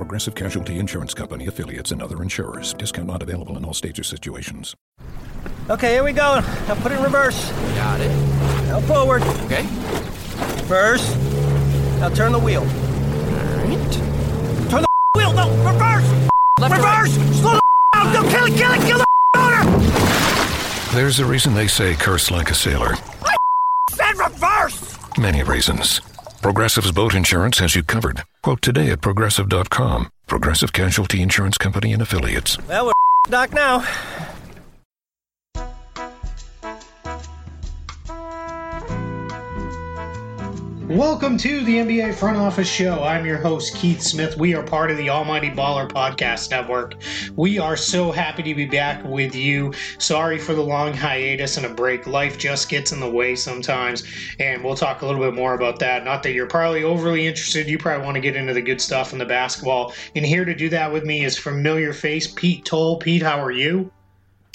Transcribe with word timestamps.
Progressive 0.00 0.34
Casualty 0.34 0.78
Insurance 0.78 1.12
Company 1.12 1.46
affiliates 1.46 1.92
and 1.92 2.00
other 2.00 2.22
insurers. 2.22 2.72
Discount 2.72 3.06
not 3.06 3.22
available 3.22 3.58
in 3.58 3.66
all 3.66 3.74
states 3.74 3.98
or 3.98 4.02
situations. 4.02 4.74
Okay, 5.68 5.92
here 5.92 6.02
we 6.02 6.12
go. 6.14 6.40
Now 6.40 6.74
put 6.76 6.92
it 6.92 6.96
in 6.96 7.04
reverse. 7.04 7.50
Got 7.74 8.00
it. 8.00 8.08
Now 8.68 8.80
forward. 8.80 9.20
Okay. 9.44 9.60
Reverse. 10.62 11.14
Now 12.00 12.08
turn 12.08 12.32
the 12.32 12.38
wheel. 12.38 12.62
Alright. 12.62 13.92
Turn 14.70 14.80
the 14.80 14.88
wheel. 15.16 15.34
No, 15.34 15.50
reverse. 15.70 16.30
Left 16.58 16.72
or 16.72 16.76
reverse. 16.78 17.12
Slow 17.38 17.52
the 17.52 17.60
down. 17.94 18.12
Go 18.14 18.30
kill 18.30 18.46
it. 18.46 18.56
Kill 18.56 18.72
it. 18.72 18.80
Kill 18.86 18.98
the 18.98 19.06
motor. 19.36 20.94
There's 20.94 21.20
a 21.20 21.26
reason 21.26 21.52
they 21.52 21.66
say 21.66 21.94
curse 21.94 22.30
like 22.30 22.50
a 22.50 22.54
sailor. 22.54 22.94
I 23.22 23.36
Said 23.90 24.16
reverse. 24.16 25.18
Many 25.18 25.42
reasons. 25.42 26.00
Progressive's 26.40 26.90
boat 26.90 27.14
insurance 27.14 27.58
has 27.58 27.74
you 27.76 27.82
covered. 27.82 28.24
Quote 28.42 28.62
today 28.62 28.90
at 28.90 29.02
progressive.com. 29.02 30.10
Progressive 30.26 30.72
Casualty 30.72 31.20
Insurance 31.20 31.58
Company 31.58 31.92
and 31.92 32.00
affiliates. 32.00 32.56
Well, 32.66 32.86
we're 32.86 32.92
doc 33.28 33.52
now. 33.52 33.86
Welcome 40.90 41.38
to 41.38 41.62
the 41.62 41.76
NBA 41.76 42.14
Front 42.16 42.36
Office 42.36 42.68
Show. 42.68 43.04
I'm 43.04 43.24
your 43.24 43.36
host, 43.38 43.76
Keith 43.76 44.02
Smith. 44.02 44.36
We 44.36 44.56
are 44.56 44.62
part 44.64 44.90
of 44.90 44.96
the 44.96 45.08
Almighty 45.08 45.48
Baller 45.48 45.88
Podcast 45.88 46.50
Network. 46.50 46.94
We 47.36 47.60
are 47.60 47.76
so 47.76 48.10
happy 48.10 48.42
to 48.42 48.54
be 48.56 48.66
back 48.66 49.04
with 49.04 49.32
you. 49.32 49.72
Sorry 49.98 50.36
for 50.36 50.52
the 50.52 50.64
long 50.64 50.92
hiatus 50.92 51.58
and 51.58 51.66
a 51.66 51.68
break. 51.72 52.08
Life 52.08 52.38
just 52.38 52.68
gets 52.68 52.90
in 52.90 52.98
the 52.98 53.08
way 53.08 53.36
sometimes, 53.36 54.02
and 54.40 54.64
we'll 54.64 54.74
talk 54.74 55.02
a 55.02 55.06
little 55.06 55.20
bit 55.20 55.32
more 55.32 55.54
about 55.54 55.78
that. 55.78 56.04
Not 56.04 56.24
that 56.24 56.32
you're 56.32 56.48
probably 56.48 56.82
overly 56.82 57.24
interested. 57.24 57.68
You 57.68 57.78
probably 57.78 58.04
want 58.04 58.16
to 58.16 58.20
get 58.20 58.34
into 58.34 58.52
the 58.52 58.60
good 58.60 58.80
stuff 58.80 59.12
and 59.12 59.20
the 59.20 59.26
basketball. 59.26 59.94
And 60.16 60.26
here 60.26 60.44
to 60.44 60.56
do 60.56 60.68
that 60.70 60.92
with 60.92 61.04
me 61.04 61.24
is 61.24 61.38
familiar 61.38 61.92
face 61.92 62.26
Pete 62.26 62.64
Toal. 62.64 62.96
Pete, 62.96 63.22
how 63.22 63.40
are 63.40 63.52
you? 63.52 63.92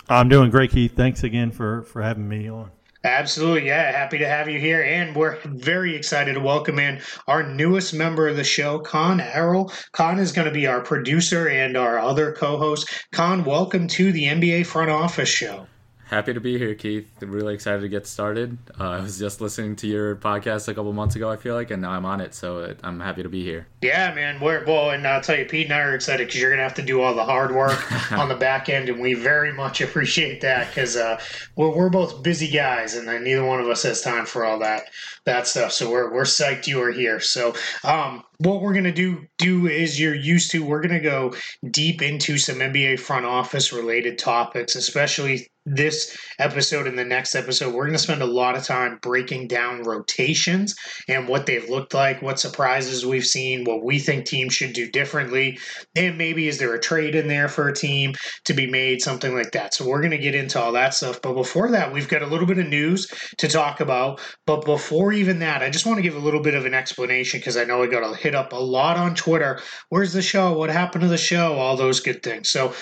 I'm 0.10 0.28
doing 0.28 0.52
great, 0.52 0.72
Keith. 0.72 0.98
Thanks 0.98 1.24
again 1.24 1.52
for 1.52 1.84
for 1.84 2.02
having 2.02 2.28
me 2.28 2.50
on. 2.50 2.72
Absolutely, 3.06 3.68
yeah. 3.68 3.92
Happy 3.92 4.18
to 4.18 4.28
have 4.28 4.50
you 4.50 4.60
here. 4.60 4.82
And 4.82 5.16
we're 5.16 5.38
very 5.46 5.96
excited 5.96 6.34
to 6.34 6.40
welcome 6.40 6.80
in 6.80 7.00
our 7.28 7.44
newest 7.44 7.94
member 7.94 8.28
of 8.28 8.36
the 8.36 8.44
show, 8.44 8.80
Kaan 8.80 9.22
Erel. 9.22 9.72
Kaan 9.94 10.18
is 10.18 10.32
going 10.32 10.48
to 10.48 10.54
be 10.54 10.66
our 10.66 10.82
producer 10.82 11.48
and 11.48 11.78
our 11.78 12.00
other 12.00 12.34
co 12.34 12.58
host. 12.58 12.90
Kaan, 13.14 13.46
welcome 13.46 13.88
to 13.90 14.12
the 14.12 14.24
NBA 14.24 14.66
Front 14.66 14.90
Office 14.90 15.30
Show. 15.30 15.68
Happy 16.10 16.34
to 16.36 16.40
be 16.40 16.60
here, 16.60 16.76
Keith. 16.76 17.10
Really 17.20 17.56
excited 17.56 17.82
to 17.82 17.90
get 17.90 18.06
started. 18.06 18.60
Uh, 18.80 18.92
I 18.92 19.00
was 19.00 19.18
just 19.18 19.42
listening 19.42 19.76
to 19.78 19.88
your 19.88 20.16
podcast 20.16 20.68
a 20.68 20.74
couple 20.76 20.94
months 20.94 21.16
ago, 21.16 21.32
I 21.32 21.36
feel 21.36 21.56
like, 21.56 21.72
and 21.72 21.82
now 21.82 21.92
I'm 21.92 22.06
on 22.06 22.22
it, 22.22 22.36
so 22.36 22.76
I'm 22.84 23.00
happy 23.00 23.24
to 23.24 23.30
be 23.30 23.44
here. 23.44 23.66
Yeah, 23.82 24.14
man. 24.14 24.40
We're, 24.40 24.64
well, 24.66 24.92
and 24.92 25.08
I'll 25.08 25.22
tell 25.22 25.36
you, 25.36 25.46
Pete 25.46 25.66
and 25.66 25.74
I 25.74 25.80
are 25.80 25.96
excited 25.96 26.28
because 26.28 26.40
you're 26.40 26.52
going 26.52 26.60
to 26.60 26.64
have 26.64 26.76
to 26.76 26.84
do 26.84 27.02
all 27.02 27.16
the 27.16 27.26
hard 27.26 27.56
work 27.56 28.12
on 28.12 28.30
the 28.30 28.36
back 28.36 28.70
end, 28.70 28.88
and 28.88 29.02
we 29.02 29.16
very 29.16 29.52
much 29.52 29.82
appreciate 29.82 30.42
that 30.42 30.68
because 30.68 30.96
uh, 30.96 31.20
we're, 31.56 31.76
we're 31.76 31.90
both 31.90 32.22
busy 32.22 32.50
guys, 32.50 32.94
and 32.94 33.08
neither 33.24 33.44
one 33.44 33.60
of 33.60 33.68
us 33.68 33.82
has 33.82 34.02
time 34.02 34.28
for 34.28 34.46
all 34.46 34.60
that 34.60 34.84
that 35.26 35.48
stuff. 35.48 35.72
So 35.72 35.90
we're 35.90 36.14
we're 36.14 36.22
psyched 36.22 36.68
you 36.68 36.82
are 36.84 36.92
here. 36.92 37.20
So 37.20 37.56
um, 37.84 38.24
what 38.38 38.62
we're 38.62 38.74
gonna 38.74 38.92
do 38.92 39.26
do 39.40 39.68
is 39.68 40.00
you're 40.00 40.14
used 40.14 40.52
to. 40.52 40.64
We're 40.64 40.82
gonna 40.82 41.00
go 41.00 41.34
deep 41.72 42.04
into 42.04 42.38
some 42.38 42.58
NBA 42.58 43.00
front 43.00 43.26
office 43.26 43.74
related 43.74 44.20
topics, 44.20 44.76
especially 44.76 45.48
this 45.66 46.16
episode 46.40 46.88
and 46.88 46.98
the 46.98 47.06
next 47.06 47.36
episode. 47.36 47.74
We're 47.74 47.86
gonna 47.86 47.98
spend 47.98 48.22
a 48.22 48.26
lot 48.26 48.56
of 48.56 48.64
time 48.64 49.00
breaking 49.02 49.48
down 49.48 49.84
rotations 49.84 50.76
and 51.08 51.28
what 51.28 51.46
they've 51.46 51.70
looked 51.70 51.94
like, 51.94 52.22
what 52.22 52.40
surprises 52.40 53.06
we've 53.06 53.26
seen, 53.26 53.64
what 53.64 53.84
we 53.84 54.00
think 54.00 54.26
teams 54.26 54.54
should 54.54 54.74
do 54.74 54.90
differently, 54.92 55.58
and 55.96 56.18
maybe 56.18 56.48
is 56.48 56.60
there 56.60 56.74
a 56.74 56.80
trade 56.80 57.16
in 57.16 57.28
there 57.28 57.48
for 57.48 57.68
a 57.68 57.76
team 57.76 58.14
to 58.44 58.54
be 58.54 58.68
made, 58.68 59.02
something 59.02 59.34
like 59.34 59.52
that. 59.52 59.74
So 59.74 59.88
we're 59.88 60.02
gonna 60.02 60.18
get 60.18 60.36
into 60.36 60.62
all 60.62 60.72
that 60.74 60.94
stuff. 60.94 61.22
But 61.22 61.34
before 61.34 61.72
that, 61.72 61.92
we've 61.92 62.08
got 62.08 62.22
a 62.22 62.28
little 62.28 62.48
bit 62.48 62.60
of 62.60 62.68
news 62.68 63.08
to 63.38 63.48
talk 63.48 63.80
about. 63.80 64.22
But 64.46 64.66
before 64.66 65.14
even 65.14 65.40
that, 65.40 65.62
I 65.62 65.70
just 65.70 65.86
want 65.86 65.98
to 65.98 66.04
give 66.04 66.16
a 66.16 66.20
little 66.20 66.42
bit 66.42 66.56
of 66.56 66.66
an 66.66 66.74
explanation 66.74 67.40
because 67.40 67.58
I 67.58 67.64
know 67.64 67.82
I 67.82 67.88
got 67.88 68.08
to 68.08 68.16
hit 68.16 68.36
up 68.36 68.54
a 68.54 68.58
lot 68.58 68.98
on 68.98 69.16
Twitter. 69.16 69.60
Where's 69.90 70.14
the 70.14 70.22
show? 70.22 70.54
What 70.54 70.70
happened 70.70 71.02
to 71.04 71.08
the 71.08 71.18
show? 71.18 71.54
All 71.56 71.76
those 71.76 72.00
good 72.00 72.22
things. 72.24 72.50
So 72.50 72.74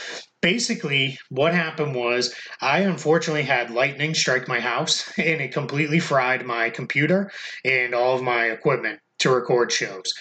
basically 0.43 1.17
what 1.29 1.55
happened 1.55 1.95
was 1.95 2.35
i 2.61 2.79
unfortunately 2.79 3.41
had 3.41 3.71
lightning 3.71 4.13
strike 4.13 4.47
my 4.47 4.59
house 4.59 5.11
and 5.17 5.41
it 5.41 5.53
completely 5.53 5.99
fried 5.99 6.45
my 6.45 6.69
computer 6.69 7.31
and 7.65 7.95
all 7.95 8.13
of 8.13 8.21
my 8.21 8.45
equipment 8.47 8.99
to 9.17 9.31
record 9.31 9.71
shows 9.71 10.13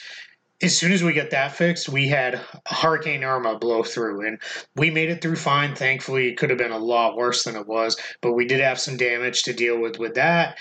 as 0.62 0.78
soon 0.78 0.92
as 0.92 1.02
we 1.02 1.12
got 1.12 1.30
that 1.30 1.56
fixed, 1.56 1.88
we 1.88 2.06
had 2.06 2.40
Hurricane 2.68 3.24
Irma 3.24 3.58
blow 3.58 3.82
through, 3.82 4.24
and 4.24 4.38
we 4.76 4.90
made 4.90 5.10
it 5.10 5.20
through 5.20 5.34
fine. 5.34 5.74
Thankfully, 5.74 6.28
it 6.28 6.38
could 6.38 6.50
have 6.50 6.58
been 6.58 6.70
a 6.70 6.78
lot 6.78 7.16
worse 7.16 7.42
than 7.42 7.56
it 7.56 7.66
was, 7.66 7.96
but 8.20 8.34
we 8.34 8.46
did 8.46 8.60
have 8.60 8.78
some 8.78 8.96
damage 8.96 9.42
to 9.42 9.52
deal 9.52 9.80
with 9.80 9.98
with 9.98 10.14
that. 10.14 10.58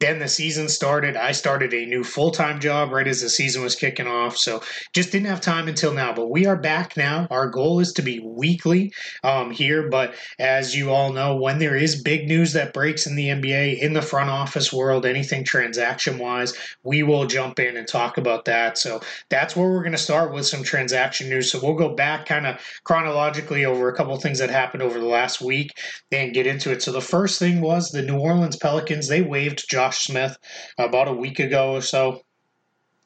Then 0.00 0.18
the 0.18 0.28
season 0.28 0.68
started. 0.68 1.16
I 1.16 1.32
started 1.32 1.72
a 1.72 1.86
new 1.86 2.02
full 2.02 2.30
time 2.30 2.60
job 2.60 2.90
right 2.90 3.06
as 3.06 3.22
the 3.22 3.28
season 3.28 3.62
was 3.62 3.76
kicking 3.76 4.06
off. 4.06 4.36
So 4.36 4.62
just 4.92 5.12
didn't 5.12 5.28
have 5.28 5.40
time 5.40 5.68
until 5.68 5.94
now. 5.94 6.12
But 6.12 6.30
we 6.30 6.46
are 6.46 6.56
back 6.56 6.96
now. 6.96 7.26
Our 7.30 7.48
goal 7.48 7.80
is 7.80 7.92
to 7.94 8.02
be 8.02 8.20
weekly 8.20 8.92
um, 9.22 9.50
here. 9.50 9.88
But 9.88 10.14
as 10.38 10.74
you 10.74 10.90
all 10.90 11.12
know, 11.12 11.36
when 11.36 11.58
there 11.58 11.76
is 11.76 12.02
big 12.02 12.26
news 12.26 12.52
that 12.54 12.72
breaks 12.72 13.06
in 13.06 13.14
the 13.14 13.28
NBA, 13.28 13.78
in 13.80 13.92
the 13.92 14.02
front 14.02 14.30
office 14.30 14.72
world, 14.72 15.06
anything 15.06 15.44
transaction 15.44 16.18
wise, 16.18 16.54
we 16.82 17.02
will 17.02 17.26
jump 17.26 17.60
in 17.60 17.76
and 17.76 17.86
talk 17.86 18.18
about 18.18 18.44
that. 18.46 18.76
So 18.78 19.00
that's 19.30 19.54
where 19.54 19.70
we're 19.70 19.82
going 19.82 19.92
to 19.92 19.98
start 19.98 20.32
with 20.32 20.46
some 20.46 20.64
transaction 20.64 21.28
news. 21.28 21.50
So 21.50 21.60
we'll 21.62 21.74
go 21.74 21.94
back 21.94 22.26
kind 22.26 22.46
of 22.46 22.60
chronologically 22.84 23.64
over 23.64 23.88
a 23.88 23.96
couple 23.96 24.16
things 24.18 24.38
that 24.40 24.50
happened 24.50 24.82
over 24.82 24.98
the 24.98 25.06
last 25.06 25.40
week 25.40 25.70
and 26.10 26.34
get 26.34 26.46
into 26.46 26.72
it. 26.72 26.82
So 26.82 26.92
the 26.92 27.00
first 27.00 27.38
thing 27.38 27.60
was 27.60 27.90
the 27.90 28.02
New 28.02 28.18
Orleans 28.18 28.56
Pelicans, 28.56 29.08
they 29.08 29.22
waived 29.22 29.68
Josh 29.84 30.04
Smith 30.04 30.38
about 30.78 31.08
a 31.08 31.12
week 31.12 31.38
ago 31.38 31.74
or 31.74 31.82
so. 31.82 32.22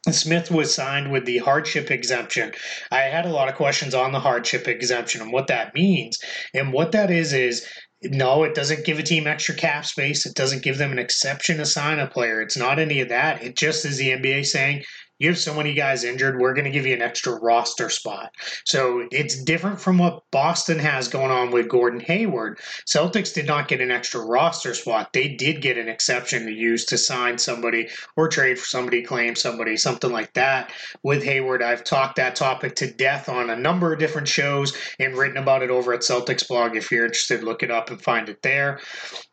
Smith 0.09 0.49
was 0.49 0.73
signed 0.73 1.11
with 1.11 1.25
the 1.25 1.39
hardship 1.39 1.91
exemption. 1.91 2.53
I 2.93 3.01
had 3.01 3.27
a 3.27 3.33
lot 3.33 3.49
of 3.49 3.57
questions 3.57 3.95
on 3.95 4.13
the 4.13 4.21
hardship 4.21 4.69
exemption 4.69 5.21
and 5.21 5.33
what 5.33 5.49
that 5.49 5.75
means. 5.75 6.19
And 6.55 6.73
what 6.73 6.93
that 6.93 7.11
is 7.11 7.33
is 7.33 7.67
no, 8.01 8.45
it 8.45 8.55
doesn't 8.55 8.87
give 8.87 9.01
a 9.01 9.03
team 9.03 9.27
extra 9.27 9.57
cap 9.57 9.85
space. 9.87 10.25
It 10.25 10.37
doesn't 10.37 10.63
give 10.63 10.79
them 10.79 10.93
an 10.93 11.01
exception 11.01 11.57
to 11.57 11.67
sign 11.67 11.99
a 11.99 12.07
player. 12.07 12.41
It's 12.41 12.57
not 12.57 12.79
any 12.79 13.01
of 13.01 13.09
that. 13.09 13.43
It 13.43 13.57
just 13.57 13.85
is 13.85 13.99
the 13.99 14.11
NBA 14.11 14.47
saying 14.47 14.85
you 15.19 15.29
have 15.29 15.39
so 15.39 15.55
many 15.55 15.75
guys 15.75 16.05
injured, 16.05 16.39
we're 16.39 16.55
going 16.55 16.65
to 16.65 16.71
give 16.71 16.87
you 16.87 16.95
an 16.95 17.03
extra 17.03 17.35
roster 17.41 17.89
spot. 17.89 18.35
So 18.65 19.07
it's 19.11 19.43
different 19.43 19.81
from 19.81 19.99
what 19.99 20.23
Boston 20.31 20.79
has 20.79 21.09
going 21.09 21.31
on 21.31 21.51
with 21.51 21.69
Gordon 21.69 22.01
Hayward. 22.01 22.59
Celtics 22.87 23.35
did 23.35 23.47
not 23.47 23.69
get 23.69 23.81
an 23.81 23.91
extra 23.91 24.21
roster 24.21 24.75
spot. 24.75 25.13
They 25.13 25.29
did 25.29 25.61
get 25.61 25.79
an 25.79 25.89
exception 25.89 26.47
to 26.47 26.53
use 26.53 26.85
to 26.87 26.99
sign 26.99 27.39
somebody 27.39 27.89
or 28.17 28.29
trade 28.29 28.59
for 28.59 28.67
somebody, 28.67 29.03
claim 29.03 29.35
somebody, 29.35 29.77
something 29.77 30.13
like 30.13 30.33
that. 30.35 30.73
With 31.03 31.25
Hayward, 31.25 31.63
I've 31.63 31.85
talked 31.85 32.17
that 32.17 32.37
topic 32.37 32.77
to 32.77 32.91
death 32.91 33.29
on 33.29 33.51
a 33.51 33.57
number 33.57 33.93
of 33.93 33.99
different 33.99 34.29
shows 34.29 34.77
and 34.99 35.17
written 35.17 35.37
about 35.37 35.63
it 35.63 35.71
over 35.71 35.93
at 35.93 36.01
Celtics 36.01 36.47
blog. 36.47 36.77
If 36.77 36.91
you're 36.93 37.07
interested, 37.07 37.43
look 37.43 37.63
it 37.63 37.71
up 37.71 37.91
and 37.91 38.01
find 38.01 38.29
it 38.29 38.43
there. 38.43 38.81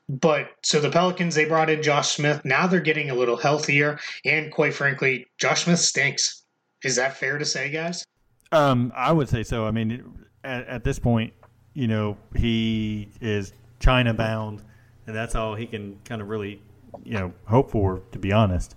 But 0.07 0.51
so 0.61 0.79
the 0.79 0.89
Pelicans, 0.89 1.35
they 1.35 1.45
brought 1.45 1.69
in 1.69 1.81
Josh 1.81 2.15
Smith. 2.15 2.43
Now 2.45 2.67
they're 2.67 2.79
getting 2.79 3.09
a 3.09 3.15
little 3.15 3.37
healthier. 3.37 3.99
And 4.23 4.51
quite 4.51 4.73
frankly, 4.73 5.25
Josh 5.37 5.63
Smith 5.63 5.79
stinks. 5.79 6.43
Is 6.83 6.95
that 6.97 7.17
fair 7.17 7.37
to 7.37 7.45
say, 7.45 7.69
guys? 7.71 8.05
Um, 8.51 8.93
I 8.95 9.11
would 9.11 9.27
say 9.27 9.43
so. 9.43 9.65
I 9.65 9.71
mean, 9.71 10.25
at, 10.43 10.67
at 10.67 10.83
this 10.83 10.99
point, 10.99 11.33
you 11.73 11.87
know, 11.87 12.17
he 12.35 13.09
is 13.19 13.53
China 13.79 14.13
bound, 14.13 14.61
and 15.07 15.15
that's 15.15 15.35
all 15.35 15.55
he 15.55 15.65
can 15.65 15.99
kind 16.05 16.21
of 16.21 16.29
really, 16.29 16.61
you 17.03 17.15
know, 17.15 17.33
hope 17.45 17.71
for, 17.71 18.01
to 18.11 18.19
be 18.19 18.31
honest. 18.31 18.75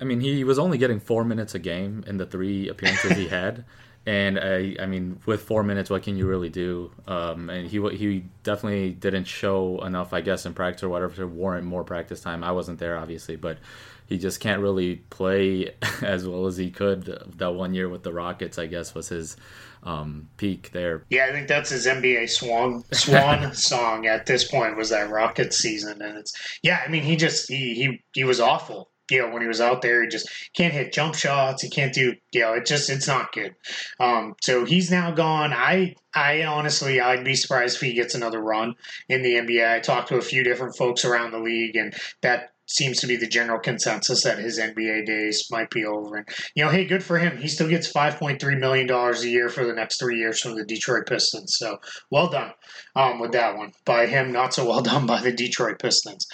I 0.00 0.04
mean, 0.04 0.20
he 0.20 0.44
was 0.44 0.58
only 0.58 0.78
getting 0.78 0.98
four 0.98 1.24
minutes 1.24 1.54
a 1.54 1.58
game 1.58 2.04
in 2.06 2.16
the 2.16 2.26
three 2.26 2.68
appearances 2.68 3.12
he 3.12 3.28
had. 3.28 3.64
And 4.06 4.38
I, 4.38 4.76
I 4.80 4.86
mean, 4.86 5.20
with 5.26 5.42
four 5.42 5.62
minutes, 5.62 5.90
what 5.90 6.02
can 6.02 6.16
you 6.16 6.26
really 6.26 6.48
do? 6.48 6.90
Um, 7.06 7.50
and 7.50 7.68
he 7.68 7.80
he 7.96 8.24
definitely 8.42 8.92
didn't 8.92 9.24
show 9.24 9.84
enough, 9.84 10.14
I 10.14 10.22
guess, 10.22 10.46
in 10.46 10.54
practice 10.54 10.82
or 10.82 10.88
whatever 10.88 11.14
to 11.16 11.26
warrant 11.26 11.66
more 11.66 11.84
practice 11.84 12.20
time. 12.20 12.42
I 12.42 12.52
wasn't 12.52 12.78
there, 12.78 12.96
obviously, 12.96 13.36
but 13.36 13.58
he 14.06 14.18
just 14.18 14.40
can't 14.40 14.60
really 14.60 14.96
play 15.10 15.74
as 16.02 16.26
well 16.26 16.46
as 16.46 16.56
he 16.56 16.70
could. 16.70 17.04
That 17.36 17.54
one 17.54 17.74
year 17.74 17.88
with 17.88 18.02
the 18.02 18.12
Rockets, 18.12 18.58
I 18.58 18.66
guess, 18.66 18.94
was 18.94 19.08
his 19.08 19.36
um, 19.82 20.28
peak 20.36 20.72
there. 20.72 21.04
Yeah, 21.10 21.26
I 21.26 21.32
think 21.32 21.48
that's 21.48 21.70
his 21.70 21.86
NBA 21.86 22.28
swan 22.28 22.84
swan 22.92 23.54
song 23.54 24.06
at 24.06 24.26
this 24.26 24.50
point 24.50 24.76
was 24.76 24.90
that 24.90 25.10
Rockets 25.10 25.58
season, 25.58 26.02
and 26.02 26.18
it's 26.18 26.32
yeah. 26.62 26.82
I 26.84 26.88
mean, 26.88 27.02
he 27.02 27.16
just 27.16 27.48
he 27.48 27.74
he 27.74 28.02
he 28.12 28.24
was 28.24 28.40
awful. 28.40 28.89
You 29.10 29.22
know, 29.22 29.30
when 29.30 29.42
he 29.42 29.48
was 29.48 29.60
out 29.60 29.82
there, 29.82 30.02
he 30.02 30.08
just 30.08 30.28
can't 30.54 30.72
hit 30.72 30.92
jump 30.92 31.14
shots. 31.14 31.62
He 31.62 31.70
can't 31.70 31.92
do, 31.92 32.14
you 32.32 32.40
know, 32.40 32.54
it 32.54 32.66
just 32.66 32.90
it's 32.90 33.08
not 33.08 33.32
good. 33.32 33.54
Um, 33.98 34.34
so 34.40 34.64
he's 34.64 34.90
now 34.90 35.10
gone. 35.10 35.52
I 35.52 35.94
I 36.14 36.44
honestly 36.44 37.00
I'd 37.00 37.24
be 37.24 37.34
surprised 37.34 37.76
if 37.76 37.82
he 37.82 37.94
gets 37.94 38.14
another 38.14 38.40
run 38.40 38.74
in 39.08 39.22
the 39.22 39.34
NBA. 39.34 39.70
I 39.70 39.80
talked 39.80 40.08
to 40.08 40.16
a 40.16 40.22
few 40.22 40.44
different 40.44 40.76
folks 40.76 41.04
around 41.04 41.32
the 41.32 41.38
league, 41.38 41.76
and 41.76 41.94
that 42.22 42.50
seems 42.70 43.00
to 43.00 43.06
be 43.06 43.16
the 43.16 43.26
general 43.26 43.58
consensus 43.58 44.22
that 44.22 44.38
his 44.38 44.58
NBA 44.58 45.04
days 45.04 45.48
might 45.50 45.70
be 45.70 45.84
over. 45.84 46.16
And 46.16 46.28
you 46.54 46.64
know, 46.64 46.70
hey, 46.70 46.84
good 46.84 47.02
for 47.02 47.18
him. 47.18 47.36
He 47.36 47.48
still 47.48 47.68
gets 47.68 47.90
five 47.90 48.16
point 48.16 48.40
three 48.40 48.54
million 48.54 48.86
dollars 48.86 49.24
a 49.24 49.28
year 49.28 49.48
for 49.48 49.66
the 49.66 49.74
next 49.74 49.98
three 49.98 50.18
years 50.18 50.40
from 50.40 50.54
the 50.54 50.64
Detroit 50.64 51.06
Pistons. 51.06 51.56
So 51.58 51.78
well 52.10 52.28
done 52.28 52.52
um, 52.94 53.18
with 53.18 53.32
that 53.32 53.56
one 53.56 53.72
by 53.84 54.06
him. 54.06 54.32
Not 54.32 54.54
so 54.54 54.66
well 54.66 54.82
done 54.82 55.06
by 55.06 55.20
the 55.20 55.32
Detroit 55.32 55.80
Pistons. 55.80 56.26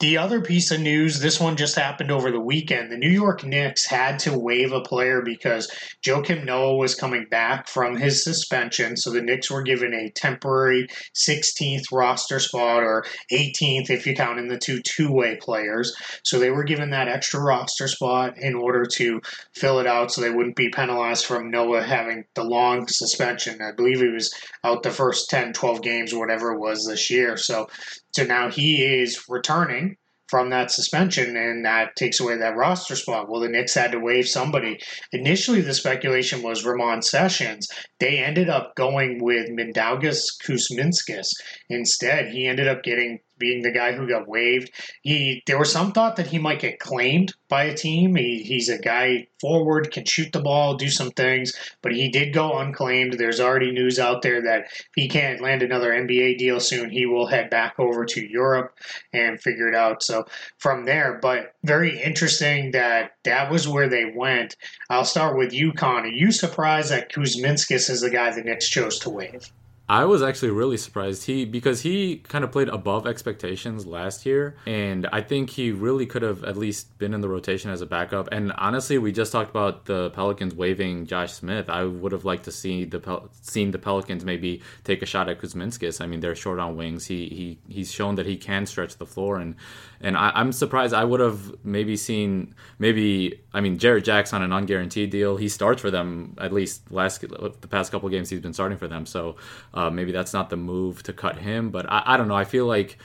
The 0.00 0.18
other 0.18 0.40
piece 0.40 0.72
of 0.72 0.80
news, 0.80 1.20
this 1.20 1.38
one 1.38 1.56
just 1.56 1.76
happened 1.76 2.10
over 2.10 2.32
the 2.32 2.40
weekend. 2.40 2.90
The 2.90 2.96
New 2.96 3.08
York 3.08 3.44
Knicks 3.44 3.86
had 3.86 4.18
to 4.20 4.36
waive 4.36 4.72
a 4.72 4.80
player 4.80 5.22
because 5.22 5.70
Joakim 6.04 6.44
Noah 6.44 6.74
was 6.74 6.96
coming 6.96 7.26
back 7.30 7.68
from 7.68 7.96
his 7.96 8.24
suspension. 8.24 8.96
So 8.96 9.10
the 9.10 9.22
Knicks 9.22 9.52
were 9.52 9.62
given 9.62 9.94
a 9.94 10.10
temporary 10.10 10.88
16th 11.14 11.92
roster 11.92 12.40
spot 12.40 12.82
or 12.82 13.04
18th 13.32 13.88
if 13.88 14.04
you 14.04 14.16
count 14.16 14.40
in 14.40 14.48
the 14.48 14.58
two 14.58 14.82
two 14.82 15.12
way 15.12 15.36
players. 15.40 15.96
So 16.24 16.40
they 16.40 16.50
were 16.50 16.64
given 16.64 16.90
that 16.90 17.08
extra 17.08 17.40
roster 17.40 17.86
spot 17.86 18.36
in 18.36 18.56
order 18.56 18.84
to 18.96 19.20
fill 19.54 19.78
it 19.78 19.86
out 19.86 20.10
so 20.10 20.20
they 20.20 20.30
wouldn't 20.30 20.56
be 20.56 20.70
penalized 20.70 21.24
from 21.24 21.52
Noah 21.52 21.84
having 21.84 22.24
the 22.34 22.42
long 22.42 22.88
suspension. 22.88 23.62
I 23.62 23.70
believe 23.70 24.00
he 24.00 24.08
was 24.08 24.34
out 24.64 24.82
the 24.82 24.90
first 24.90 25.30
10, 25.30 25.52
12 25.52 25.82
games, 25.82 26.12
whatever 26.12 26.52
it 26.52 26.58
was 26.58 26.84
this 26.84 27.10
year. 27.10 27.36
So 27.36 27.68
so 28.14 28.24
now 28.24 28.48
he 28.48 28.84
is 28.84 29.24
returning 29.28 29.93
from 30.28 30.50
that 30.50 30.70
suspension, 30.70 31.36
and 31.36 31.64
that 31.64 31.96
takes 31.96 32.20
away 32.20 32.36
that 32.36 32.56
roster 32.56 32.96
spot. 32.96 33.28
Well, 33.28 33.40
the 33.40 33.48
Knicks 33.48 33.74
had 33.74 33.92
to 33.92 34.00
waive 34.00 34.26
somebody. 34.26 34.78
Initially, 35.12 35.60
the 35.60 35.74
speculation 35.74 36.42
was 36.42 36.64
Ramon 36.64 37.02
Sessions. 37.02 37.68
They 38.00 38.18
ended 38.18 38.48
up 38.48 38.74
going 38.76 39.22
with 39.22 39.50
Mindaugas 39.50 40.22
Kuzminskas 40.44 41.28
instead. 41.68 42.28
He 42.28 42.46
ended 42.46 42.68
up 42.68 42.82
getting 42.82 43.18
being 43.38 43.62
the 43.62 43.70
guy 43.70 43.92
who 43.92 44.08
got 44.08 44.28
waived. 44.28 44.70
He 45.02 45.42
there 45.46 45.58
was 45.58 45.72
some 45.72 45.92
thought 45.92 46.16
that 46.16 46.28
he 46.28 46.38
might 46.38 46.60
get 46.60 46.78
claimed 46.78 47.34
by 47.48 47.64
a 47.64 47.76
team. 47.76 48.16
He, 48.16 48.42
he's 48.42 48.68
a 48.68 48.78
guy 48.78 49.26
forward, 49.40 49.90
can 49.90 50.04
shoot 50.04 50.32
the 50.32 50.40
ball, 50.40 50.76
do 50.76 50.88
some 50.88 51.10
things, 51.10 51.52
but 51.82 51.92
he 51.92 52.08
did 52.08 52.32
go 52.32 52.58
unclaimed. 52.58 53.14
There's 53.14 53.40
already 53.40 53.72
news 53.72 53.98
out 53.98 54.22
there 54.22 54.42
that 54.42 54.64
if 54.64 54.88
he 54.94 55.08
can't 55.08 55.40
land 55.40 55.62
another 55.62 55.92
NBA 55.92 56.38
deal 56.38 56.60
soon, 56.60 56.90
he 56.90 57.06
will 57.06 57.26
head 57.26 57.50
back 57.50 57.74
over 57.78 58.04
to 58.06 58.26
Europe 58.26 58.74
and 59.12 59.40
figure 59.40 59.68
it 59.68 59.74
out. 59.74 60.02
So 60.02 60.24
from 60.58 60.84
there, 60.84 61.18
but 61.20 61.54
very 61.62 62.00
interesting 62.02 62.70
that 62.72 63.12
that 63.24 63.50
was 63.50 63.68
where 63.68 63.88
they 63.88 64.12
went. 64.14 64.56
I'll 64.90 65.04
start 65.04 65.36
with 65.36 65.52
you, 65.52 65.72
Kaan. 65.72 66.02
Are 66.02 66.06
you 66.06 66.32
surprised 66.32 66.90
that 66.90 67.12
Kuzminskas 67.12 67.90
is 67.90 68.00
the 68.00 68.10
guy 68.10 68.30
the 68.32 68.42
Knicks 68.42 68.68
chose 68.68 68.98
to 69.00 69.10
waive? 69.10 69.50
I 69.86 70.06
was 70.06 70.22
actually 70.22 70.50
really 70.50 70.78
surprised 70.78 71.26
he 71.26 71.44
because 71.44 71.82
he 71.82 72.16
kind 72.16 72.42
of 72.42 72.50
played 72.50 72.70
above 72.70 73.06
expectations 73.06 73.84
last 73.84 74.24
year, 74.24 74.56
and 74.64 75.06
I 75.12 75.20
think 75.20 75.50
he 75.50 75.72
really 75.72 76.06
could 76.06 76.22
have 76.22 76.42
at 76.42 76.56
least 76.56 76.96
been 76.96 77.12
in 77.12 77.20
the 77.20 77.28
rotation 77.28 77.70
as 77.70 77.82
a 77.82 77.86
backup. 77.86 78.30
And 78.32 78.52
honestly, 78.52 78.96
we 78.96 79.12
just 79.12 79.30
talked 79.30 79.50
about 79.50 79.84
the 79.84 80.08
Pelicans 80.10 80.54
waiving 80.54 81.04
Josh 81.06 81.34
Smith. 81.34 81.68
I 81.68 81.84
would 81.84 82.12
have 82.12 82.24
liked 82.24 82.44
to 82.44 82.50
see 82.50 82.86
the 82.86 82.98
Pel- 82.98 83.28
seen 83.42 83.72
the 83.72 83.78
Pelicans 83.78 84.24
maybe 84.24 84.62
take 84.84 85.02
a 85.02 85.06
shot 85.06 85.28
at 85.28 85.38
Kuzminskas 85.38 86.00
I 86.00 86.06
mean, 86.06 86.20
they're 86.20 86.34
short 86.34 86.58
on 86.58 86.76
wings. 86.76 87.04
He 87.04 87.28
he 87.28 87.58
he's 87.68 87.92
shown 87.92 88.14
that 88.14 88.24
he 88.24 88.38
can 88.38 88.64
stretch 88.64 88.96
the 88.96 89.06
floor, 89.06 89.36
and 89.38 89.54
and 90.00 90.16
I, 90.16 90.40
am 90.40 90.52
surprised. 90.52 90.94
I 90.94 91.04
would 91.04 91.20
have 91.20 91.62
maybe 91.62 91.98
seen 91.98 92.54
maybe 92.78 93.38
I 93.52 93.60
mean 93.60 93.76
Jared 93.76 94.06
Jackson 94.06 94.40
on 94.40 94.50
an 94.50 94.66
unguaranteed 94.66 95.10
deal. 95.10 95.36
He 95.36 95.50
starts 95.50 95.82
for 95.82 95.90
them 95.90 96.36
at 96.40 96.54
least 96.54 96.90
last 96.90 97.20
the 97.20 97.68
past 97.68 97.92
couple 97.92 98.08
games 98.08 98.30
he's 98.30 98.40
been 98.40 98.54
starting 98.54 98.78
for 98.78 98.88
them. 98.88 99.04
So. 99.04 99.36
Uh, 99.74 99.90
maybe 99.90 100.12
that's 100.12 100.32
not 100.32 100.50
the 100.50 100.56
move 100.56 101.02
to 101.02 101.12
cut 101.12 101.36
him, 101.38 101.70
but 101.70 101.84
I, 101.90 102.02
I 102.06 102.16
don't 102.16 102.28
know. 102.28 102.36
I 102.36 102.44
feel 102.44 102.64
like 102.64 102.96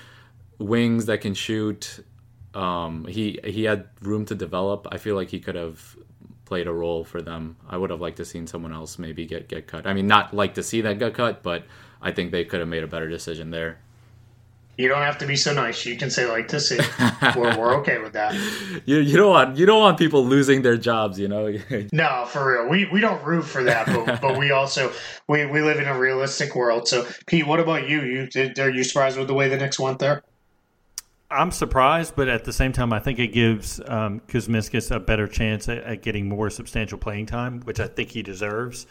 wings 0.60 1.08
that 1.08 1.22
can 1.22 1.34
shoot. 1.34 2.06
Um, 2.54 3.06
he 3.06 3.40
he 3.44 3.64
had 3.64 3.88
room 4.02 4.26
to 4.26 4.36
develop. 4.36 4.88
I 4.92 4.98
feel 4.98 5.16
like 5.16 5.30
he 5.30 5.40
could 5.40 5.56
have 5.56 5.98
played 6.46 6.68
a 6.68 6.74
role 6.74 7.04
for 7.04 7.22
them. 7.22 7.58
I 7.68 7.78
would 7.78 7.90
have 7.90 8.02
liked 8.02 8.18
to 8.18 8.26
seen 8.26 8.46
someone 8.46 8.72
else 8.72 9.00
maybe 9.00 9.26
get 9.26 9.48
get 9.50 9.68
cut. 9.68 9.88
I 9.88 9.94
mean, 9.94 10.08
not 10.08 10.34
like 10.34 10.54
to 10.56 10.64
see 10.64 10.82
that 10.82 11.00
get 11.00 11.16
cut, 11.16 11.42
but 11.42 11.64
I 12.02 12.12
think 12.12 12.32
they 12.32 12.46
could 12.46 12.60
have 12.60 12.70
made 12.70 12.84
a 12.84 12.88
better 12.88 13.10
decision 13.10 13.50
there. 13.50 13.80
You 14.80 14.88
don't 14.88 15.02
have 15.02 15.18
to 15.18 15.28
be 15.28 15.36
so 15.36 15.54
nice. 15.54 15.86
You 15.86 15.98
can 15.98 16.10
say 16.10 16.26
like 16.26 16.48
this 16.48 16.70
see. 16.70 16.80
we're, 17.36 17.58
we're 17.58 17.76
okay 17.80 17.98
with 17.98 18.14
that. 18.14 18.34
You, 18.86 19.00
you 19.00 19.18
don't 19.18 19.30
want 19.30 19.58
you 19.58 19.66
don't 19.66 19.82
want 19.82 19.98
people 19.98 20.26
losing 20.26 20.62
their 20.62 20.78
jobs, 20.78 21.20
you 21.20 21.28
know. 21.28 21.54
no, 21.92 22.26
for 22.30 22.54
real. 22.54 22.70
We 22.70 22.86
we 22.86 23.02
don't 23.02 23.22
root 23.26 23.44
for 23.44 23.62
that, 23.64 23.88
but, 23.88 24.22
but 24.22 24.38
we 24.38 24.52
also 24.52 24.94
we, 25.28 25.46
we 25.46 25.62
live 25.62 25.80
in 25.80 25.86
a 25.86 26.00
realistic 26.00 26.56
world. 26.56 26.88
So, 26.88 27.06
Pete, 27.28 27.46
what 27.46 27.60
about 27.60 27.90
you? 27.90 28.02
You 28.04 28.28
did, 28.28 28.58
are 28.58 28.70
you 28.70 28.86
surprised 28.86 29.18
with 29.18 29.28
the 29.28 29.34
way 29.34 29.50
the 29.50 29.58
Knicks 29.58 29.80
went 29.80 30.00
there? 30.00 30.24
I'm 31.30 31.52
surprised, 31.52 32.16
but 32.16 32.30
at 32.30 32.46
the 32.46 32.54
same 32.54 32.72
time, 32.72 32.94
I 32.94 33.00
think 33.00 33.20
it 33.20 33.34
gives 33.34 33.82
um, 33.86 34.22
Kuzminskas 34.30 34.96
a 34.96 35.00
better 35.02 35.28
chance 35.28 35.68
at, 35.68 35.80
at, 35.80 36.02
getting 36.02 36.30
more 36.30 36.50
substantial 36.50 36.98
playing 36.98 37.26
time, 37.26 37.60
which 37.62 37.82
I 37.82 37.88
think 37.88 38.12
he 38.12 38.24
deserves. 38.24 38.88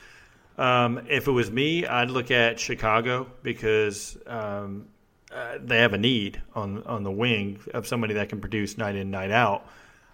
Um, 0.58 1.00
if 1.08 1.28
it 1.28 1.32
was 1.32 1.50
me, 1.50 1.86
I'd 1.86 2.10
look 2.10 2.30
at 2.30 2.60
Chicago 2.60 3.26
because 3.42 4.18
um, 4.26 4.86
uh, 5.34 5.58
they 5.62 5.78
have 5.78 5.92
a 5.92 5.98
need 5.98 6.40
on 6.54 6.82
on 6.84 7.02
the 7.02 7.10
wing 7.10 7.60
of 7.74 7.86
somebody 7.86 8.14
that 8.14 8.28
can 8.28 8.40
produce 8.40 8.78
night 8.78 8.96
in 8.96 9.10
night 9.10 9.30
out. 9.30 9.68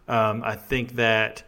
Um, 0.08 0.42
I 0.44 0.56
think 0.56 0.96
that 0.96 1.42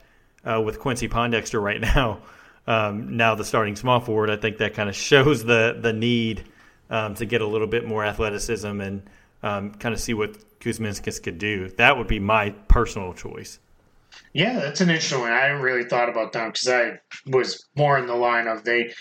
uh, 0.44 0.60
with 0.60 0.78
Quincy 0.78 1.08
Pondexter 1.08 1.60
right 1.62 1.80
now, 1.94 2.20
um, 2.66 3.16
now 3.16 3.34
the 3.34 3.44
starting 3.44 3.76
small 3.76 4.00
forward, 4.00 4.30
I 4.30 4.36
think 4.36 4.58
that 4.58 4.74
kind 4.74 4.88
of 4.88 4.94
shows 4.94 5.44
the 5.44 5.76
the 5.80 5.92
need 5.92 6.44
um, 6.90 7.14
to 7.16 7.26
get 7.26 7.40
a 7.40 7.46
little 7.46 7.66
bit 7.66 7.86
more 7.86 8.04
athleticism 8.04 8.80
and 8.80 9.02
um, 9.42 9.72
kind 9.72 9.92
of 9.94 10.00
see 10.00 10.14
what 10.14 10.36
Kuzminskas 10.60 11.22
could 11.22 11.38
do. 11.38 11.68
That 11.70 11.96
would 11.96 12.06
be 12.06 12.18
my 12.18 12.50
personal 12.68 13.12
choice. 13.14 13.58
Yeah, 14.32 14.60
that's 14.60 14.80
an 14.80 14.88
interesting 14.88 15.20
one. 15.20 15.32
I 15.32 15.46
really 15.46 15.84
thought 15.84 16.08
about 16.08 16.32
them 16.32 16.48
because 16.50 16.68
I 16.68 17.00
was 17.26 17.66
more 17.76 17.98
in 17.98 18.06
the 18.06 18.14
line 18.14 18.46
of 18.46 18.64
they. 18.64 18.92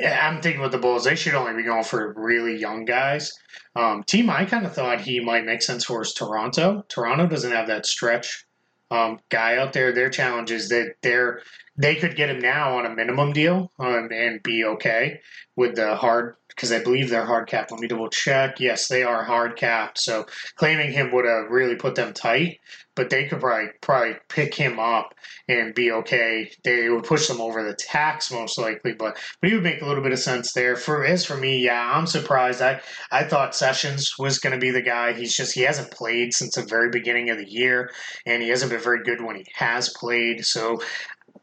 I'm 0.00 0.40
thinking 0.40 0.62
with 0.62 0.72
the 0.72 0.78
Bulls, 0.78 1.04
they 1.04 1.14
should 1.14 1.34
only 1.34 1.54
be 1.54 1.64
going 1.64 1.84
for 1.84 2.14
really 2.16 2.58
young 2.58 2.84
guys. 2.84 3.32
Um, 3.76 4.02
team 4.04 4.30
I 4.30 4.44
kind 4.44 4.64
of 4.64 4.74
thought 4.74 5.00
he 5.00 5.20
might 5.20 5.44
make 5.44 5.62
sense 5.62 5.84
for 5.84 6.02
is 6.02 6.12
Toronto. 6.12 6.84
Toronto 6.88 7.26
doesn't 7.26 7.52
have 7.52 7.66
that 7.66 7.86
stretch 7.86 8.46
um, 8.90 9.20
guy 9.28 9.56
out 9.56 9.72
there. 9.72 9.92
Their 9.92 10.10
challenge 10.10 10.50
is 10.50 10.68
that 10.68 10.94
they're 11.02 11.42
they 11.76 11.94
could 11.94 12.16
get 12.16 12.28
him 12.28 12.38
now 12.38 12.78
on 12.78 12.84
a 12.84 12.94
minimum 12.94 13.32
deal 13.32 13.72
um, 13.78 14.10
and 14.12 14.42
be 14.42 14.64
okay 14.64 15.20
with 15.56 15.74
the 15.74 15.96
hard 15.96 16.36
because 16.48 16.70
I 16.70 16.82
believe 16.82 17.08
they're 17.08 17.24
hard 17.24 17.48
capped. 17.48 17.70
Let 17.70 17.80
me 17.80 17.88
double 17.88 18.10
check. 18.10 18.60
Yes, 18.60 18.88
they 18.88 19.02
are 19.02 19.24
hard 19.24 19.56
capped. 19.56 19.98
So 19.98 20.26
claiming 20.56 20.92
him 20.92 21.10
would 21.12 21.24
have 21.24 21.50
really 21.50 21.76
put 21.76 21.94
them 21.94 22.12
tight 22.12 22.58
but 22.94 23.10
they 23.10 23.26
could 23.26 23.40
probably 23.40 23.70
probably 23.80 24.16
pick 24.28 24.54
him 24.54 24.78
up 24.78 25.14
and 25.48 25.74
be 25.74 25.92
okay. 25.92 26.50
They 26.64 26.88
would 26.88 27.04
push 27.04 27.26
them 27.28 27.40
over 27.40 27.62
the 27.62 27.74
tax 27.74 28.30
most 28.30 28.58
likely, 28.58 28.92
but 28.92 29.18
but 29.40 29.48
he 29.48 29.54
would 29.54 29.64
make 29.64 29.82
a 29.82 29.86
little 29.86 30.02
bit 30.02 30.12
of 30.12 30.18
sense 30.18 30.52
there. 30.52 30.76
For 30.76 31.04
as 31.04 31.24
for 31.24 31.36
me, 31.36 31.64
yeah, 31.64 31.92
I'm 31.94 32.06
surprised. 32.06 32.60
I 32.60 32.80
I 33.10 33.24
thought 33.24 33.54
Sessions 33.54 34.18
was 34.18 34.38
going 34.38 34.52
to 34.52 34.58
be 34.58 34.70
the 34.70 34.82
guy. 34.82 35.12
He's 35.12 35.36
just 35.36 35.54
he 35.54 35.62
hasn't 35.62 35.90
played 35.90 36.34
since 36.34 36.54
the 36.54 36.62
very 36.62 36.90
beginning 36.90 37.30
of 37.30 37.38
the 37.38 37.50
year, 37.50 37.90
and 38.26 38.42
he 38.42 38.48
hasn't 38.48 38.70
been 38.70 38.80
very 38.80 39.02
good 39.02 39.22
when 39.22 39.36
he 39.36 39.46
has 39.54 39.88
played. 39.90 40.44
So 40.44 40.80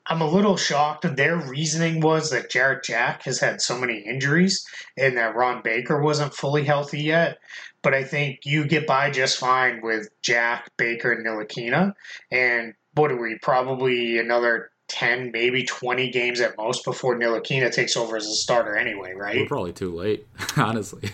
I'm 0.07 0.21
a 0.21 0.29
little 0.29 0.57
shocked. 0.57 1.15
Their 1.15 1.37
reasoning 1.37 1.99
was 1.99 2.31
that 2.31 2.49
Jarrett 2.49 2.83
Jack 2.83 3.23
has 3.23 3.39
had 3.39 3.61
so 3.61 3.77
many 3.77 3.99
injuries 3.99 4.65
and 4.97 5.15
that 5.17 5.35
Ron 5.35 5.61
Baker 5.63 6.01
wasn't 6.01 6.33
fully 6.33 6.63
healthy 6.63 7.01
yet 7.01 7.37
but 7.81 7.93
I 7.93 8.03
think 8.03 8.39
you 8.43 8.65
get 8.65 8.87
by 8.87 9.09
just 9.09 9.37
fine 9.37 9.81
with 9.81 10.09
Jack, 10.21 10.69
Baker, 10.77 11.11
and 11.11 11.25
Ntilikina. 11.25 11.93
And 12.31 12.73
what 12.93 13.11
are 13.11 13.21
we? 13.21 13.37
Probably 13.41 14.17
another 14.17 14.71
10, 14.89 15.31
maybe 15.31 15.63
20 15.63 16.09
games 16.09 16.41
at 16.41 16.57
most 16.57 16.83
before 16.83 17.15
Ntilikina 17.15 17.71
takes 17.71 17.95
over 17.95 18.17
as 18.17 18.25
a 18.25 18.33
starter 18.33 18.75
anyway, 18.75 19.13
right? 19.13 19.37
We're 19.37 19.47
probably 19.47 19.73
too 19.73 19.95
late, 19.95 20.27
honestly. 20.57 21.09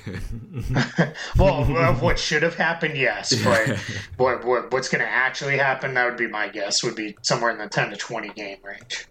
well, 1.37 1.77
of 1.77 2.01
what 2.01 2.17
should 2.17 2.41
have 2.41 2.55
happened, 2.55 2.97
yes. 2.97 3.33
But 3.43 3.77
what, 4.17 4.45
what, 4.45 4.71
what's 4.71 4.89
going 4.89 5.03
to 5.03 5.09
actually 5.09 5.57
happen, 5.57 5.93
that 5.93 6.05
would 6.05 6.17
be 6.17 6.27
my 6.27 6.47
guess, 6.47 6.83
would 6.83 6.95
be 6.95 7.17
somewhere 7.21 7.51
in 7.51 7.57
the 7.57 7.67
10 7.67 7.91
to 7.91 7.97
20 7.97 8.29
game 8.29 8.57
range. 8.63 9.07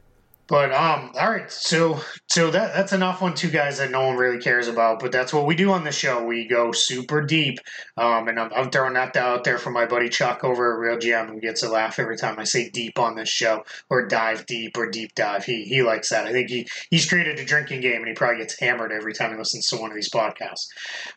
But 0.46 0.72
um, 0.72 1.12
all 1.18 1.30
right, 1.30 1.50
so 1.50 2.00
so 2.28 2.50
that 2.50 2.74
that's 2.74 2.92
enough 2.92 3.22
on 3.22 3.34
two 3.34 3.48
guys 3.48 3.78
that 3.78 3.90
no 3.90 4.06
one 4.06 4.16
really 4.16 4.38
cares 4.38 4.68
about. 4.68 5.00
But 5.00 5.10
that's 5.10 5.32
what 5.32 5.46
we 5.46 5.54
do 5.54 5.72
on 5.72 5.84
the 5.84 5.92
show. 5.92 6.22
We 6.22 6.46
go 6.46 6.70
super 6.70 7.22
deep, 7.22 7.60
um, 7.96 8.28
and 8.28 8.38
I'm, 8.38 8.52
I'm 8.54 8.70
throwing 8.70 8.92
that 8.92 9.16
out 9.16 9.44
there 9.44 9.56
for 9.56 9.70
my 9.70 9.86
buddy 9.86 10.10
Chuck 10.10 10.44
over 10.44 10.74
at 10.74 10.78
Real 10.78 10.98
GM, 10.98 11.30
who 11.30 11.40
gets 11.40 11.62
a 11.62 11.70
laugh 11.70 11.98
every 11.98 12.18
time 12.18 12.38
I 12.38 12.44
say 12.44 12.68
deep 12.68 12.98
on 12.98 13.14
this 13.14 13.30
show 13.30 13.62
or 13.88 14.06
dive 14.06 14.44
deep 14.44 14.76
or 14.76 14.90
deep 14.90 15.14
dive. 15.14 15.46
He 15.46 15.64
he 15.64 15.82
likes 15.82 16.10
that. 16.10 16.26
I 16.26 16.32
think 16.32 16.50
he 16.50 16.68
he's 16.90 17.08
created 17.08 17.38
a 17.38 17.44
drinking 17.46 17.80
game, 17.80 18.00
and 18.00 18.08
he 18.08 18.14
probably 18.14 18.40
gets 18.42 18.60
hammered 18.60 18.92
every 18.92 19.14
time 19.14 19.30
he 19.30 19.38
listens 19.38 19.66
to 19.68 19.78
one 19.78 19.90
of 19.90 19.94
these 19.94 20.10
podcasts. 20.10 20.66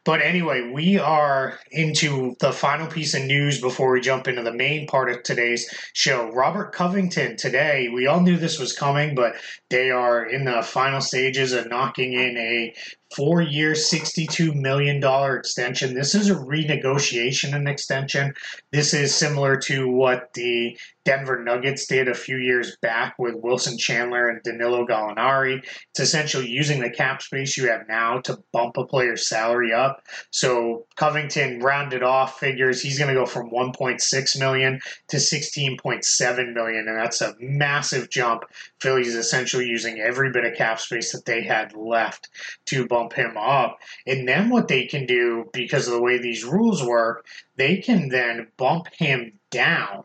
But 0.05 0.21
anyway, 0.21 0.71
we 0.73 0.99
are 0.99 1.59
into 1.71 2.37
the 2.39 2.53
final 2.53 2.87
piece 2.87 3.13
of 3.13 3.23
news 3.23 3.59
before 3.59 3.91
we 3.91 3.99
jump 3.99 4.29
into 4.29 4.43
the 4.43 4.53
main 4.53 4.87
part 4.87 5.09
of 5.09 5.23
today's 5.23 5.69
show. 5.91 6.31
Robert 6.31 6.71
Covington 6.71 7.35
today. 7.35 7.89
We 7.93 8.07
all 8.07 8.21
knew 8.21 8.37
this 8.37 8.57
was 8.57 8.71
coming 8.71 9.16
but 9.17 9.35
they 9.69 9.91
are 9.91 10.25
in 10.25 10.45
the 10.45 10.61
final 10.61 11.01
stages 11.01 11.51
of 11.51 11.69
knocking 11.69 12.13
in 12.13 12.37
a 12.37 12.73
four 13.15 13.41
year, 13.41 13.73
$62 13.73 14.53
million 14.53 15.03
extension. 15.37 15.93
This 15.93 16.13
is 16.13 16.29
a 16.29 16.35
renegotiation 16.35 17.55
and 17.55 17.67
extension. 17.67 18.33
This 18.71 18.93
is 18.93 19.15
similar 19.15 19.55
to 19.61 19.89
what 19.89 20.33
the 20.33 20.77
Denver 21.05 21.41
Nuggets 21.41 21.87
did 21.87 22.09
a 22.09 22.13
few 22.13 22.35
years 22.35 22.75
back 22.81 23.15
with 23.17 23.35
Wilson 23.37 23.77
Chandler 23.77 24.27
and 24.27 24.43
Danilo 24.43 24.85
Gallinari. 24.85 25.59
It's 25.63 26.01
essentially 26.01 26.49
using 26.49 26.81
the 26.81 26.89
cap 26.89 27.21
space 27.21 27.55
you 27.55 27.69
have 27.69 27.87
now 27.87 28.19
to 28.21 28.37
bump 28.51 28.75
a 28.75 28.85
player's 28.85 29.29
salary 29.29 29.71
up. 29.71 30.01
So 30.31 30.85
Covington 30.97 31.59
rounded 31.59 32.03
off 32.03 32.39
figures 32.39 32.81
he's 32.81 32.99
going 32.99 33.13
to 33.13 33.19
go 33.19 33.25
from 33.25 33.49
1.6 33.51 34.39
million 34.39 34.79
to 35.07 35.17
16.7 35.17 36.53
million, 36.53 36.87
and 36.89 36.99
that's 36.99 37.21
a 37.21 37.35
massive 37.39 38.09
jump. 38.09 38.43
Philly's 38.81 39.15
essentially 39.15 39.65
using 39.65 40.01
every 40.01 40.31
bit 40.33 40.43
of 40.43 40.57
cap 40.57 40.81
space 40.81 41.13
that 41.13 41.23
they 41.23 41.41
had 41.41 41.73
left 41.73 42.29
to 42.65 42.85
bump 42.85 42.96
him 43.13 43.37
up. 43.37 43.79
And 44.05 44.27
then 44.27 44.49
what 44.49 44.67
they 44.67 44.85
can 44.85 45.05
do, 45.05 45.49
because 45.53 45.87
of 45.87 45.93
the 45.93 46.01
way 46.01 46.17
these 46.17 46.43
rules 46.43 46.83
work, 46.83 47.25
they 47.55 47.77
can 47.77 48.09
then 48.09 48.47
bump 48.57 48.87
him 48.93 49.39
down 49.51 50.03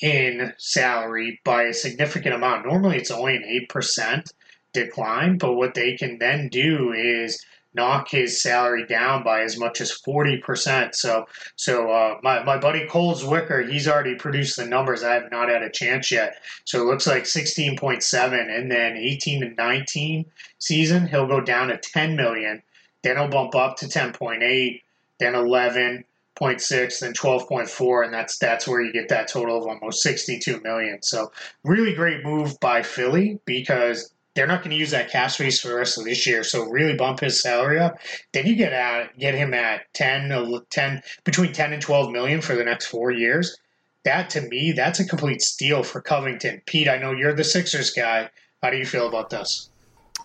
in 0.00 0.52
salary 0.58 1.40
by 1.44 1.64
a 1.64 1.72
significant 1.72 2.34
amount. 2.34 2.66
Normally 2.66 2.98
it's 2.98 3.10
only 3.10 3.36
an 3.36 3.66
8% 3.70 4.24
decline, 4.72 5.38
but 5.38 5.54
what 5.54 5.74
they 5.74 5.96
can 5.96 6.18
then 6.18 6.48
do 6.48 6.92
is 6.92 7.44
knock 7.76 8.10
his 8.10 8.42
salary 8.42 8.84
down 8.86 9.22
by 9.22 9.42
as 9.42 9.58
much 9.58 9.80
as 9.80 9.92
40%. 9.92 10.94
So 10.94 11.26
so 11.54 11.90
uh, 11.90 12.18
my, 12.22 12.42
my 12.42 12.58
buddy 12.58 12.86
Cole 12.86 13.14
Zwicker, 13.14 13.70
he's 13.70 13.86
already 13.86 14.16
produced 14.16 14.56
the 14.56 14.66
numbers. 14.66 15.04
I 15.04 15.14
have 15.14 15.30
not 15.30 15.48
had 15.48 15.62
a 15.62 15.70
chance 15.70 16.10
yet. 16.10 16.42
So 16.64 16.80
it 16.80 16.86
looks 16.86 17.06
like 17.06 17.24
16.7 17.24 18.58
and 18.58 18.70
then 18.70 18.96
18 18.96 19.40
to 19.42 19.48
19 19.50 20.24
season, 20.58 21.06
he'll 21.06 21.28
go 21.28 21.40
down 21.40 21.68
to 21.68 21.76
10 21.76 22.16
million. 22.16 22.62
Then 23.02 23.16
he'll 23.16 23.28
bump 23.28 23.54
up 23.54 23.76
to 23.76 23.86
10.8, 23.86 24.82
then 25.20 25.34
11, 25.34 26.04
0.6 26.36 27.00
then 27.00 27.14
12.4 27.14 28.04
and 28.04 28.12
that's 28.12 28.36
that's 28.38 28.68
where 28.68 28.82
you 28.82 28.92
get 28.92 29.08
that 29.08 29.26
total 29.26 29.56
of 29.56 29.66
almost 29.66 30.02
62 30.02 30.60
million 30.60 31.02
so 31.02 31.32
really 31.64 31.94
great 31.94 32.22
move 32.24 32.60
by 32.60 32.82
philly 32.82 33.40
because 33.46 34.12
they're 34.36 34.46
not 34.46 34.60
going 34.60 34.70
to 34.70 34.76
use 34.76 34.92
that 34.92 35.10
cap 35.10 35.30
space 35.30 35.60
for 35.60 35.68
the 35.68 35.74
rest 35.74 35.98
of 35.98 36.04
this 36.04 36.26
year 36.26 36.44
so 36.44 36.64
really 36.64 36.94
bump 36.94 37.20
his 37.20 37.40
salary 37.40 37.80
up 37.80 37.98
then 38.32 38.46
you 38.46 38.54
get 38.54 38.72
at 38.72 39.18
get 39.18 39.34
him 39.34 39.52
at 39.52 39.82
10 39.94 40.62
10 40.70 41.02
between 41.24 41.52
10 41.52 41.72
and 41.72 41.82
12 41.82 42.12
million 42.12 42.40
for 42.40 42.54
the 42.54 42.64
next 42.64 42.86
four 42.86 43.10
years 43.10 43.58
that 44.04 44.30
to 44.30 44.40
me 44.42 44.72
that's 44.72 45.00
a 45.00 45.04
complete 45.04 45.42
steal 45.42 45.82
for 45.82 46.00
covington 46.00 46.62
pete 46.66 46.88
i 46.88 46.96
know 46.98 47.12
you're 47.12 47.34
the 47.34 47.42
sixers 47.42 47.90
guy 47.90 48.30
how 48.62 48.70
do 48.70 48.76
you 48.76 48.86
feel 48.86 49.08
about 49.08 49.30
this 49.30 49.70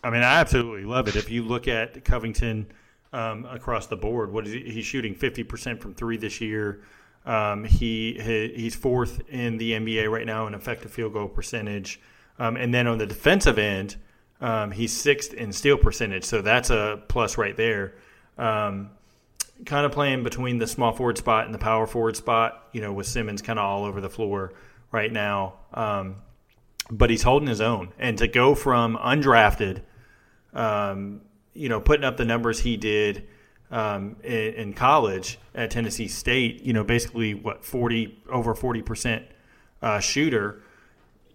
i 0.04 0.10
mean 0.10 0.22
i 0.22 0.40
absolutely 0.40 0.86
love 0.86 1.08
it 1.08 1.16
if 1.16 1.32
you 1.32 1.42
look 1.42 1.68
at 1.68 2.06
covington 2.06 2.68
um, 3.14 3.46
across 3.46 3.88
the 3.88 3.96
board. 3.96 4.32
What 4.32 4.48
is 4.48 4.54
he? 4.54 4.72
He's 4.72 4.86
shooting 4.86 5.16
50% 5.16 5.80
from 5.80 5.94
three 5.94 6.18
this 6.18 6.42
year. 6.42 6.82
Um, 7.26 7.66
he, 7.66 8.20
he, 8.20 8.54
he's 8.56 8.76
fourth 8.76 9.22
in 9.30 9.58
the 9.58 9.74
NBA 9.74 10.10
right 10.10 10.26
now 10.26 10.48
in 10.48 10.54
effective 10.54 10.92
field 10.92 11.14
goal 11.14 11.28
percentage. 11.28 12.00
Um, 12.40 12.58
and 12.58 12.74
then 12.74 12.88
on 12.88 12.98
the 12.98 13.06
defensive 13.06 13.58
end, 13.58 13.96
um, 14.40 14.72
he's 14.72 14.92
sixth 14.92 15.34
in 15.34 15.52
steal 15.52 15.78
percentage. 15.78 16.24
So 16.24 16.42
that's 16.42 16.70
a 16.70 17.02
plus 17.08 17.38
right 17.38 17.56
there. 17.56 17.94
Um, 18.38 18.90
kind 19.66 19.86
of 19.86 19.92
playing 19.92 20.24
between 20.24 20.58
the 20.58 20.68
small 20.68 20.92
forward 20.92 21.18
spot 21.18 21.46
and 21.46 21.54
the 21.54 21.60
power 21.60 21.86
forward 21.86 22.16
spot, 22.16 22.68
you 22.72 22.82
know, 22.82 22.92
with 22.92 23.06
Simmons 23.06 23.42
kind 23.42 23.60
of 23.60 23.66
all 23.66 23.86
over 23.86 24.02
the 24.02 24.10
floor 24.10 24.54
right 24.92 25.12
now. 25.12 25.54
Um, 25.74 26.16
but 26.90 27.10
he's 27.10 27.24
holding 27.24 27.48
his 27.48 27.62
own. 27.62 27.94
And 28.00 28.18
to 28.18 28.28
go 28.28 28.56
from 28.56 28.98
undrafted, 28.98 29.82
um, 30.54 31.22
you 31.54 31.70
know, 31.70 31.80
putting 31.80 32.04
up 32.04 32.18
the 32.18 32.26
numbers 32.26 32.60
he 32.60 32.78
did 32.78 33.28
um, 33.70 34.18
in, 34.24 34.54
in, 34.54 34.74
college 34.74 35.40
at 35.56 35.72
Tennessee 35.72 36.10
State, 36.10 36.64
you 36.64 36.74
know, 36.74 36.84
basically 36.84 37.34
what 37.34 37.64
forty 37.64 38.22
over 38.30 38.54
forty 38.54 38.82
percent 38.82 39.26
uh, 39.82 40.00
shooter. 40.00 40.62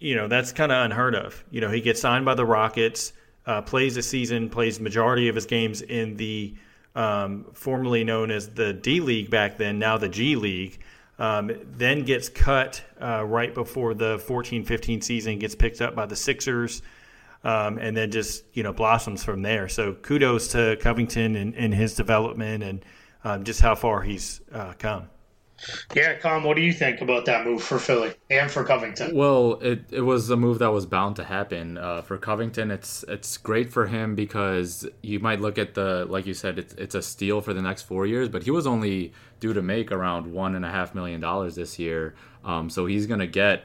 You 0.01 0.15
know, 0.15 0.29
that's 0.29 0.53
kind 0.53 0.73
of 0.73 0.85
unheard 0.85 1.15
of. 1.15 1.45
You 1.51 1.61
know, 1.61 1.71
he 1.71 1.81
gets 1.81 2.01
signed 2.01 2.25
by 2.25 2.35
the 2.35 2.45
Rockets, 2.45 3.13
uh, 3.47 3.63
plays 3.63 3.97
a 3.97 4.03
season, 4.03 4.51
plays 4.51 4.81
majority 4.81 5.29
of 5.29 5.35
his 5.35 5.47
games 5.47 5.83
in 5.83 6.17
the 6.17 6.55
um, 6.95 7.47
formerly 7.53 8.05
known 8.05 8.31
as 8.31 8.49
the 8.49 8.73
D 8.73 9.01
League 9.01 9.31
back 9.31 9.59
then, 9.59 9.79
now 9.79 9.99
the 9.99 10.09
G 10.09 10.37
League. 10.37 10.81
Um, 11.19 11.51
then 11.65 12.05
gets 12.05 12.29
cut 12.29 12.83
uh, 13.01 13.25
right 13.25 13.55
before 13.55 13.95
the 13.95 14.19
14-15 14.19 15.03
season, 15.03 15.39
gets 15.39 15.55
picked 15.55 15.81
up 15.81 15.95
by 15.95 16.05
the 16.05 16.17
Sixers 16.17 16.83
um, 17.47 17.79
and 17.79 17.97
then 17.97 18.11
just 18.11 18.45
you 18.55 18.63
know 18.65 18.73
blossoms 18.73 19.23
from 19.25 19.43
there. 19.43 19.69
So 19.69 19.95
kudos 19.95 20.49
to 20.49 20.77
Covington 20.81 21.37
and, 21.37 21.55
and 21.55 21.73
his 21.73 21.95
development 21.95 22.65
and 22.65 22.85
um, 23.25 23.45
just 23.45 23.61
how 23.61 23.77
far 23.77 24.03
he's 24.03 24.41
uh, 24.53 24.73
come. 24.79 25.09
Yeah, 25.95 26.19
Kaan, 26.19 26.45
what 26.45 26.57
do 26.57 26.63
you 26.63 26.73
think 26.73 27.01
about 27.01 27.25
that 27.27 27.45
move 27.47 27.63
for 27.63 27.79
Philly 27.79 28.13
and 28.31 28.51
for 28.51 28.63
Covington? 28.65 29.15
Well, 29.15 29.55
it, 29.63 29.85
it 29.91 30.03
was 30.03 30.29
a 30.31 30.37
move 30.37 30.59
that 30.59 30.71
was 30.71 30.87
bound 30.87 31.17
to 31.17 31.25
happen. 31.25 31.79
Uh, 31.79 32.03
for 32.03 32.19
Covington, 32.19 32.71
it's 32.71 33.05
it's 33.09 33.37
great 33.39 33.73
for 33.73 33.87
him 33.87 34.15
because 34.15 34.87
you 35.03 35.19
might 35.19 35.41
look 35.41 35.59
at 35.59 35.75
the 35.75 36.07
like 36.09 36.27
you 36.27 36.35
said, 36.35 36.59
it's 36.59 36.75
it's 36.75 36.95
a 36.95 37.03
steal 37.03 37.41
for 37.41 37.55
the 37.55 37.63
next 37.63 37.83
four 37.83 38.07
years, 38.07 38.29
but 38.29 38.43
he 38.43 38.51
was 38.51 38.67
only 38.67 39.13
due 39.41 39.53
to 39.53 39.63
make 39.63 39.91
around 39.91 40.33
one 40.33 40.55
and 40.55 40.65
a 40.65 40.71
half 40.71 40.95
million 40.95 41.21
dollars 41.21 41.55
this 41.55 41.79
year. 41.79 42.15
Um, 42.45 42.69
so 42.69 42.87
he's 42.87 43.07
gonna 43.07 43.27
get 43.27 43.65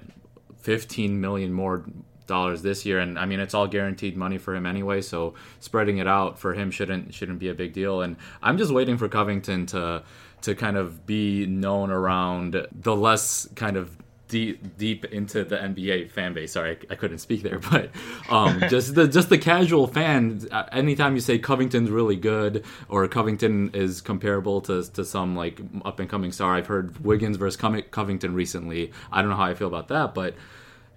fifteen 0.62 1.19
million 1.19 1.51
more 1.51 1.86
dollars 2.27 2.62
this 2.62 2.86
year, 2.86 3.00
and 3.00 3.19
I 3.19 3.25
mean 3.25 3.41
it's 3.41 3.53
all 3.53 3.67
guaranteed 3.67 4.15
money 4.15 4.38
for 4.38 4.55
him 4.55 4.65
anyway. 4.65 5.01
So 5.01 5.33
spreading 5.60 5.98
it 5.98 6.07
out 6.07 6.39
for 6.39 6.53
him 6.53 6.71
shouldn't 6.71 7.13
shouldn't 7.13 7.39
be 7.39 7.50
a 7.50 7.53
big 7.53 7.74
deal. 7.74 8.01
And 8.01 8.15
I'm 8.41 8.57
just 8.57 8.71
waiting 8.71 8.98
for 8.98 9.10
Covington 9.10 9.65
to 9.67 10.03
to 10.41 10.55
kind 10.55 10.77
of 10.77 11.05
be 11.05 11.45
known 11.45 11.91
around 11.91 12.67
the 12.71 12.95
less 12.95 13.48
kind 13.55 13.77
of 13.77 13.98
deep 14.31 14.77
deep 14.77 15.05
into 15.05 15.43
the 15.43 15.57
NBA 15.57 16.10
fan 16.10 16.33
base. 16.33 16.53
Sorry, 16.53 16.71
I, 16.71 16.93
I 16.93 16.95
couldn't 16.95 17.19
speak 17.19 17.43
there, 17.43 17.60
but 17.71 17.91
um, 18.29 18.63
just 18.69 18.95
the 18.95 19.07
just 19.07 19.29
the 19.29 19.38
casual 19.38 19.86
fan. 19.86 20.48
Uh, 20.50 20.63
anytime 20.71 21.13
you 21.13 21.21
say 21.21 21.38
Covington's 21.38 21.91
really 21.91 22.15
good 22.15 22.63
or 22.89 23.07
Covington 23.07 23.69
is 23.74 24.01
comparable 24.01 24.62
to 24.62 24.83
to 24.91 25.05
some 25.05 25.36
like 25.36 25.62
up 25.86 26.00
and 26.00 26.10
coming 26.10 26.31
star, 26.31 26.55
I've 26.55 26.67
heard 26.67 27.03
Wiggins 27.05 27.38
versus 27.38 27.57
Covington 27.91 28.33
recently. 28.33 28.91
I 29.12 29.21
don't 29.21 29.29
know 29.29 29.38
how 29.38 29.45
I 29.45 29.53
feel 29.53 29.67
about 29.67 29.89
that, 29.89 30.15
but 30.15 30.36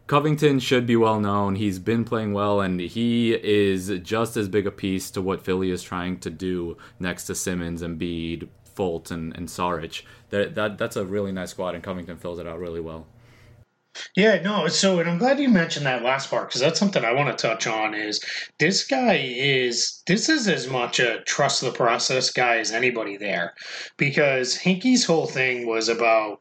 Covington 0.06 0.60
should 0.60 0.86
be 0.86 0.96
well 0.96 1.18
known. 1.18 1.56
He's 1.56 1.78
been 1.78 2.04
playing 2.04 2.34
well, 2.34 2.60
and 2.60 2.78
he 2.78 3.34
is 3.34 3.90
just 4.02 4.36
as 4.36 4.48
big 4.48 4.66
a 4.66 4.70
piece 4.70 5.10
to 5.12 5.22
what 5.22 5.42
Philly 5.42 5.70
is 5.70 5.82
trying 5.82 6.18
to 6.20 6.30
do 6.30 6.76
next 7.00 7.24
to 7.24 7.34
Simmons 7.34 7.80
and 7.80 7.98
Embiid, 7.98 8.48
Fultz, 8.75 9.11
and, 9.11 9.37
and 9.37 9.49
Saric. 9.49 10.02
That, 10.31 10.54
that 10.54 10.78
that's 10.78 10.97
a 10.97 11.04
really 11.04 11.33
nice 11.33 11.50
squad, 11.50 11.75
and 11.75 11.85
Covington 11.85 12.16
fills 12.16 12.38
it 12.38 12.47
out 12.47 12.59
really 12.59 12.81
well. 12.81 13.07
Yeah, 14.16 14.43
no. 14.43 14.66
So, 14.69 14.99
and 14.99 15.09
I'm 15.09 15.19
glad 15.19 15.38
you 15.38 15.49
mentioned 15.49 15.87
that 15.87 16.02
last 16.02 16.28
part 16.28 16.49
because 16.49 16.61
that's 16.61 16.81
something 16.81 17.04
I 17.04 17.12
want 17.12 17.37
to 17.37 17.47
touch 17.49 17.66
on. 17.66 17.95
Is 17.95 18.21
this 18.59 18.85
guy 18.85 19.21
is 19.23 20.02
this 20.07 20.28
is 20.28 20.49
as 20.49 20.69
much 20.69 20.99
a 20.99 21.21
trust 21.23 21.61
the 21.61 21.71
process 21.71 22.31
guy 22.31 22.59
as 22.59 22.73
anybody 22.73 23.16
there, 23.16 23.54
because 23.97 24.57
Hinkie's 24.57 25.04
whole 25.04 25.26
thing 25.26 25.66
was 25.66 25.88
about 25.88 26.40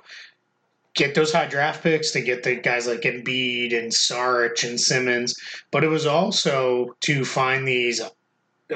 get 0.96 1.16
those 1.16 1.34
high 1.34 1.48
draft 1.48 1.84
picks 1.84 2.12
to 2.12 2.22
get 2.22 2.44
the 2.44 2.56
guys 2.56 2.88
like 2.88 3.02
Embiid 3.02 3.78
and 3.78 3.92
Saric 3.92 4.68
and 4.68 4.80
Simmons, 4.80 5.36
but 5.72 5.84
it 5.84 5.90
was 5.90 6.06
also 6.06 6.96
to 7.02 7.26
find 7.26 7.68
these 7.68 8.02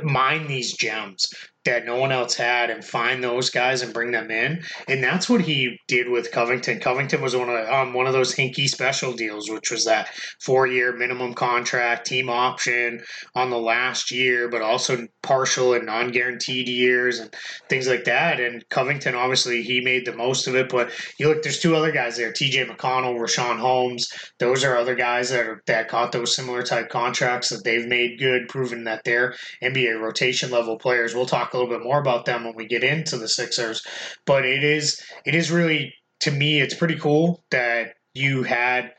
mine 0.03 0.47
these 0.47 0.73
gems 0.73 1.33
that 1.67 1.85
no 1.85 1.97
one 1.97 2.11
else 2.11 2.35
had 2.35 2.69
and 2.69 2.83
find 2.83 3.21
those 3.21 3.49
guys 3.49 3.81
and 3.81 3.93
bring 3.93 4.11
them 4.11 4.31
in. 4.31 4.63
And 4.87 5.03
that's 5.03 5.29
what 5.29 5.41
he 5.41 5.79
did 5.87 6.09
with 6.09 6.31
Covington. 6.31 6.79
Covington 6.79 7.21
was 7.21 7.35
one 7.35 7.49
of 7.49 7.67
um, 7.67 7.93
one 7.93 8.07
of 8.07 8.13
those 8.13 8.33
Hinkie 8.33 8.69
special 8.69 9.13
deals, 9.13 9.49
which 9.49 9.69
was 9.69 9.85
that 9.85 10.09
four 10.41 10.65
year 10.65 10.95
minimum 10.95 11.33
contract, 11.33 12.07
team 12.07 12.29
option 12.29 13.03
on 13.35 13.49
the 13.49 13.57
last 13.57 14.11
year, 14.11 14.49
but 14.49 14.61
also 14.61 15.07
partial 15.21 15.73
and 15.73 15.85
non 15.85 16.11
guaranteed 16.11 16.69
years 16.69 17.19
and 17.19 17.33
things 17.69 17.87
like 17.87 18.05
that. 18.05 18.39
And 18.39 18.67
Covington, 18.69 19.13
obviously, 19.13 19.61
he 19.61 19.81
made 19.81 20.05
the 20.05 20.15
most 20.15 20.47
of 20.47 20.55
it. 20.55 20.69
But 20.69 20.91
you 21.19 21.27
look, 21.27 21.43
there's 21.43 21.59
two 21.59 21.75
other 21.75 21.91
guys 21.91 22.15
there: 22.15 22.31
T.J. 22.31 22.65
McConnell, 22.65 23.19
Richaun 23.19 23.59
Holmes. 23.59 24.07
Those 24.39 24.63
are 24.63 24.77
other 24.77 24.95
guys 24.95 25.29
that 25.31 25.45
are, 25.45 25.61
that 25.67 25.89
got 25.89 26.13
those 26.13 26.35
similar 26.35 26.63
type 26.63 26.87
contracts 26.89 27.49
that 27.49 27.65
they've 27.65 27.85
made 27.85 28.19
good, 28.19 28.47
proven 28.47 28.85
that 28.85 29.03
they're 29.03 29.35
NBA 29.61 29.99
rotation 29.99 30.49
level 30.49 30.77
players. 30.77 31.13
We'll 31.13 31.25
talk 31.25 31.51
a 31.57 31.59
little 31.59 31.77
bit 31.77 31.83
more 31.83 31.99
about 31.99 32.25
them 32.25 32.43
when 32.43 32.55
we 32.55 32.67
get 32.67 32.83
into 32.83 33.17
the 33.17 33.27
Sixers. 33.27 33.85
But 34.25 34.45
it 34.45 34.63
is 34.63 35.01
it 35.25 35.35
is 35.35 35.51
really 35.51 35.93
to 36.21 36.31
me, 36.31 36.61
it's 36.61 36.73
pretty 36.73 36.97
cool 36.97 37.43
that 37.51 37.95
you 38.13 38.43
had 38.43 38.91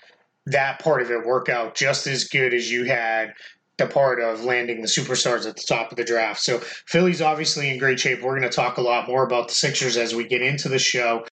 that 0.46 0.80
part 0.80 1.02
of 1.02 1.10
it 1.10 1.26
work 1.26 1.48
out 1.48 1.74
just 1.74 2.06
as 2.06 2.24
good 2.24 2.54
as 2.54 2.70
you 2.70 2.84
had 2.84 3.34
the 3.76 3.86
part 3.86 4.20
of 4.20 4.44
landing 4.44 4.80
the 4.80 4.88
superstars 4.88 5.46
at 5.46 5.56
the 5.56 5.64
top 5.68 5.90
of 5.90 5.96
the 5.96 6.04
draft. 6.04 6.40
So 6.40 6.58
Philly's 6.86 7.22
obviously 7.22 7.70
in 7.70 7.78
great 7.78 8.00
shape. 8.00 8.22
We're 8.22 8.38
going 8.38 8.48
to 8.48 8.54
talk 8.54 8.76
a 8.76 8.82
lot 8.82 9.06
more 9.06 9.24
about 9.24 9.48
the 9.48 9.54
Sixers 9.54 9.96
as 9.96 10.14
we 10.14 10.26
get 10.26 10.42
into 10.42 10.68
the 10.68 10.78
show. 10.78 11.24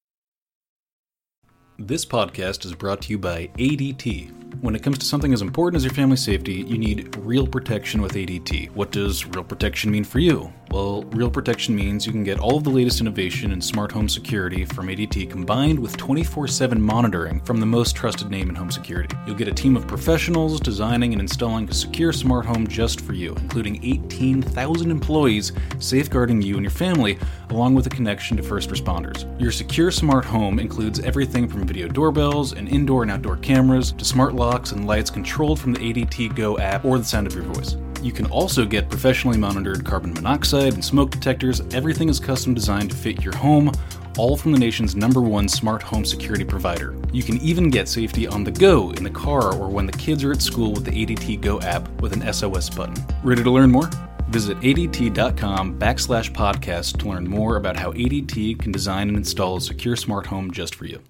This 1.79 2.05
podcast 2.05 2.65
is 2.65 2.75
brought 2.75 3.03
to 3.03 3.11
you 3.11 3.19
by 3.19 3.49
ADT. 3.59 4.46
When 4.61 4.75
it 4.75 4.83
comes 4.83 4.99
to 4.99 5.07
something 5.07 5.33
as 5.35 5.43
important 5.43 5.77
as 5.77 5.85
your 5.85 5.93
family's 5.93 6.23
safety, 6.23 6.55
you 6.55 6.79
need 6.79 7.15
real 7.17 7.47
protection 7.47 8.01
with 8.01 8.15
ADT. 8.15 8.71
What 8.71 8.91
does 8.91 9.27
real 9.27 9.45
protection 9.45 9.91
mean 9.91 10.05
for 10.05 10.19
you? 10.19 10.53
Well, 10.71 11.05
Real 11.05 11.31
Protection 11.31 11.75
means 11.75 12.07
you 12.07 12.13
can 12.13 12.25
get 12.25 12.39
all 12.39 12.57
of 12.57 12.65
the 12.65 12.71
latest 12.71 13.01
innovation 13.01 13.53
in 13.53 13.61
smart 13.63 13.93
home 13.93 14.09
security 14.09 14.65
from 14.65 14.89
ADT 14.89 15.31
combined 15.31 15.79
with 15.79 15.97
24 15.97 16.49
7 16.49 16.83
monitoring 16.83 17.41
from 17.41 17.61
the 17.61 17.67
most 17.67 17.95
trusted 17.95 18.31
name 18.31 18.51
in 18.51 18.55
home 18.55 18.71
security. 18.71 19.17
You'll 19.27 19.37
get 19.37 19.49
a 19.49 19.55
team 19.55 19.77
of 19.77 19.87
professionals 19.87 20.61
designing 20.61 21.13
and 21.13 21.21
installing 21.21 21.69
a 21.71 21.75
secure 21.75 22.13
smart 22.13 22.45
home 22.45 22.67
just 22.67 23.01
for 23.01 23.13
you, 23.15 23.35
including 23.37 23.83
18,000 23.85 24.91
employees 24.91 25.53
safeguarding 25.79 26.43
you 26.43 26.57
and 26.57 26.65
your 26.65 26.71
family, 26.71 27.19
along 27.51 27.75
with 27.75 27.87
a 27.87 27.91
connection 27.91 28.37
to 28.37 28.43
first 28.43 28.69
responders. 28.69 29.25
Your 29.41 29.53
secure 29.53 29.91
smart 29.91 30.25
home 30.25 30.59
includes 30.59 31.01
everything 31.01 31.49
from 31.49 31.67
video 31.67 31.89
doorbells 31.89 32.53
and 32.53 32.69
indoor 32.69 33.03
and 33.03 33.11
outdoor 33.11 33.37
cameras 33.37 33.93
to 33.93 34.05
smart 34.05 34.35
locks 34.35 34.46
and 34.73 34.87
lights 34.87 35.11
controlled 35.11 35.59
from 35.59 35.73
the 35.73 35.81
ADT 35.81 36.35
Go 36.35 36.59
app 36.59 36.85
or 36.85 36.99
the 36.99 37.05
sound 37.05 37.27
of 37.27 37.35
your 37.35 37.45
voice. 37.45 37.77
You 38.03 38.13
can 38.13 38.27
also 38.27 38.65
get 38.65 38.89
professionally 38.89 39.39
monitored 39.39 39.85
carbon 39.85 40.15
monoxide 40.15 40.75
and 40.75 40.85
smoke 40.85 41.11
detectors. 41.11 41.61
Everything 41.73 42.09
is 42.09 42.21
custom 42.21 42.55
designed 42.55 42.91
to 42.91 42.97
fit 42.97 43.25
your 43.25 43.35
home, 43.35 43.73
all 44.17 44.37
from 44.37 44.53
the 44.53 44.59
nation's 44.59 44.95
number 44.95 45.21
one 45.21 45.49
smart 45.49 45.83
home 45.83 46.05
security 46.05 46.45
provider. 46.45 46.97
You 47.13 47.23
can 47.23 47.39
even 47.39 47.71
get 47.71 47.89
safety 47.89 48.27
on 48.27 48.45
the 48.45 48.53
go 48.53 48.91
in 48.93 49.03
the 49.03 49.11
car 49.11 49.55
or 49.55 49.69
when 49.69 49.87
the 49.87 49.93
kids 49.93 50.23
are 50.25 50.33
at 50.33 50.43
school 50.43 50.73
with 50.73 50.85
the 50.85 50.93
ADT 50.93 51.41
Go 51.41 51.61
app 51.61 51.89
with 52.01 52.13
an 52.13 52.33
SOS 52.33 52.71
button. 52.71 52.95
Ready 53.25 53.43
to 53.43 53.51
learn 53.51 53.71
more? 53.71 53.91
Visit 54.29 54.59
ADT.com 54.61 55.79
backslash 55.79 56.33
podcast 56.33 56.99
to 56.99 57.09
learn 57.09 57.29
more 57.29 57.57
about 57.57 57.77
how 57.77 57.93
ADT 57.93 58.61
can 58.61 58.73
design 58.73 59.09
and 59.09 59.17
install 59.17 59.57
a 59.57 59.61
secure 59.61 59.97
smart 59.97 60.27
home 60.27 60.51
just 60.51 60.75
for 60.75 60.87
you. 60.87 61.01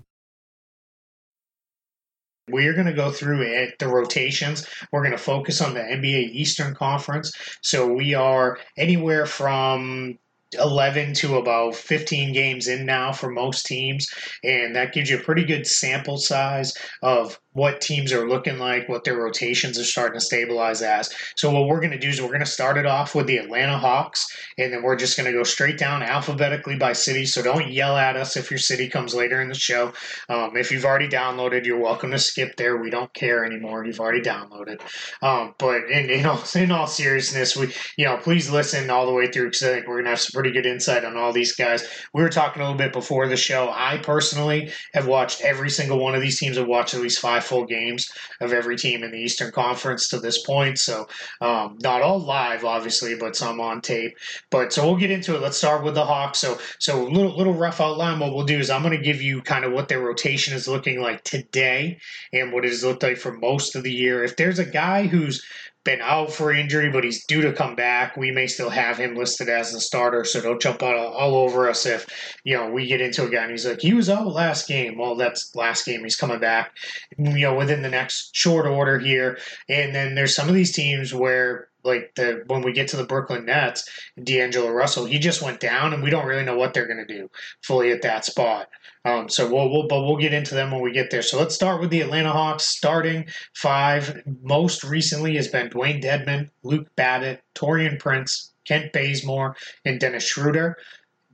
We're 2.48 2.74
going 2.74 2.86
to 2.86 2.92
go 2.92 3.10
through 3.10 3.42
it, 3.42 3.78
the 3.78 3.88
rotations. 3.88 4.66
We're 4.92 5.02
going 5.02 5.12
to 5.12 5.18
focus 5.18 5.60
on 5.60 5.74
the 5.74 5.80
NBA 5.80 6.30
Eastern 6.30 6.74
Conference. 6.74 7.32
So 7.60 7.92
we 7.92 8.14
are 8.14 8.58
anywhere 8.76 9.26
from 9.26 10.18
11 10.52 11.14
to 11.14 11.36
about 11.36 11.74
15 11.74 12.32
games 12.32 12.68
in 12.68 12.86
now 12.86 13.12
for 13.12 13.30
most 13.30 13.66
teams. 13.66 14.08
And 14.44 14.76
that 14.76 14.92
gives 14.92 15.10
you 15.10 15.18
a 15.18 15.22
pretty 15.22 15.44
good 15.44 15.66
sample 15.66 16.18
size 16.18 16.72
of 17.02 17.40
what 17.56 17.80
teams 17.80 18.12
are 18.12 18.28
looking 18.28 18.58
like, 18.58 18.86
what 18.86 19.02
their 19.04 19.16
rotations 19.16 19.78
are 19.78 19.84
starting 19.84 20.20
to 20.20 20.24
stabilize 20.24 20.82
as. 20.82 21.10
So 21.36 21.50
what 21.50 21.66
we're 21.66 21.80
going 21.80 21.92
to 21.92 21.98
do 21.98 22.10
is 22.10 22.20
we're 22.20 22.28
going 22.28 22.40
to 22.40 22.46
start 22.46 22.76
it 22.76 22.84
off 22.84 23.14
with 23.14 23.26
the 23.26 23.38
Atlanta 23.38 23.78
Hawks, 23.78 24.26
and 24.58 24.70
then 24.70 24.82
we're 24.82 24.94
just 24.94 25.16
going 25.16 25.24
to 25.24 25.32
go 25.32 25.42
straight 25.42 25.78
down 25.78 26.02
alphabetically 26.02 26.76
by 26.76 26.92
city. 26.92 27.24
So 27.24 27.42
don't 27.42 27.70
yell 27.70 27.96
at 27.96 28.14
us 28.14 28.36
if 28.36 28.50
your 28.50 28.58
city 28.58 28.90
comes 28.90 29.14
later 29.14 29.40
in 29.40 29.48
the 29.48 29.54
show. 29.54 29.94
Um, 30.28 30.54
if 30.58 30.70
you've 30.70 30.84
already 30.84 31.08
downloaded, 31.08 31.64
you're 31.64 31.80
welcome 31.80 32.10
to 32.10 32.18
skip 32.18 32.56
there. 32.56 32.76
We 32.76 32.90
don't 32.90 33.12
care 33.14 33.42
anymore. 33.42 33.86
You've 33.86 34.00
already 34.00 34.20
downloaded. 34.20 34.82
Um, 35.22 35.54
but 35.56 35.84
in, 35.90 36.10
in, 36.10 36.26
all, 36.26 36.42
in 36.54 36.70
all 36.70 36.86
seriousness, 36.86 37.56
we 37.56 37.72
you 37.96 38.04
know 38.04 38.18
please 38.18 38.50
listen 38.50 38.90
all 38.90 39.06
the 39.06 39.14
way 39.14 39.28
through 39.28 39.46
because 39.46 39.62
I 39.62 39.68
think 39.68 39.86
we're 39.86 39.94
going 39.94 40.04
to 40.04 40.10
have 40.10 40.20
some 40.20 40.38
pretty 40.38 40.52
good 40.52 40.66
insight 40.66 41.06
on 41.06 41.16
all 41.16 41.32
these 41.32 41.56
guys. 41.56 41.88
We 42.12 42.22
were 42.22 42.28
talking 42.28 42.60
a 42.60 42.66
little 42.66 42.76
bit 42.76 42.92
before 42.92 43.26
the 43.28 43.36
show. 43.38 43.72
I 43.74 43.96
personally 43.96 44.72
have 44.92 45.06
watched 45.06 45.40
every 45.40 45.70
single 45.70 45.98
one 45.98 46.14
of 46.14 46.20
these 46.20 46.38
teams. 46.38 46.58
I've 46.58 46.66
watched 46.66 46.92
at 46.92 47.00
least 47.00 47.20
five 47.20 47.45
full 47.46 47.64
games 47.64 48.10
of 48.40 48.52
every 48.52 48.76
team 48.76 49.02
in 49.02 49.10
the 49.10 49.18
Eastern 49.18 49.52
Conference 49.52 50.08
to 50.08 50.18
this 50.18 50.42
point. 50.42 50.78
So 50.78 51.06
um, 51.40 51.78
not 51.82 52.02
all 52.02 52.18
live, 52.18 52.64
obviously, 52.64 53.14
but 53.14 53.36
some 53.36 53.60
on 53.60 53.80
tape. 53.80 54.16
But 54.50 54.72
so 54.72 54.86
we'll 54.86 54.96
get 54.96 55.10
into 55.10 55.34
it. 55.34 55.42
Let's 55.42 55.58
start 55.58 55.84
with 55.84 55.94
the 55.94 56.04
Hawks. 56.04 56.38
So 56.38 56.58
so 56.78 57.04
little 57.04 57.36
little 57.36 57.54
rough 57.54 57.80
outline. 57.80 58.18
What 58.18 58.34
we'll 58.34 58.44
do 58.44 58.58
is 58.58 58.70
I'm 58.70 58.82
going 58.82 58.96
to 58.96 59.02
give 59.02 59.22
you 59.22 59.42
kind 59.42 59.64
of 59.64 59.72
what 59.72 59.88
their 59.88 60.00
rotation 60.00 60.54
is 60.54 60.68
looking 60.68 61.00
like 61.00 61.22
today 61.24 61.98
and 62.32 62.52
what 62.52 62.64
it 62.64 62.70
has 62.70 62.84
looked 62.84 63.02
like 63.02 63.18
for 63.18 63.32
most 63.32 63.76
of 63.76 63.82
the 63.82 63.92
year. 63.92 64.24
If 64.24 64.36
there's 64.36 64.58
a 64.58 64.64
guy 64.64 65.06
who's 65.06 65.44
been 65.86 66.02
out 66.02 66.30
for 66.30 66.52
injury, 66.52 66.90
but 66.90 67.04
he's 67.04 67.24
due 67.24 67.40
to 67.40 67.52
come 67.52 67.74
back. 67.74 68.16
We 68.16 68.30
may 68.30 68.46
still 68.46 68.68
have 68.68 68.98
him 68.98 69.14
listed 69.14 69.48
as 69.48 69.72
the 69.72 69.80
starter, 69.80 70.24
so 70.24 70.42
don't 70.42 70.60
jump 70.60 70.82
all, 70.82 70.94
all 70.94 71.36
over 71.36 71.70
us 71.70 71.86
if 71.86 72.04
you 72.44 72.54
know 72.56 72.68
we 72.68 72.86
get 72.86 73.00
into 73.00 73.24
a 73.24 73.30
guy 73.30 73.44
and 73.44 73.52
he's 73.52 73.64
like 73.64 73.80
he 73.80 73.94
was 73.94 74.10
out 74.10 74.26
last 74.26 74.68
game. 74.68 74.98
Well, 74.98 75.16
that's 75.16 75.54
last 75.54 75.86
game. 75.86 76.02
He's 76.02 76.16
coming 76.16 76.40
back, 76.40 76.76
you 77.16 77.40
know, 77.40 77.54
within 77.54 77.80
the 77.80 77.88
next 77.88 78.36
short 78.36 78.66
order 78.66 78.98
here. 78.98 79.38
And 79.68 79.94
then 79.94 80.14
there's 80.14 80.34
some 80.34 80.48
of 80.48 80.54
these 80.54 80.72
teams 80.72 81.14
where 81.14 81.68
like 81.86 82.12
the 82.16 82.42
when 82.48 82.62
we 82.62 82.72
get 82.72 82.88
to 82.88 82.96
the 82.96 83.06
Brooklyn 83.06 83.46
Nets, 83.46 83.88
D'Angelo 84.22 84.70
Russell, 84.70 85.06
he 85.06 85.18
just 85.18 85.40
went 85.40 85.60
down, 85.60 85.94
and 85.94 86.02
we 86.02 86.10
don't 86.10 86.26
really 86.26 86.44
know 86.44 86.56
what 86.56 86.74
they're 86.74 86.88
going 86.88 87.04
to 87.06 87.14
do 87.14 87.30
fully 87.62 87.92
at 87.92 88.02
that 88.02 88.24
spot. 88.24 88.68
Um, 89.06 89.28
so 89.28 89.48
we'll, 89.48 89.70
we'll, 89.70 89.86
but 89.86 90.02
we'll 90.02 90.16
get 90.16 90.34
into 90.34 90.56
them 90.56 90.72
when 90.72 90.82
we 90.82 90.90
get 90.90 91.10
there. 91.10 91.22
So 91.22 91.38
let's 91.38 91.54
start 91.54 91.80
with 91.80 91.90
the 91.90 92.00
Atlanta 92.00 92.32
Hawks. 92.32 92.64
Starting 92.64 93.26
five, 93.54 94.20
most 94.42 94.82
recently 94.82 95.36
has 95.36 95.46
been 95.46 95.70
Dewayne 95.70 96.02
Dedmon, 96.02 96.50
Luke 96.64 96.88
Babbitt, 96.96 97.40
Taurean 97.54 98.00
Prince, 98.00 98.52
Kent 98.66 98.92
Bazemore, 98.92 99.54
and 99.84 100.00
Dennis 100.00 100.24
Schroeder. 100.24 100.76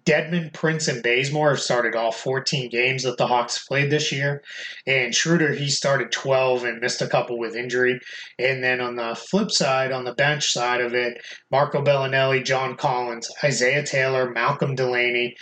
Dedmon, 0.04 0.52
Prince, 0.52 0.88
and 0.88 1.02
Bazemore 1.02 1.50
have 1.50 1.60
started 1.60 1.94
all 1.94 2.10
14 2.10 2.68
games 2.70 3.04
that 3.04 3.16
the 3.18 3.26
Hawks 3.26 3.64
played 3.66 3.88
this 3.88 4.10
year. 4.10 4.42
And 4.86 5.14
Schroeder, 5.14 5.54
he 5.54 5.70
started 5.70 6.10
12 6.10 6.64
and 6.64 6.80
missed 6.80 7.00
a 7.02 7.06
couple 7.06 7.38
with 7.38 7.54
injury. 7.54 8.00
And 8.38 8.64
then 8.64 8.80
on 8.80 8.96
the 8.96 9.14
flip 9.14 9.50
side, 9.50 9.92
on 9.92 10.04
the 10.04 10.14
bench 10.14 10.52
side 10.52 10.80
of 10.80 10.92
it, 10.94 11.22
Marco 11.50 11.82
Belinelli, 11.82 12.44
John 12.44 12.76
Collins, 12.76 13.30
Isaiah 13.44 13.86
Taylor, 13.86 14.30
Malcolm 14.30 14.74
Delaney, 14.74 15.36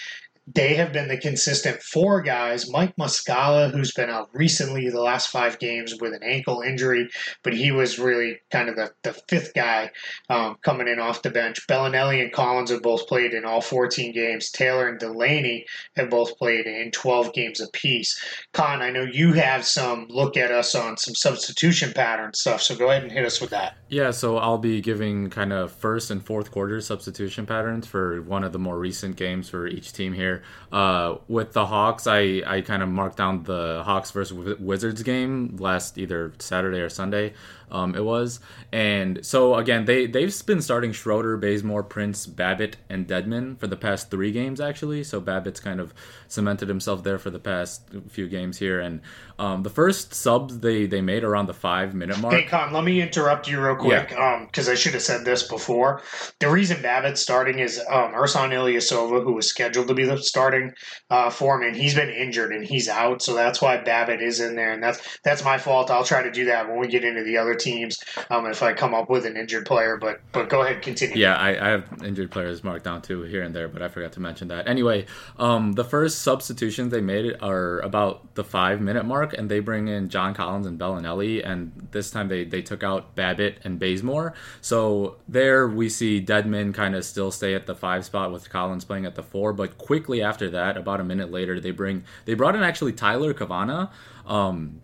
they 0.55 0.75
have 0.75 0.93
been 0.93 1.09
the 1.09 1.19
consistent 1.19 1.83
four 1.83 2.23
guys. 2.23 2.71
Mike 2.71 2.95
Muscala, 2.97 3.71
who's 3.71 3.93
been 3.93 4.11
out 4.11 4.31
recently 4.33 4.89
the 4.89 5.01
last 5.01 5.29
five 5.29 5.59
games 5.59 5.95
with 6.01 6.13
an 6.13 6.23
ankle 6.23 6.63
injury, 6.63 7.09
but 7.43 7.53
he 7.53 7.73
was 7.73 7.99
really 7.99 8.39
kind 8.51 8.69
of 8.69 8.77
the, 8.77 8.91
the 9.03 9.13
fifth 9.29 9.53
guy 9.55 9.91
um, 10.29 10.57
coming 10.63 10.89
in 10.89 10.99
off 10.99 11.23
the 11.23 11.31
bench. 11.31 11.67
Belinelli 11.69 12.23
and 12.23 12.33
Collins 12.33 12.71
have 12.71 12.83
both 12.83 13.07
played 13.07 13.33
in 13.33 13.45
all 13.45 13.61
14 13.61 14.13
games. 14.13 14.51
Taylor 14.51 14.89
and 14.89 14.99
Delaney 14.99 15.67
have 15.97 16.11
both 16.11 16.37
played 16.39 16.67
in 16.67 16.91
12 16.91 17.33
games 17.33 17.61
apiece. 17.61 18.19
Kaan, 18.55 18.81
I 18.81 18.91
know 18.91 19.07
you 19.11 19.33
have 19.35 19.65
some 19.65 20.07
look 20.09 20.37
at 20.37 20.51
us 20.51 20.75
on 20.75 20.97
some 20.97 21.15
substitution 21.15 21.93
pattern 21.93 22.33
stuff, 22.35 22.63
so 22.63 22.75
go 22.75 22.91
ahead 22.91 23.03
and 23.03 23.13
hit 23.13 23.25
us 23.25 23.41
with 23.41 23.51
that. 23.51 23.77
Yeah, 23.89 24.11
so 24.11 24.39
I'll 24.39 24.59
be 24.59 24.81
giving 24.81 25.31
kind 25.31 25.53
of 25.53 25.73
first 25.73 26.11
and 26.11 26.25
fourth 26.25 26.51
quarter 26.51 26.81
substitution 26.81 27.47
patterns 27.47 27.87
for 27.87 28.23
one 28.23 28.45
of 28.45 28.53
the 28.53 28.59
more 28.59 28.79
recent 28.79 29.17
games 29.17 29.49
for 29.49 29.67
each 29.67 29.93
team 29.93 30.13
here. 30.13 30.40
Uh, 30.73 31.17
with 31.29 31.53
the 31.53 31.67
Hawks, 31.67 32.07
I, 32.07 32.43
I 32.47 32.61
kind 32.61 32.83
of 32.83 32.89
marked 32.89 33.17
down 33.17 33.45
the 33.45 33.83
Hawks 33.85 34.11
versus 34.11 34.59
Wizards 34.59 35.03
game 35.03 35.57
last 35.59 35.99
either 35.99 36.33
Saturday 36.39 36.81
or 36.81 36.89
Sunday. 36.89 37.35
Um, 37.71 37.95
it 37.95 38.05
was, 38.05 38.41
and 38.73 39.25
so 39.25 39.55
again, 39.57 39.85
they 39.85 40.07
they've 40.07 40.47
been 40.47 40.63
starting 40.63 40.93
Schroeder, 40.93 41.37
Bazemore, 41.37 41.83
Prince, 41.83 42.27
Babbitt, 42.27 42.77
and 42.89 43.07
Dedmon 43.07 43.59
for 43.59 43.67
the 43.67 43.77
past 43.77 44.11
three 44.11 44.33
games 44.33 44.61
actually. 44.61 45.05
So 45.05 45.21
Babbitt's 45.21 45.61
kind 45.61 45.81
of 45.81 45.95
cemented 46.29 46.69
himself 46.69 47.03
there 47.03 47.19
for 47.19 47.31
the 47.31 47.39
past 47.39 47.83
few 48.09 48.29
games 48.29 48.59
here, 48.59 48.81
and 48.81 49.01
um, 49.39 49.63
the 49.63 49.71
first 49.71 50.15
subs 50.15 50.59
they 50.59 50.87
they 50.87 51.01
made 51.01 51.25
around 51.25 51.47
the 51.47 51.55
five 51.55 51.95
minute 51.95 52.19
mark. 52.19 52.35
Hey, 52.35 52.45
Kaan, 52.45 52.73
let 52.73 52.85
me 52.85 53.01
interrupt 53.01 53.49
you 53.49 53.61
real 53.61 53.77
quick 53.77 54.09
because 54.09 54.67
yeah. 54.67 54.73
um, 54.73 54.73
I 54.73 54.75
should 54.75 54.95
have 54.95 55.03
said 55.03 55.25
this 55.25 55.43
before. 55.45 56.03
The 56.41 56.51
reason 56.51 56.83
Babbitt's 56.83 57.21
starting 57.21 57.59
is 57.59 57.79
um, 57.79 58.13
Ersan 58.13 58.51
Ilyasova, 58.51 59.23
who 59.25 59.35
was 59.35 59.49
scheduled 59.49 59.89
to 59.89 59.95
be 59.95 60.05
the 60.05 60.19
starting 60.19 60.73
uh, 61.11 61.31
foreman, 61.31 61.75
he's 61.75 61.95
been 61.95 62.11
injured 62.11 62.53
and 62.53 62.65
he's 62.65 62.89
out, 62.89 63.23
so 63.23 63.35
that's 63.35 63.61
why 63.61 63.79
Babbitt 63.79 64.23
is 64.23 64.41
in 64.41 64.57
there, 64.57 64.73
and 64.73 64.83
that's 64.83 65.19
that's 65.25 65.45
my 65.45 65.59
fault. 65.59 65.91
I'll 65.91 66.05
try 66.05 66.23
to 66.23 66.31
do 66.31 66.47
that 66.47 66.69
when 66.69 66.79
we 66.79 66.89
get 66.89 67.05
into 67.05 67.25
the 67.25 67.39
other 67.39 67.55
teams 67.61 68.03
um, 68.31 68.47
if 68.47 68.63
I 68.63 68.73
come 68.73 68.95
up 68.95 69.09
with 69.09 69.27
an 69.27 69.37
injured 69.37 69.67
player. 69.67 69.97
But 69.97 70.21
but 70.33 70.49
go 70.49 70.63
ahead, 70.63 70.83
continue. 70.83 71.17
Yeah, 71.17 71.37
I, 71.37 71.51
I 71.51 71.71
have 71.71 72.03
injured 72.05 72.31
players 72.31 72.65
marked 72.65 72.85
down 72.85 73.03
too 73.03 73.23
here 73.23 73.43
and 73.43 73.55
there, 73.55 73.69
but 73.69 73.83
I 73.83 73.89
forgot 73.89 74.13
to 74.13 74.21
mention 74.21 74.49
that. 74.49 74.69
Anyway, 74.69 75.07
um, 75.39 75.73
the 75.73 75.85
first 75.85 76.23
substitutions 76.23 76.93
they 76.93 77.01
made 77.01 77.37
are 77.41 77.79
about 77.81 78.35
the 78.35 78.45
five 78.45 78.81
minute 78.81 79.05
mark, 79.05 79.33
and 79.33 79.51
they 79.51 79.61
bring 79.61 79.89
in 79.89 80.09
John 80.09 80.35
Collins 80.35 80.67
and 80.67 80.79
Belinelli, 80.79 81.47
and 81.47 81.89
this 81.93 82.11
time 82.11 82.29
they 82.29 82.45
they 82.45 82.63
took 82.63 82.83
out 82.83 83.15
Babbitt 83.15 83.59
and 83.65 83.79
Bazemore. 83.79 84.35
So 84.61 85.17
there 85.29 85.69
we 85.69 85.89
see 85.89 86.25
Dedmon 86.25 86.75
kind 86.75 86.95
of 86.95 87.05
still 87.05 87.31
stay 87.31 87.55
at 87.55 87.67
the 87.67 87.75
five 87.75 88.05
spot 88.05 88.33
with 88.33 88.51
Collins 88.51 88.85
playing 88.85 89.07
at 89.07 89.15
the 89.15 89.23
four, 89.23 89.53
but 89.53 89.79
quickly 89.79 90.23
after 90.23 90.51
that, 90.51 90.77
about 90.77 91.01
a 91.01 91.05
minute 91.05 91.31
later, 91.31 91.61
they 91.61 91.71
bring 91.71 92.05
they 92.25 92.35
brought 92.35 92.57
in 92.57 92.63
actually 92.63 92.93
Tyler 92.93 93.35
Cavanaugh. 93.35 93.89
Um, 94.27 94.81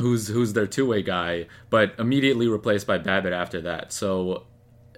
who's 0.00 0.28
who's 0.28 0.52
their 0.52 0.66
two 0.66 0.86
way 0.86 1.02
guy, 1.02 1.46
but 1.70 1.94
immediately 1.98 2.48
replaced 2.48 2.86
by 2.86 2.98
Babbitt 2.98 3.32
after 3.32 3.60
that. 3.62 3.92
So 3.92 4.44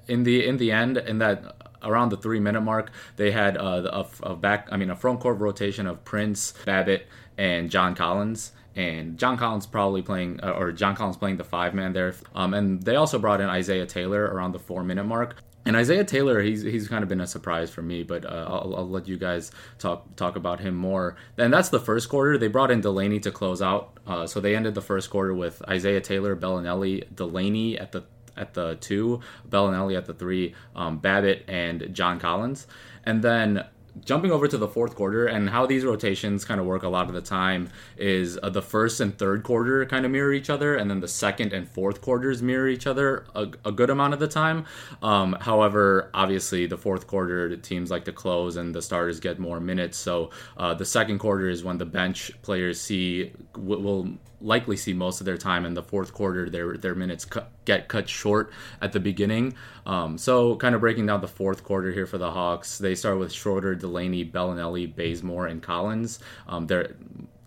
in 0.09 0.25
the 0.25 0.47
in 0.47 0.57
the 0.57 0.73
end, 0.73 0.97
in 0.97 1.19
that 1.19 1.57
around 1.83 2.11
the 2.11 2.17
three 2.17 2.41
minute 2.41 2.62
mark, 2.62 2.91
they 3.17 3.31
had 3.31 3.57
uh, 3.57 4.07
a, 4.23 4.31
a 4.31 4.37
back 4.37 4.69
I 4.71 4.77
mean 4.77 4.91
a 4.91 4.97
front 4.97 5.21
court 5.21 5.38
rotation 5.38 5.87
of 5.87 6.05
Prince, 6.05 6.55
Babbitt, 6.65 7.07
and 7.37 7.71
John 7.71 7.95
Collins. 7.95 8.53
And 8.75 9.19
John 9.19 9.37
Collins 9.37 9.67
probably 9.67 10.01
playing, 10.01 10.41
uh, 10.43 10.53
or 10.53 10.73
John 10.73 10.97
Collins 10.97 11.19
playing 11.19 11.37
the 11.37 11.45
five 11.45 11.75
man 11.75 11.93
there. 11.93 12.15
Um, 12.35 12.55
and 12.55 12.83
they 12.83 12.97
also 12.97 13.19
brought 13.19 13.43
in 13.43 13.49
Isaiah 13.49 13.85
Taylor 13.85 14.25
around 14.25 14.53
the 14.53 14.59
four 14.59 14.83
minute 14.83 15.05
mark. 15.05 15.37
And 15.64 15.77
Isaiah 15.77 16.05
Taylor, 16.05 16.42
he's 16.42 16.62
he's 16.62 16.88
kind 16.88 17.03
of 17.03 17.09
been 17.09 17.20
a 17.20 17.27
surprise 17.27 17.70
for 17.70 17.83
me, 17.83 18.03
but 18.03 18.25
uh, 18.25 18.46
I'll, 18.48 18.75
I'll 18.77 18.88
let 18.88 19.07
you 19.07 19.16
guys 19.16 19.53
talk 19.79 20.16
talk 20.16 20.37
about 20.37 20.61
him 20.61 20.75
more. 20.75 21.16
And 21.38 21.53
that's 21.53 21.68
the 21.68 21.79
first 21.79 22.09
quarter. 22.09 22.37
They 22.37 22.48
brought 22.48 22.70
in 22.70 22.81
Delaney 22.81 23.20
to 23.20 23.31
close 23.31 23.62
out, 23.62 23.96
uh, 24.07 24.27
so 24.27 24.40
they 24.40 24.57
ended 24.57 24.75
the 24.75 24.83
first 24.83 25.11
quarter 25.11 25.33
with 25.35 25.62
Isaiah 25.68 26.01
Taylor, 26.01 26.35
Belinelli, 26.35 27.14
Delaney 27.14 27.79
at 27.79 27.92
the 27.92 28.03
at 28.37 28.55
the 28.55 28.77
two, 28.77 29.20
Belinelli 29.48 29.96
at 29.96 30.07
the 30.07 30.14
three, 30.14 30.55
um, 30.75 30.98
Babbitt 30.98 31.44
and 31.48 31.90
John 31.92 32.18
Collins, 32.18 32.66
and 33.05 33.22
then 33.22 33.64
jumping 34.05 34.31
over 34.31 34.48
to 34.48 34.57
the 34.57 34.68
fourth 34.68 34.94
quarter 34.94 35.26
and 35.26 35.50
how 35.50 35.66
these 35.66 35.85
rotations 35.85 36.44
kind 36.44 36.61
of 36.61 36.66
work 36.66 36.83
a 36.83 36.88
lot 36.88 37.09
of 37.09 37.14
the 37.14 37.20
time 37.20 37.68
is 37.96 38.38
uh, 38.42 38.48
the 38.48 38.62
first 38.62 39.00
and 39.00 39.18
third 39.18 39.42
quarter 39.42 39.85
kind 39.87 40.05
of 40.05 40.11
mirror 40.11 40.33
each 40.33 40.48
other 40.48 40.76
and 40.76 40.90
then 40.90 41.00
the 41.00 41.09
second 41.09 41.52
and 41.52 41.68
fourth 41.68 42.00
quarters 42.00 42.42
mirror 42.42 42.68
each 42.68 42.87
other 42.87 43.26
a, 43.35 43.48
a 43.64 43.72
good 43.72 43.90
amount 43.90 44.14
of 44.14 44.20
the 44.20 44.28
time 44.28 44.64
um, 45.02 45.37
however 45.40 46.11
obviously 46.14 46.66
the 46.66 46.78
fourth 46.78 47.07
quarter 47.07 47.48
the 47.48 47.57
teams 47.57 47.90
like 47.90 48.05
to 48.05 48.12
close 48.12 48.57
and 48.57 48.74
the 48.74 48.83
starters 48.83 49.20
get 49.20 49.38
more 49.38 49.61
minutes 49.61 49.98
so 49.98 50.31
uh, 50.57 50.72
the 50.72 50.85
second 50.85 51.18
quarter 51.18 51.48
is 51.48 51.62
when 51.62 51.78
the 51.78 51.87
bench 51.87 52.33
players 52.42 52.81
see 52.81 53.31
will 53.57 54.09
likely 54.42 54.76
see 54.76 54.92
most 54.92 55.20
of 55.20 55.24
their 55.24 55.37
time 55.37 55.64
in 55.64 55.74
the 55.74 55.83
fourth 55.83 56.12
quarter. 56.12 56.50
Their 56.50 56.76
their 56.76 56.94
minutes 56.94 57.26
get 57.64 57.88
cut 57.88 58.09
short 58.09 58.53
at 58.81 58.92
the 58.92 59.01
beginning. 59.01 59.55
Um, 59.87 60.18
so 60.18 60.57
kind 60.57 60.75
of 60.75 60.81
breaking 60.81 61.07
down 61.07 61.20
the 61.20 61.29
fourth 61.29 61.64
quarter 61.64 61.92
here 61.92 62.07
for 62.07 62.18
the 62.18 62.31
Hawks, 62.31 62.79
they 62.79 62.94
start 62.94 63.18
with 63.18 63.33
Schroeder, 63.33 63.75
Delaney, 63.75 64.25
Belinelli, 64.25 64.94
Bazemore, 64.94 65.46
and 65.46 65.62
Collins. 65.62 66.18
Um, 66.46 66.66
their 66.66 66.94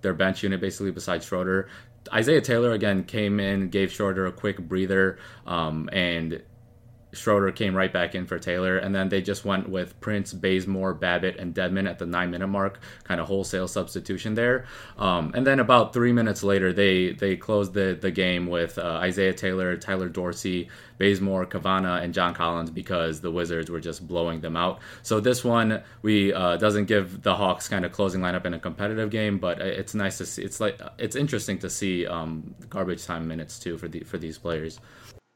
their 0.02 0.14
bench 0.14 0.44
unit 0.44 0.62
basically 0.62 0.92
besides 0.92 1.26
Schroeder. 1.26 1.68
Isaiah 2.14 2.42
Taylor 2.42 2.74
again 2.74 3.04
came 3.04 3.40
in, 3.40 3.70
gave 3.70 3.92
Schroeder 3.92 4.28
a 4.28 4.32
quick 4.32 4.60
breather, 4.60 5.18
um, 5.48 5.90
and 5.92 6.44
Schroeder 7.16 7.52
came 7.52 7.76
right 7.76 7.92
back 7.92 8.16
in 8.16 8.26
for 8.26 8.40
Taylor, 8.40 8.78
and 8.78 8.94
then 8.94 9.10
they 9.10 9.22
just 9.22 9.46
went 9.46 9.70
with 9.70 10.00
Prince, 10.02 10.34
Bazemore, 10.34 10.94
Babbitt, 10.94 11.38
and 11.38 11.54
Dedmon 11.54 11.90
at 11.90 12.00
the 12.00 12.06
nine 12.06 12.32
minute 12.32 12.48
mark, 12.48 12.80
kind 13.04 13.20
of 13.20 13.28
wholesale 13.28 13.68
substitution 13.68 14.36
there. 14.36 14.66
Um, 14.98 15.32
and 15.36 15.46
then 15.46 15.60
about 15.60 15.94
three 15.94 16.12
minutes 16.12 16.44
later, 16.44 16.74
they 16.74 17.14
they 17.14 17.36
closed 17.36 17.74
the 17.74 17.98
the 18.00 18.12
game 18.12 18.48
with 18.48 18.78
uh, 18.78 19.00
Isaiah 19.02 19.34
Taylor, 19.34 19.78
Tyler 19.78 20.10
Dorsey, 20.10 20.70
Bazemore, 20.98 21.46
Cavanaugh, 21.46 21.98
and 21.98 22.14
John 22.14 22.34
Collins 22.34 22.70
because 22.70 23.22
the 23.22 23.32
Wizards 23.32 23.70
were 23.70 23.80
just 23.80 24.08
blowing 24.08 24.42
them 24.42 24.56
out. 24.56 24.80
So 25.04 25.20
this 25.20 25.44
one 25.44 25.82
we 26.02 26.34
uh, 26.34 26.58
doesn't 26.58 26.86
give 26.86 27.22
the 27.22 27.36
Hawks 27.36 27.68
kind 27.68 27.86
of 27.86 27.92
closing 27.92 28.22
lineup 28.22 28.46
in 28.46 28.54
a 28.54 28.60
competitive 28.60 29.10
game, 29.10 29.40
but 29.40 29.60
it's 29.60 29.94
nice 29.94 30.18
to 30.20 30.26
see. 30.26 30.44
It's 30.44 30.60
like 30.60 30.80
it's 30.98 31.16
interesting 31.16 31.60
to 31.60 31.70
see 31.70 32.06
um, 32.06 32.56
garbage 32.70 33.06
time 33.06 33.28
minutes 33.28 33.60
too 33.60 33.78
for 33.78 33.88
the 33.88 34.02
for 34.02 34.18
these 34.18 34.38
players. 34.38 34.80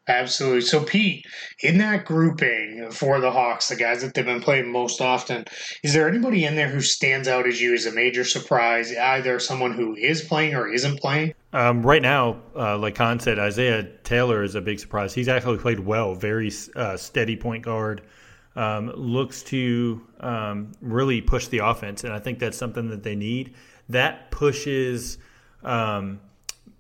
Absolutely. 0.07 0.61
So, 0.61 0.83
Pete, 0.83 1.25
in 1.61 1.77
that 1.77 2.05
grouping 2.05 2.89
for 2.91 3.19
the 3.19 3.29
Hawks, 3.29 3.69
the 3.69 3.75
guys 3.75 4.01
that 4.01 4.15
they've 4.15 4.25
been 4.25 4.41
playing 4.41 4.71
most 4.71 5.01
often, 5.01 5.45
is 5.83 5.93
there 5.93 6.07
anybody 6.07 6.45
in 6.45 6.55
there 6.55 6.67
who 6.67 6.81
stands 6.81 7.27
out 7.27 7.47
as 7.47 7.61
you 7.61 7.75
as 7.75 7.85
a 7.85 7.91
major 7.91 8.23
surprise, 8.23 8.95
either 8.95 9.39
someone 9.39 9.71
who 9.71 9.95
is 9.95 10.23
playing 10.23 10.55
or 10.55 10.67
isn't 10.67 10.99
playing? 10.99 11.35
Um, 11.53 11.85
right 11.85 12.01
now, 12.01 12.41
uh, 12.55 12.77
like 12.77 12.95
Kaan 12.95 13.21
said, 13.21 13.37
Isaiah 13.37 13.83
Taylor 14.03 14.41
is 14.41 14.55
a 14.55 14.61
big 14.61 14.79
surprise. 14.79 15.13
He's 15.13 15.27
actually 15.27 15.59
played 15.59 15.79
well, 15.79 16.15
very 16.15 16.51
uh, 16.75 16.97
steady 16.97 17.35
point 17.35 17.63
guard. 17.63 18.01
Um, 18.55 18.91
looks 18.95 19.43
to 19.43 20.01
um, 20.19 20.71
really 20.81 21.21
push 21.21 21.47
the 21.47 21.59
offense, 21.59 22.03
and 22.03 22.11
I 22.11 22.19
think 22.19 22.39
that's 22.39 22.57
something 22.57 22.89
that 22.89 23.03
they 23.03 23.15
need. 23.15 23.53
That 23.87 24.31
pushes 24.31 25.19
um, 25.63 26.19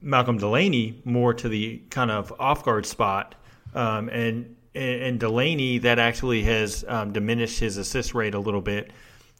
Malcolm 0.01 0.37
Delaney 0.37 1.01
more 1.03 1.33
to 1.33 1.49
the 1.49 1.81
kind 1.89 2.11
of 2.11 2.33
off 2.39 2.63
guard 2.63 2.85
spot, 2.85 3.35
um, 3.73 4.09
and 4.09 4.55
and 4.75 5.19
Delaney 5.19 5.79
that 5.79 5.99
actually 5.99 6.43
has 6.43 6.85
um, 6.87 7.11
diminished 7.11 7.59
his 7.59 7.77
assist 7.77 8.13
rate 8.13 8.33
a 8.33 8.39
little 8.39 8.61
bit. 8.61 8.91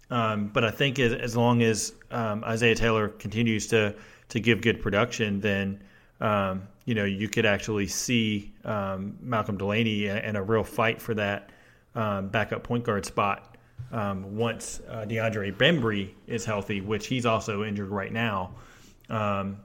Um, 0.09 0.47
but 0.47 0.65
I 0.65 0.71
think 0.71 0.97
as, 0.99 1.13
as 1.13 1.37
long 1.37 1.61
as 1.61 1.93
um, 2.11 2.43
Isaiah 2.43 2.75
Taylor 2.75 3.09
continues 3.09 3.67
to 3.67 3.95
to 4.29 4.39
give 4.39 4.61
good 4.61 4.81
production, 4.81 5.39
then 5.39 5.81
um, 6.19 6.67
you 6.85 6.95
know 6.95 7.05
you 7.05 7.29
could 7.29 7.45
actually 7.45 7.87
see 7.87 8.51
um, 8.65 9.17
Malcolm 9.21 9.57
Delaney 9.57 10.09
and 10.09 10.35
a 10.35 10.41
real 10.41 10.63
fight 10.63 11.01
for 11.01 11.13
that 11.13 11.51
backup 11.93 12.63
point 12.63 12.83
guard 12.83 13.05
spot 13.05 13.57
once 13.91 14.81
uh, 14.89 15.05
DeAndre 15.07 15.55
Bembry 15.55 16.09
is 16.27 16.43
healthy, 16.43 16.81
which 16.81 17.07
he's 17.07 17.25
also 17.25 17.63
injured 17.63 17.89
right 17.89 18.11
now. 18.11 18.51
Um, 19.09 19.57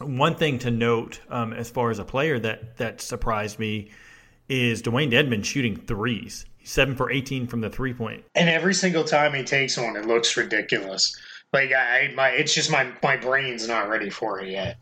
one 0.00 0.34
thing 0.36 0.58
to 0.60 0.70
note 0.70 1.20
um, 1.28 1.52
as 1.52 1.70
far 1.70 1.90
as 1.90 1.98
a 1.98 2.04
player 2.04 2.38
that 2.38 2.76
that 2.78 3.00
surprised 3.00 3.58
me 3.58 3.90
is 4.48 4.82
Dewayne 4.82 5.10
Dedmon 5.12 5.44
shooting 5.44 5.76
threes. 5.76 6.46
seven 6.64 6.94
for 6.96 7.10
eighteen 7.10 7.46
from 7.46 7.60
the 7.60 7.70
three 7.70 7.94
point. 7.94 8.24
And 8.34 8.48
every 8.48 8.74
single 8.74 9.04
time 9.04 9.34
he 9.34 9.42
takes 9.42 9.76
one, 9.76 9.96
it 9.96 10.06
looks 10.06 10.36
ridiculous. 10.36 11.16
Like 11.52 11.72
I, 11.72 12.12
my, 12.14 12.28
it's 12.30 12.54
just 12.54 12.70
my 12.70 12.92
my 13.02 13.16
brain's 13.16 13.66
not 13.68 13.88
ready 13.88 14.10
for 14.10 14.40
it 14.40 14.50
yet. 14.50 14.76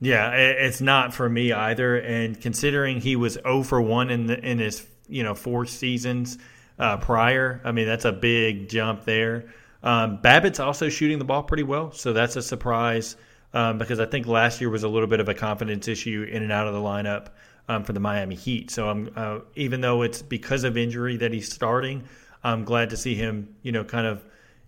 Yeah, 0.00 0.32
it's 0.32 0.80
not 0.80 1.14
for 1.14 1.28
me 1.28 1.52
either. 1.52 1.96
And 1.96 2.40
considering 2.40 3.00
he 3.00 3.14
was 3.14 3.34
0 3.34 3.62
for 3.62 3.80
one 3.80 4.10
in 4.10 4.26
the 4.26 4.38
in 4.38 4.58
his 4.58 4.84
you 5.08 5.22
know 5.22 5.34
four 5.34 5.66
seasons 5.66 6.38
uh, 6.78 6.96
prior, 6.96 7.60
I 7.64 7.70
mean 7.72 7.86
that's 7.86 8.04
a 8.04 8.12
big 8.12 8.68
jump 8.68 9.04
there. 9.04 9.52
Um, 9.84 10.20
Babbitt's 10.20 10.60
also 10.60 10.88
shooting 10.88 11.18
the 11.18 11.24
ball 11.24 11.42
pretty 11.42 11.62
well, 11.64 11.92
so 11.92 12.12
that's 12.12 12.36
a 12.36 12.42
surprise 12.42 13.16
um, 13.54 13.78
because 13.78 14.00
I 14.00 14.06
think 14.06 14.26
last 14.26 14.60
year 14.60 14.70
was 14.70 14.82
a 14.82 14.88
little 14.88 15.08
bit 15.08 15.20
of 15.20 15.28
a 15.28 15.34
confidence 15.34 15.88
issue 15.88 16.26
in 16.30 16.42
and 16.42 16.52
out 16.52 16.66
of 16.66 16.74
the 16.74 16.80
lineup 16.80 17.28
um, 17.68 17.84
for 17.84 17.92
the 17.92 18.00
Miami 18.00 18.34
Heat. 18.34 18.70
So 18.70 18.88
I'm 18.88 19.10
uh, 19.16 19.40
even 19.56 19.80
though 19.80 20.02
it's 20.02 20.22
because 20.22 20.64
of 20.64 20.76
injury 20.76 21.16
that 21.18 21.32
he's 21.32 21.52
starting, 21.52 22.04
I'm 22.44 22.64
glad 22.64 22.90
to 22.90 22.96
see 22.96 23.14
him, 23.14 23.54
you 23.62 23.72
know, 23.72 23.84
kind 23.84 24.06
of, 24.06 24.24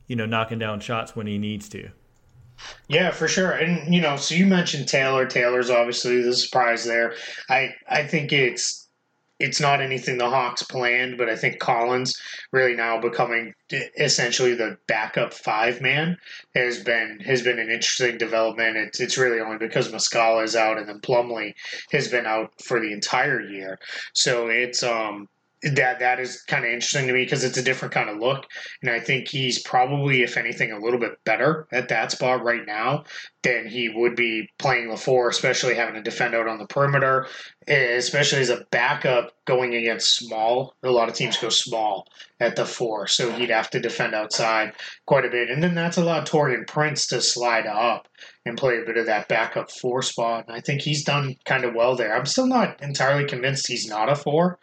you 0.07 0.17
know, 0.17 0.27
knocking 0.27 0.59
down 0.59 0.81
shots 0.81 1.17
when 1.17 1.27
he 1.27 1.39
needs 1.39 1.69
to. 1.71 1.91
Yeah, 2.89 3.11
for 3.11 3.27
sure. 3.27 3.51
And 3.51 3.93
you 3.93 4.01
know, 4.01 4.17
so 4.17 4.35
you 4.35 4.47
mentioned 4.47 4.89
Taylor. 4.89 5.27
Taylor's 5.27 5.71
obviously 5.71 6.23
the 6.23 6.35
surprise 6.35 6.85
there. 6.85 7.15
I 7.49 7.75
I 7.89 8.05
think 8.05 8.33
it's 8.33 8.84
it's 9.41 9.61
not 9.61 9.81
anything 9.81 10.19
the 10.19 10.31
Hawks 10.31 10.63
planned, 10.63 11.19
but 11.19 11.29
I 11.29 11.37
think 11.37 11.59
Collins 11.59 12.15
really 12.53 12.75
now 12.75 13.01
becoming 13.01 13.53
essentially 13.99 14.55
the 14.55 14.77
backup 14.87 15.35
five 15.35 15.81
man 15.81 16.17
has 16.55 16.83
been 16.83 17.19
has 17.25 17.43
been 17.43 17.59
an 17.59 17.71
interesting 17.71 18.17
development. 18.17 18.77
It's 18.77 19.01
it's 19.01 19.19
really 19.19 19.41
only 19.41 19.59
because 19.59 19.91
Muscala 19.91 20.45
is 20.45 20.55
out 20.55 20.79
and 20.79 20.89
then 20.89 21.01
Plumlee 21.01 21.55
has 21.91 22.09
been 22.09 22.27
out 22.27 22.53
for 22.63 22.81
the 22.81 22.93
entire 22.93 23.41
year. 23.41 23.79
So 24.13 24.49
it's 24.49 24.83
um 24.83 25.29
that 25.73 25.99
that 26.01 26.21
is 26.21 26.43
kind 26.43 26.65
of 26.65 26.71
interesting 26.71 27.07
to 27.07 27.13
me 27.13 27.25
because 27.25 27.45
it's 27.45 27.57
a 27.57 27.63
different 27.63 27.95
kind 27.95 28.11
of 28.11 28.19
look, 28.19 28.47
and 28.83 28.91
I 28.91 29.01
think 29.01 29.29
he's 29.29 29.63
probably, 29.63 30.23
if 30.23 30.37
anything, 30.37 30.73
a 30.73 30.79
little 30.79 31.01
bit 31.01 31.13
better 31.25 31.67
at 31.73 31.89
that 31.89 32.13
spot 32.13 32.45
right 32.45 32.67
now 32.67 33.05
than 33.43 33.67
he 33.67 33.89
would 33.89 34.15
be 34.15 34.49
playing 34.59 34.91
the 34.91 34.97
four, 34.97 35.29
especially 35.29 35.75
having 35.75 35.95
to 35.95 36.03
defend 36.03 36.35
out 36.35 36.49
on 36.49 36.59
the 36.59 36.67
perimeter, 36.67 37.27
eh, 37.67 37.97
especially 37.97 38.41
as 38.41 38.51
a 38.51 38.67
backup 38.71 39.33
going 39.47 39.75
against 39.75 40.17
small. 40.17 40.75
A 40.83 40.91
lot 40.91 41.09
of 41.09 41.15
teams 41.15 41.37
go 41.37 41.49
small 41.49 42.07
at 42.41 42.57
the 42.57 42.67
four, 42.67 43.07
so 43.07 43.31
he'd 43.33 43.51
have 43.51 43.71
to 43.71 43.81
defend 43.81 44.15
outside 44.15 44.73
quite 45.07 45.25
a 45.25 45.31
bit, 45.31 45.51
and 45.51 45.63
then 45.63 45.75
that's 45.75 45.97
allowed 45.97 46.27
Taurean 46.27 46.67
Prince 46.67 47.07
to 47.09 47.21
slide 47.21 47.67
up 47.67 48.09
and 48.47 48.59
play 48.59 48.79
a 48.79 48.85
bit 48.85 48.99
of 48.99 49.07
that 49.07 49.29
backup 49.29 49.71
four 49.71 50.03
spot. 50.03 50.45
And 50.47 50.57
I 50.57 50.61
think 50.61 50.83
he's 50.83 51.05
done 51.05 51.37
kind 51.45 51.65
of 51.65 51.75
well 51.75 51.97
there. 51.97 52.15
I'm 52.15 52.27
still 52.27 52.47
not 52.47 52.83
entirely 52.83 53.25
convinced 53.25 53.67
he's 53.67 53.89
not 53.89 54.11
a 54.11 54.17
four. 54.17 54.59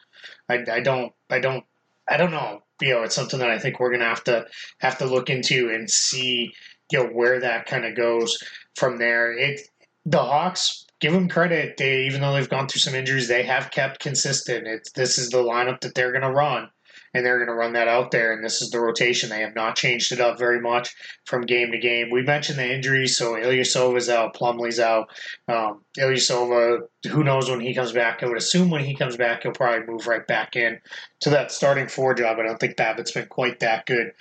I, 0.49 0.63
I 0.71 0.79
don't 0.81 1.13
I 1.29 1.39
don't 1.39 1.63
I 2.10 2.17
don't 2.17 2.31
know. 2.31 2.63
You 2.81 2.95
know, 2.95 3.03
it's 3.03 3.15
something 3.15 3.39
that 3.39 3.51
I 3.51 3.60
think 3.60 3.79
we're 3.79 3.91
gonna 3.91 4.05
have 4.05 4.23
to 4.25 4.45
have 4.79 4.97
to 4.99 5.05
look 5.05 5.29
into 5.29 5.69
and 5.69 5.89
see 5.89 6.51
you 6.91 6.99
know 6.99 7.05
where 7.05 7.39
that 7.39 7.67
kind 7.67 7.86
of 7.86 7.95
goes 7.95 8.38
from 8.75 8.97
there. 8.97 9.31
It 9.31 9.62
the 10.05 10.19
Hawks 10.19 10.86
give 10.99 11.13
them 11.13 11.29
credit. 11.29 11.77
They, 11.77 12.05
even 12.05 12.21
though 12.21 12.34
they've 12.34 12.49
gone 12.49 12.67
through 12.67 12.79
some 12.79 12.95
injuries, 12.95 13.27
they 13.27 13.43
have 13.43 13.71
kept 13.71 13.99
consistent. 13.99 14.67
It's 14.67 14.91
this 14.91 15.17
is 15.17 15.29
the 15.29 15.43
lineup 15.43 15.81
that 15.81 15.95
they're 15.95 16.12
to 16.12 16.31
run 16.31 16.69
and 17.13 17.26
they're 17.26 17.38
going 17.38 17.47
to 17.47 17.54
run 17.54 17.74
that 17.74 17.88
out 17.88 18.12
there. 18.12 18.34
And 18.34 18.43
this 18.43 18.62
is 18.62 18.71
the 18.71 18.80
rotation. 18.80 19.30
They 19.30 19.41
have 19.41 19.56
not 19.56 19.76
changed 19.76 20.12
it 20.12 20.21
up 20.21 20.39
very 20.39 20.60
much 20.60 20.95
from 21.26 21.41
game 21.41 21.71
to 21.71 21.78
game. 21.78 22.10
We 22.10 22.21
mentioned 22.24 22.60
the 22.60 22.74
injuries, 22.74 23.17
so 23.17 23.34
Ilyasova's 23.34 24.10
out, 24.10 24.36
Plumlee's 24.36 24.80
out. 24.80 25.10
Um, 25.47 25.82
Ilyasova, 25.97 26.80
who 27.10 27.24
knows 27.24 27.50
when 27.50 27.60
he 27.60 27.74
comes 27.74 27.91
back? 27.91 28.24
I 28.24 28.28
would 28.28 28.38
assume 28.38 28.69
when 28.69 28.86
he 28.86 28.95
comes 28.95 29.17
back, 29.17 29.43
he'll 29.43 29.52
probably 29.52 29.86
move 29.86 30.08
right 30.08 30.26
back 30.26 30.56
in 30.56 30.80
to 31.21 31.30
that 31.32 31.52
starting 31.52 31.88
four 31.88 32.13
job. 32.13 32.38
I 32.39 32.43
don't 32.43 32.60
think 32.60 32.78
Babbitt's 32.78 33.12
been 33.12 33.28
quite 33.28 33.60
that 33.60 33.86
good 33.86 34.13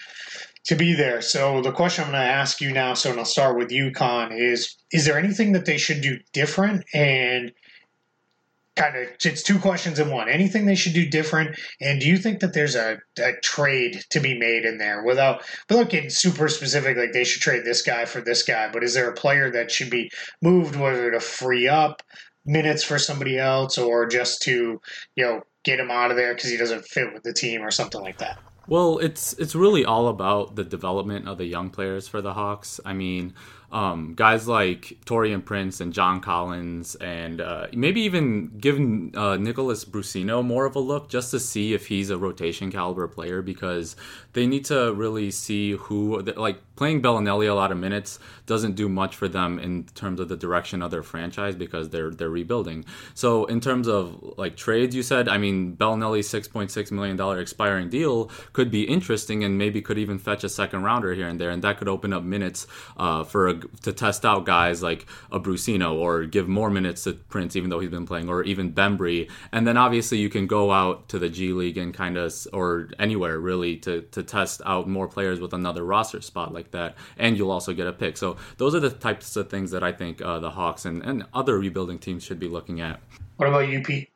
to 0.65 0.75
be 0.75 0.95
there. 0.95 1.21
So 1.23 1.63
the 1.63 1.73
question 1.73 2.05
I'm 2.05 2.11
going 2.11 2.23
to 2.23 2.29
ask 2.29 2.61
you 2.61 2.73
now, 2.73 2.95
so 2.95 3.11
and 3.11 3.19
I'll 3.19 3.25
start 3.25 3.57
with 3.57 3.73
you, 3.73 3.91
Kaan, 3.93 4.37
is 4.37 4.77
is 4.93 5.05
there 5.05 5.19
anything 5.19 5.53
that 5.53 5.65
they 5.65 5.79
should 5.79 6.01
do 6.01 6.19
different? 6.33 6.85
And 6.93 7.53
kind 8.81 8.97
of 8.97 9.09
it's 9.25 9.43
two 9.43 9.59
questions 9.59 9.99
in 9.99 10.11
one. 10.11 10.29
Anything 10.29 10.65
they 10.65 10.75
should 10.75 10.95
do 10.95 11.09
different, 11.09 11.59
and 11.81 12.01
do 12.01 12.07
you 12.07 12.17
think 12.17 12.41
that 12.41 12.55
there's 12.55 12.75
a, 12.75 12.99
a 13.19 13.33
trade 13.43 14.05
to 14.11 14.21
be 14.21 14.39
made 14.39 14.65
in 14.65 14.79
there 14.79 15.03
without 15.03 15.43
without 15.69 15.91
getting 15.91 16.11
super 16.11 16.49
specific? 16.49 16.97
Like 16.97 17.13
they 17.13 17.25
should 17.25 17.43
trade 17.43 17.65
this 17.65 17.83
guy 17.83 18.05
for 18.07 18.21
this 18.21 18.43
guy, 18.43 18.71
but 18.73 18.83
is 18.83 18.95
there 18.95 19.11
a 19.11 19.15
player 19.15 19.51
that 19.51 19.71
should 19.71 19.91
be 19.91 20.11
moved, 20.41 20.77
whether 20.77 21.11
to 21.11 21.21
free 21.21 21.69
up 21.69 22.03
minutes 22.47 22.83
for 22.83 22.99
somebody 22.99 23.39
else 23.39 23.77
or 23.77 24.07
just 24.07 24.43
to 24.43 24.81
you 25.15 25.25
know 25.25 25.43
get 25.63 25.79
him 25.79 25.91
out 25.91 26.11
of 26.11 26.17
there 26.17 26.35
because 26.35 26.51
he 26.51 26.57
doesn't 26.57 26.87
fit 26.87 27.13
with 27.13 27.23
the 27.23 27.35
team 27.35 27.63
or 27.63 27.71
something 27.71 28.01
like 28.01 28.19
that? 28.19 28.39
Well, 28.67 28.99
it's 28.99 29.35
it's 29.35 29.55
really 29.55 29.85
all 29.85 30.09
about 30.09 30.57
the 30.57 30.65
development 30.65 31.29
of 31.29 31.39
the 31.39 31.47
young 31.47 31.71
players 31.71 32.09
for 32.09 32.23
the 32.23 32.33
Hawks. 32.33 32.81
I 32.85 32.93
mean, 32.95 33.35
um, 33.73 34.15
guys 34.15 34.49
like 34.49 34.99
Taurean 35.07 35.45
Prince 35.45 35.81
and 35.81 35.93
John 35.93 36.21
Collins, 36.21 36.97
and 36.97 37.41
uh, 37.41 37.69
maybe 37.73 38.01
even 38.03 38.59
giving 38.59 39.15
uh, 39.17 39.37
Nicolas 39.37 39.85
Brussino 39.85 40.45
more 40.45 40.67
of 40.67 40.77
a 40.77 40.81
look 40.81 41.09
just 41.09 41.31
to 41.31 41.41
see 41.41 41.73
if 41.73 41.87
he's 41.87 42.11
a 42.11 42.19
rotation 42.19 42.73
caliber 42.73 43.07
player 43.07 43.43
because 43.43 43.97
they 44.33 44.47
need 44.47 44.65
to 44.67 44.93
really 44.95 45.31
see 45.31 45.73
who, 45.73 46.21
like 46.21 46.61
playing 46.77 47.03
Belinelli 47.03 47.49
a 47.49 47.55
lot 47.55 47.71
of 47.71 47.79
minutes 47.79 48.19
doesn't 48.47 48.75
do 48.75 48.89
much 48.89 49.15
for 49.15 49.29
them 49.29 49.59
in 49.59 49.85
terms 49.95 50.19
of 50.19 50.29
the 50.29 50.37
direction 50.37 50.83
of 50.83 50.91
their 50.91 51.03
franchise 51.03 51.55
because 51.55 51.91
they're 51.91 52.11
they're 52.11 52.31
rebuilding. 52.31 52.85
So 53.15 53.45
in 53.45 53.61
terms 53.61 53.87
of 53.87 54.35
like 54.37 54.57
trades, 54.57 54.95
you 54.95 55.03
said, 55.03 55.29
I 55.29 55.39
mean, 55.39 55.77
Belinelli's 55.77 56.29
six 56.29 56.49
point 56.49 56.71
six 56.71 56.91
million 56.91 57.17
dollar 57.17 57.41
expiring 57.41 57.91
deal 57.91 58.31
could 58.53 58.71
be 58.71 58.85
interesting 58.85 59.45
and 59.45 59.59
maybe 59.59 59.83
could 59.83 59.99
even 59.99 60.19
fetch 60.19 60.43
a 60.43 60.49
second 60.49 60.83
rounder 60.83 61.15
here 61.15 61.29
and 61.29 61.39
there, 61.39 61.51
and 61.51 61.63
that 61.63 61.79
could 61.79 61.89
open 61.89 62.13
up 62.13 62.23
minutes 62.23 62.67
uh, 62.97 63.25
for 63.25 63.49
a 63.49 63.60
to 63.83 63.93
test 63.93 64.25
out 64.25 64.45
guys 64.45 64.83
like 64.83 65.07
a 65.31 65.41
Brussino 65.41 65.95
or 65.95 66.25
give 66.25 66.49
more 66.49 66.71
minutes 66.71 67.05
to 67.05 67.15
Prince, 67.15 67.57
even 67.57 67.71
though 67.71 67.81
he's 67.81 67.91
been 67.91 68.07
playing, 68.07 68.29
or 68.29 68.43
even 68.43 68.73
Bembry. 68.73 69.31
And 69.53 69.67
then 69.67 69.77
obviously 69.77 70.19
you 70.19 70.29
can 70.29 70.47
go 70.47 70.71
out 70.71 71.09
to 71.11 71.19
the 71.19 71.29
G 71.29 71.53
League 71.53 71.79
and 71.79 71.95
kind 71.95 72.17
of, 72.17 72.35
or 72.53 72.91
anywhere 72.99 73.39
really, 73.39 73.77
to, 73.79 74.03
to 74.03 74.23
test 74.23 74.63
out 74.65 74.89
more 74.89 75.09
players 75.09 75.41
with 75.41 75.53
another 75.53 75.85
roster 75.85 76.21
spot 76.21 76.53
like 76.53 76.71
that. 76.73 76.95
And 77.19 77.37
you'll 77.37 77.51
also 77.51 77.73
get 77.73 77.87
a 77.87 77.93
pick. 77.93 78.17
So 78.17 78.37
those 78.57 78.75
are 78.75 78.81
the 78.81 78.91
types 78.91 79.37
of 79.37 79.49
things 79.49 79.71
that 79.71 79.83
I 79.83 79.93
think 79.93 80.21
uh, 80.23 80.39
the 80.39 80.51
Hawks 80.51 80.85
and, 80.85 81.03
and 81.03 81.25
other 81.35 81.59
rebuilding 81.59 81.99
teams 81.99 82.25
should 82.25 82.41
be 82.41 82.49
looking 82.49 82.81
at. 82.81 83.01
What 83.37 83.49
about 83.49 83.69
you, 83.69 83.83
Pete? 83.83 84.11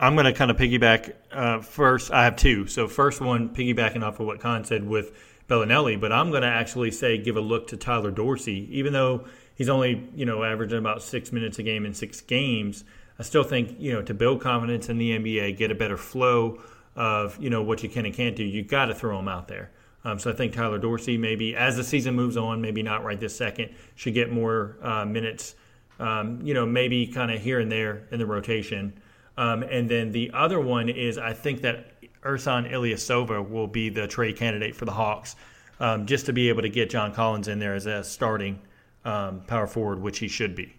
I'm 0.00 0.14
going 0.14 0.24
to 0.24 0.32
kind 0.32 0.50
of 0.50 0.56
piggyback 0.56 1.12
uh, 1.30 1.60
first. 1.60 2.10
I 2.10 2.24
have 2.24 2.36
two. 2.36 2.66
So, 2.66 2.88
first 2.88 3.20
one, 3.20 3.50
piggybacking 3.50 4.02
off 4.02 4.18
of 4.18 4.26
what 4.26 4.40
Kaan 4.40 4.64
said 4.64 4.82
with 4.82 5.12
Belinelli, 5.50 6.00
but 6.00 6.12
I'm 6.12 6.30
going 6.30 6.42
to 6.42 6.48
actually 6.48 6.92
say 6.92 7.18
give 7.18 7.36
a 7.36 7.40
look 7.40 7.66
to 7.68 7.76
Tyler 7.76 8.12
Dorsey, 8.12 8.68
even 8.70 8.92
though 8.92 9.26
he's 9.56 9.68
only 9.68 10.08
you 10.14 10.24
know 10.24 10.44
averaging 10.44 10.78
about 10.78 11.02
six 11.02 11.32
minutes 11.32 11.58
a 11.58 11.64
game 11.64 11.84
in 11.84 11.92
six 11.92 12.20
games. 12.20 12.84
I 13.18 13.24
still 13.24 13.42
think 13.42 13.74
you 13.78 13.92
know 13.92 14.02
to 14.02 14.14
build 14.14 14.40
confidence 14.40 14.88
in 14.88 14.98
the 14.98 15.10
NBA, 15.10 15.56
get 15.58 15.72
a 15.72 15.74
better 15.74 15.96
flow 15.96 16.60
of 16.94 17.36
you 17.42 17.50
know 17.50 17.62
what 17.62 17.82
you 17.82 17.88
can 17.88 18.06
and 18.06 18.14
can't 18.14 18.36
do. 18.36 18.44
You 18.44 18.62
got 18.62 18.86
to 18.86 18.94
throw 18.94 19.18
him 19.18 19.26
out 19.26 19.48
there. 19.48 19.72
Um, 20.04 20.18
so 20.18 20.30
I 20.30 20.34
think 20.34 20.52
Tyler 20.52 20.78
Dorsey 20.78 21.18
maybe 21.18 21.56
as 21.56 21.76
the 21.76 21.84
season 21.84 22.14
moves 22.14 22.36
on, 22.36 22.60
maybe 22.60 22.82
not 22.84 23.04
right 23.04 23.18
this 23.18 23.36
second, 23.36 23.74
should 23.96 24.14
get 24.14 24.30
more 24.30 24.76
uh, 24.80 25.04
minutes. 25.04 25.56
Um, 25.98 26.40
you 26.42 26.54
know, 26.54 26.64
maybe 26.64 27.08
kind 27.08 27.30
of 27.30 27.42
here 27.42 27.60
and 27.60 27.70
there 27.70 28.06
in 28.10 28.18
the 28.18 28.24
rotation. 28.24 28.94
Um, 29.36 29.62
and 29.62 29.88
then 29.88 30.12
the 30.12 30.30
other 30.32 30.60
one 30.60 30.88
is 30.88 31.18
I 31.18 31.34
think 31.34 31.62
that 31.62 31.92
Ersan 32.22 32.70
Ilyasova 32.70 33.48
will 33.48 33.66
be 33.66 33.88
the 33.88 34.06
trade 34.06 34.36
candidate 34.36 34.76
for 34.76 34.84
the 34.84 34.92
Hawks, 34.92 35.36
um, 35.78 36.06
just 36.06 36.26
to 36.26 36.32
be 36.32 36.48
able 36.48 36.62
to 36.62 36.68
get 36.68 36.90
John 36.90 37.14
Collins 37.14 37.48
in 37.48 37.58
there 37.58 37.74
as 37.74 37.86
a 37.86 38.04
starting 38.04 38.60
um, 39.04 39.40
power 39.46 39.66
forward, 39.66 40.00
which 40.00 40.18
he 40.18 40.28
should 40.28 40.54
be. 40.54 40.74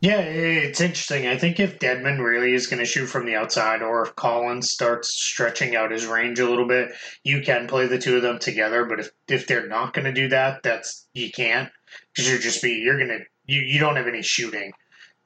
Yeah, 0.00 0.20
it's 0.20 0.80
interesting. 0.80 1.26
I 1.26 1.36
think 1.36 1.58
if 1.58 1.80
Dedmon 1.80 2.22
really 2.22 2.54
is 2.54 2.68
going 2.68 2.78
to 2.78 2.84
shoot 2.84 3.06
from 3.06 3.26
the 3.26 3.34
outside, 3.34 3.82
or 3.82 4.02
if 4.02 4.14
Collins 4.14 4.70
starts 4.70 5.08
stretching 5.08 5.74
out 5.74 5.90
his 5.90 6.06
range 6.06 6.38
a 6.38 6.48
little 6.48 6.68
bit, 6.68 6.92
you 7.24 7.42
can 7.42 7.66
play 7.66 7.86
the 7.88 7.98
two 7.98 8.16
of 8.16 8.22
them 8.22 8.38
together. 8.38 8.84
But 8.84 9.00
if 9.00 9.10
if 9.26 9.46
they're 9.48 9.66
not 9.66 9.94
going 9.94 10.04
to 10.04 10.12
do 10.12 10.28
that, 10.28 10.62
that's 10.62 11.08
you 11.14 11.32
can't 11.32 11.70
because 12.14 12.30
you're 12.30 12.38
just 12.38 12.62
be 12.62 12.74
you're 12.74 12.98
gonna 12.98 13.20
you 13.46 13.60
you 13.60 13.80
don't 13.80 13.96
have 13.96 14.06
any 14.06 14.22
shooting 14.22 14.72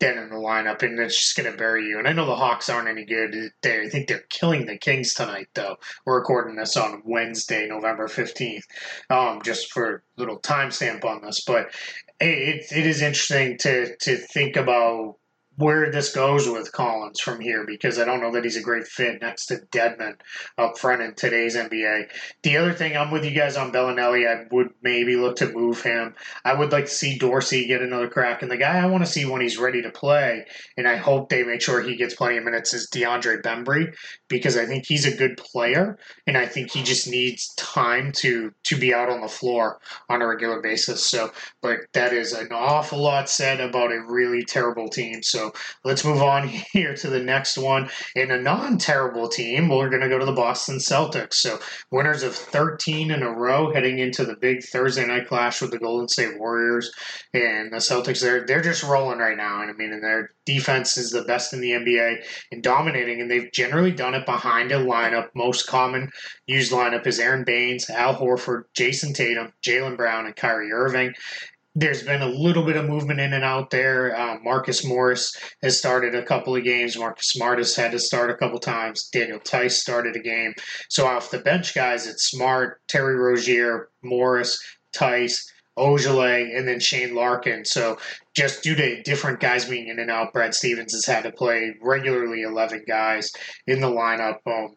then 0.03 0.19
in 0.19 0.29
the 0.29 0.35
lineup, 0.35 0.83
and 0.83 0.99
it's 0.99 1.19
just 1.19 1.37
going 1.37 1.51
to 1.51 1.57
bury 1.57 1.87
you. 1.87 1.99
And 1.99 2.09
I 2.09 2.13
know 2.13 2.27
the 2.27 2.35
Hawks 2.35 2.69
aren't 2.69 2.89
any 2.89 3.05
good. 3.05 3.35
They, 3.63 3.83
I 3.83 3.89
think 3.89 4.09
they're 4.09 4.25
killing 4.31 4.67
the 4.67 4.77
Kings 4.77 5.15
tonight, 5.15 5.47
though. 5.55 5.77
We're 6.05 6.19
recording 6.19 6.57
this 6.57 6.77
on 6.77 7.03
Wednesday, 7.05 7.69
November 7.69 8.09
15th, 8.09 8.65
um, 9.11 9.41
just 9.43 9.73
for 9.73 9.95
a 9.95 10.21
little 10.21 10.41
timestamp 10.41 11.05
on 11.05 11.23
this. 11.23 11.45
But 11.45 11.69
it, 12.21 12.67
it 12.73 12.87
is 12.87 13.01
interesting 13.01 13.57
to, 13.59 13.97
to 13.97 14.17
think 14.17 14.57
about 14.57 15.17
where 15.57 15.91
this 15.91 16.15
goes 16.15 16.49
with 16.49 16.73
Collins 16.73 17.21
from 17.21 17.41
here 17.41 17.65
because 17.67 17.99
I 17.99 18.05
don't 18.05 18.21
know 18.21 18.33
that 18.33 18.45
he's 18.45 18.57
a 18.57 18.63
great 18.63 18.87
fit 18.87 19.21
next 19.21 19.47
to 19.47 19.57
Dedmon 19.71 20.15
up 20.57 20.79
front 20.79 21.03
in 21.03 21.15
today's 21.15 21.57
NBA. 21.57 22.11
The 22.43 22.57
other 22.57 22.73
thing, 22.73 22.97
I'm 22.97 23.11
with 23.11 23.25
you 23.25 23.33
guys 23.33 23.57
on 23.57 23.73
Belinelli. 23.73 24.27
I 24.27 24.47
would 24.51 24.71
maybe 24.83 25.17
look 25.17 25.37
to 25.37 25.53
move 25.53 25.83
him. 25.83 26.15
I 26.45 26.55
would 26.55 26.73
like 26.73 26.87
to 26.87 26.91
see 26.91 27.19
Dorsey 27.19 27.67
get 27.67 27.83
another 27.83 28.09
crack. 28.09 28.43
And 28.43 28.51
the 28.51 28.57
guy 28.57 28.79
I 28.79 28.87
want 28.87 29.05
to 29.05 29.11
see 29.11 29.25
when 29.25 29.43
he's 29.43 29.59
ready 29.59 29.83
to 29.83 29.91
play, 29.91 30.47
and 30.77 30.89
I 30.89 30.97
hope 30.97 31.29
they 31.29 31.43
make 31.43 31.61
sure 31.61 31.83
he 31.83 31.97
gets 31.97 32.15
plenty 32.15 32.39
of 32.39 32.45
minutes, 32.45 32.73
is 32.73 32.89
DeAndre 32.91 33.43
Bembry 33.43 33.95
because 34.29 34.57
I 34.57 34.65
think 34.65 34.87
he's 34.87 35.05
a 35.05 35.17
good 35.17 35.37
player, 35.37 35.99
and 36.27 36.39
I 36.39 36.47
think 36.47 36.71
he 36.71 36.83
just 36.83 37.09
needs 37.09 37.55
time 37.57 38.13
to 38.13 38.53
to 38.65 38.77
be 38.77 38.95
out 38.95 39.11
on 39.11 39.21
the 39.21 39.29
floor 39.29 39.81
on 40.09 40.23
a 40.23 40.27
regular 40.27 40.61
basis. 40.61 41.05
So, 41.09 41.31
but 41.61 41.81
that 41.93 42.13
is 42.13 42.33
an 42.33 42.49
awful 42.53 43.03
lot 43.03 43.29
said 43.29 43.61
about 43.61 43.93
a 43.93 44.03
really 44.09 44.45
terrible 44.45 44.89
team. 44.89 45.23
So 45.23 45.42
so 45.43 45.53
let's 45.85 46.05
move 46.05 46.23
on 46.23 46.49
here 46.73 46.95
to 46.95 47.09
the 47.09 47.21
next 47.21 47.59
one. 47.59 47.89
In 48.15 48.31
a 48.31 48.41
non 48.41 48.79
terrible 48.79 49.29
team, 49.29 49.69
we're 49.69 49.89
going 49.89 50.03
to 50.03 50.09
go 50.09 50.19
to 50.19 50.25
the 50.25 50.33
Boston 50.33 50.77
Celtics. 50.77 51.35
So 51.35 51.59
winners 51.91 52.23
of 52.23 52.35
13 52.35 53.11
in 53.11 53.23
a 53.23 53.31
row 53.31 53.73
heading 53.73 53.99
into 53.99 54.25
the 54.25 54.37
big 54.37 54.63
Thursday 54.65 55.07
night 55.07 55.27
clash 55.27 55.61
with 55.61 55.71
the 55.71 55.79
Golden 55.79 56.09
State 56.09 56.39
Warriors. 56.39 56.93
And 57.35 57.73
the 57.73 57.79
Celtics, 57.79 58.21
they're, 58.21 58.47
they're 58.47 58.63
just 58.63 58.83
rolling 58.83 59.19
right 59.19 59.37
now. 59.37 59.63
And 59.63 59.71
I 59.71 59.75
mean, 59.75 59.93
and 59.93 60.03
their 60.03 60.31
defense 60.47 60.97
is 60.97 61.11
the 61.11 61.23
best 61.23 61.53
in 61.53 61.61
the 61.61 61.71
NBA 61.71 62.25
and 62.53 62.63
dominating. 62.63 63.21
And 63.21 63.31
they've 63.31 63.51
generally 63.53 63.93
done 63.93 64.15
it 64.15 64.27
behind 64.27 64.73
a 64.73 64.79
lineup. 64.79 65.29
Most 65.35 65.67
common 65.67 66.11
used 66.47 66.73
lineup 66.73 67.07
is 67.07 67.19
Aron 67.19 67.45
Baynes, 67.45 67.89
Al 67.91 68.15
Horford, 68.15 68.65
Jayson 68.75 69.15
Tatum, 69.15 69.53
Jaylen 69.63 69.97
Brown, 69.97 70.27
and 70.27 70.37
Kyrie 70.37 70.73
Irving 70.73 71.15
there's 71.75 72.03
been 72.03 72.23
a 72.23 72.27
little 72.27 72.65
bit 72.65 72.77
of 72.77 72.89
movement 72.89 73.21
in 73.21 73.33
and 73.33 73.45
out 73.45 73.71
there. 73.71 74.15
Uh, 74.15 74.39
Marcus 74.43 74.85
Morris 74.85 75.35
has 75.63 75.79
started 75.79 76.15
a 76.15 76.25
couple 76.25 76.55
of 76.55 76.65
games. 76.65 76.99
Marcus 76.99 77.29
Smart 77.29 77.59
has 77.59 77.75
had 77.75 77.93
to 77.93 77.99
start 77.99 78.31
a 78.31 78.37
couple 78.37 78.59
times. 78.59 79.09
Daniel 79.09 79.39
Theis 79.39 79.81
started 79.81 80.15
a 80.15 80.21
game. 80.21 80.55
So 80.89 81.07
off 81.07 81.31
the 81.31 81.39
bench 81.39 81.75
guys, 81.75 82.07
it's 82.07 82.25
Smart, 82.25 82.81
Terry 82.89 83.17
Rozier, 83.17 83.89
Morris, 84.03 84.63
Theis, 84.93 85.51
Ojeleye, 85.79 86.57
and 86.57 86.69
then 86.69 86.79
Shane 86.79 87.15
Larkin. 87.15 87.65
So 87.65 87.97
just 88.35 88.63
due 88.63 88.75
to 88.75 89.03
different 89.03 89.41
guys 89.41 89.65
being 89.65 89.89
in 89.89 89.99
and 89.99 90.11
out, 90.11 90.35
Brad 90.35 90.55
Stevens 90.55 90.93
has 90.93 91.07
had 91.07 91.23
to 91.23 91.33
play 91.33 91.75
regularly 91.81 92.43
11 92.43 92.85
guys 92.87 93.33
in 93.67 93.81
the 93.81 93.91
lineup. 93.91 94.39
Um, 94.47 94.77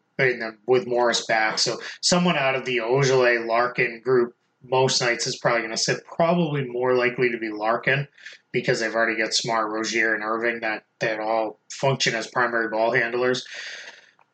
with 0.65 0.87
Morris 0.87 1.25
back. 1.25 1.59
So 1.59 1.77
someone 2.01 2.37
out 2.37 2.55
of 2.55 2.63
the 2.63 2.77
Ojeleye 2.77 3.45
Larkin 3.45 3.99
group 4.01 4.33
most 4.69 5.01
nights 5.01 5.27
is 5.27 5.37
probably 5.37 5.61
going 5.61 5.71
to 5.71 5.77
sit 5.77 6.05
probably 6.05 6.65
more 6.65 6.95
likely 6.95 7.29
to 7.29 7.37
be 7.37 7.49
Larkin 7.49 8.07
because 8.51 8.79
they've 8.79 8.95
already 8.95 9.21
got 9.21 9.33
Smart, 9.33 9.69
Rozier, 9.71 10.15
and 10.15 10.23
Irving 10.23 10.61
that, 10.61 10.83
that 10.99 11.19
all 11.19 11.59
function 11.71 12.15
as 12.15 12.27
primary 12.27 12.69
ball 12.69 12.91
handlers. 12.91 13.45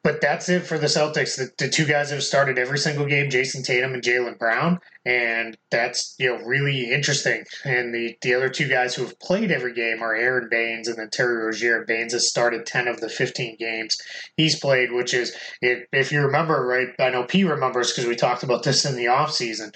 But 0.04 0.20
that's 0.20 0.50
it 0.50 0.66
for 0.66 0.80
the 0.80 0.88
Celtics. 0.88 1.38
The, 1.38 1.52
the 1.60 1.70
two 1.70 1.86
guys 1.86 2.10
have 2.10 2.24
started 2.24 2.58
every 2.58 2.80
single 2.80 3.06
game, 3.06 3.30
Jayson 3.30 3.62
Tatum 3.62 3.94
and 3.94 4.02
Jaylen 4.02 4.40
Brown, 4.40 4.80
and 5.06 5.56
that's 5.70 6.16
you 6.18 6.28
know 6.28 6.44
really 6.44 6.92
interesting. 6.92 7.44
And 7.66 7.94
the, 7.94 8.16
the 8.24 8.34
other 8.34 8.50
two 8.50 8.68
guys 8.68 8.96
who 8.96 9.04
have 9.04 9.20
played 9.20 9.52
every 9.52 9.76
game 9.76 10.02
are 10.02 10.16
Aron 10.16 10.48
Baynes 10.50 10.88
and 10.88 10.98
then 10.98 11.12
Terry 11.12 11.46
Rozier. 11.46 11.86
Baines 11.88 12.14
has 12.14 12.28
started 12.28 12.66
10 12.66 12.88
of 12.88 13.00
the 13.00 13.10
15 13.10 13.58
games 13.60 13.96
he's 14.38 14.60
played, 14.60 14.92
which 14.92 15.14
is, 15.14 15.36
if, 15.62 15.86
if 15.94 16.12
you 16.12 16.22
remember, 16.22 16.66
right, 16.66 16.90
I 17.00 17.12
know 17.12 17.26
P 17.26 17.44
remembers 17.44 17.92
because 17.92 18.08
we 18.08 18.16
talked 18.16 18.42
about 18.42 18.64
this 18.64 18.86
in 18.86 18.96
the 18.96 19.06
offseason. 19.06 19.72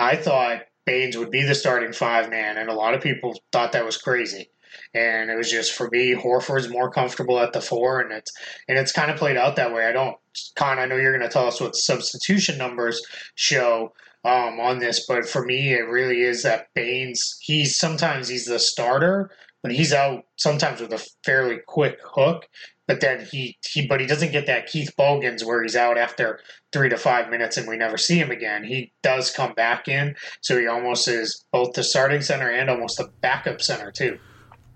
I 0.00 0.16
thought 0.16 0.62
Baynes 0.86 1.16
would 1.16 1.30
be 1.30 1.44
the 1.44 1.54
starting 1.54 1.92
five 1.92 2.30
man, 2.30 2.56
and 2.58 2.70
a 2.70 2.74
lot 2.74 2.94
of 2.94 3.02
people 3.02 3.38
thought 3.52 3.72
that 3.72 3.84
was 3.86 3.98
crazy. 3.98 4.50
and 4.94 5.30
it 5.30 5.36
was 5.36 5.50
just 5.50 5.72
for 5.72 5.88
me, 5.90 6.14
Horford's 6.14 6.68
more 6.68 6.90
comfortable 6.90 7.38
at 7.38 7.52
the 7.52 7.60
four, 7.60 8.00
and 8.00 8.12
it's 8.12 8.32
and 8.68 8.78
it's 8.78 8.92
kind 8.92 9.10
of 9.10 9.16
played 9.18 9.36
out 9.36 9.56
that 9.56 9.72
way. 9.74 9.86
I 9.86 9.92
don't, 9.92 10.16
Kaan. 10.56 10.78
I 10.78 10.86
know 10.86 10.96
you're 10.96 11.16
going 11.16 11.28
to 11.28 11.32
tell 11.32 11.46
us 11.46 11.60
what 11.60 11.76
substitution 11.76 12.58
numbers 12.58 13.02
show 13.34 13.92
um, 14.24 14.60
on 14.60 14.78
this, 14.78 15.06
but 15.06 15.28
for 15.28 15.44
me, 15.44 15.72
it 15.74 15.88
really 15.88 16.22
is 16.22 16.42
that 16.44 16.68
Baynes. 16.74 17.38
He's 17.40 17.76
sometimes 17.76 18.28
he's 18.28 18.46
the 18.46 18.58
starter, 18.58 19.30
but 19.62 19.72
he's 19.72 19.92
out 19.92 20.24
sometimes 20.36 20.80
with 20.80 20.92
a 20.92 21.06
fairly 21.24 21.58
quick 21.66 21.98
hook. 22.02 22.48
But 22.86 23.00
then 23.00 23.24
he, 23.30 23.56
he 23.64 23.86
but 23.86 24.00
he 24.00 24.06
doesn't 24.06 24.32
get 24.32 24.46
that 24.46 24.66
Keith 24.66 24.92
Bogans 24.96 25.44
where 25.44 25.62
he's 25.62 25.76
out 25.76 25.96
after 25.96 26.40
three 26.72 26.88
to 26.88 26.96
five 26.96 27.30
minutes 27.30 27.56
and 27.56 27.68
we 27.68 27.76
never 27.76 27.96
see 27.96 28.18
him 28.18 28.32
again. 28.32 28.64
He 28.64 28.92
does 29.02 29.30
come 29.30 29.52
back 29.54 29.86
in, 29.86 30.16
so 30.40 30.58
he 30.58 30.66
almost 30.66 31.06
is 31.06 31.44
both 31.52 31.74
the 31.74 31.84
starting 31.84 32.20
center 32.20 32.50
and 32.50 32.68
almost 32.68 32.98
the 32.98 33.12
backup 33.20 33.60
center 33.60 33.92
too. 33.92 34.18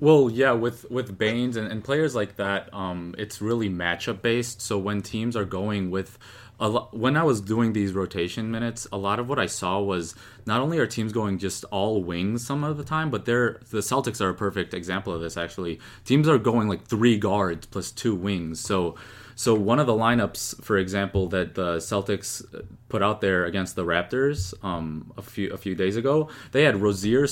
Well, 0.01 0.29
yeah, 0.31 0.53
with 0.53 0.89
with 0.91 1.17
Baynes 1.17 1.57
and, 1.57 1.67
and 1.67 1.83
players 1.83 2.15
like 2.15 2.37
that, 2.37 2.73
um, 2.75 3.15
it's 3.17 3.41
really 3.41 3.71
matchup 3.71 4.23
based. 4.23 4.61
So 4.61 4.79
when 4.79 5.03
teams 5.03 5.37
are 5.37 5.45
going 5.45 5.91
with 5.91 6.19
lo- 6.61 6.89
when 6.93 7.17
I 7.17 7.23
was 7.23 7.41
doing 7.41 7.73
these 7.73 7.93
rotation 7.93 8.51
minutes, 8.51 8.87
a 8.93 8.97
lot 8.97 9.19
of 9.19 9.29
what 9.29 9.39
I 9.39 9.47
saw 9.47 9.81
was 9.81 10.15
not 10.47 10.61
only 10.61 10.79
are 10.79 10.87
teams 10.87 11.13
going 11.13 11.39
just 11.39 11.65
all 11.65 12.03
wings 12.03 12.47
some 12.47 12.65
of 12.65 12.77
the 12.77 12.85
time, 12.85 13.11
but 13.11 13.25
they're 13.25 13.61
the 13.71 13.79
Celtics 13.79 14.21
are 14.21 14.31
a 14.31 14.35
perfect 14.35 14.75
example 14.75 15.13
of 15.13 15.21
this. 15.21 15.37
Actually, 15.37 15.81
teams 16.05 16.29
are 16.29 16.39
going 16.39 16.69
like 16.69 16.87
three 16.87 17.19
guards 17.19 17.67
plus 17.67 17.91
two 17.91 18.15
wings. 18.15 18.61
So, 18.61 18.95
so 19.35 19.55
one 19.55 19.81
of 19.81 19.87
the 19.87 19.93
lineups, 19.93 20.63
for 20.63 20.79
example, 20.79 21.27
that 21.29 21.55
the 21.55 21.79
Celtics 21.79 22.45
put 22.89 23.03
out 23.03 23.21
there 23.21 23.45
against 23.45 23.75
the 23.75 23.85
Raptors 23.85 24.55
um, 24.65 25.13
a 25.17 25.23
few 25.23 25.53
a 25.53 25.57
few 25.57 25.75
days 25.75 25.97
ago, 25.97 26.29
they 26.53 26.63
had 26.63 26.81
Rozier. 26.81 27.27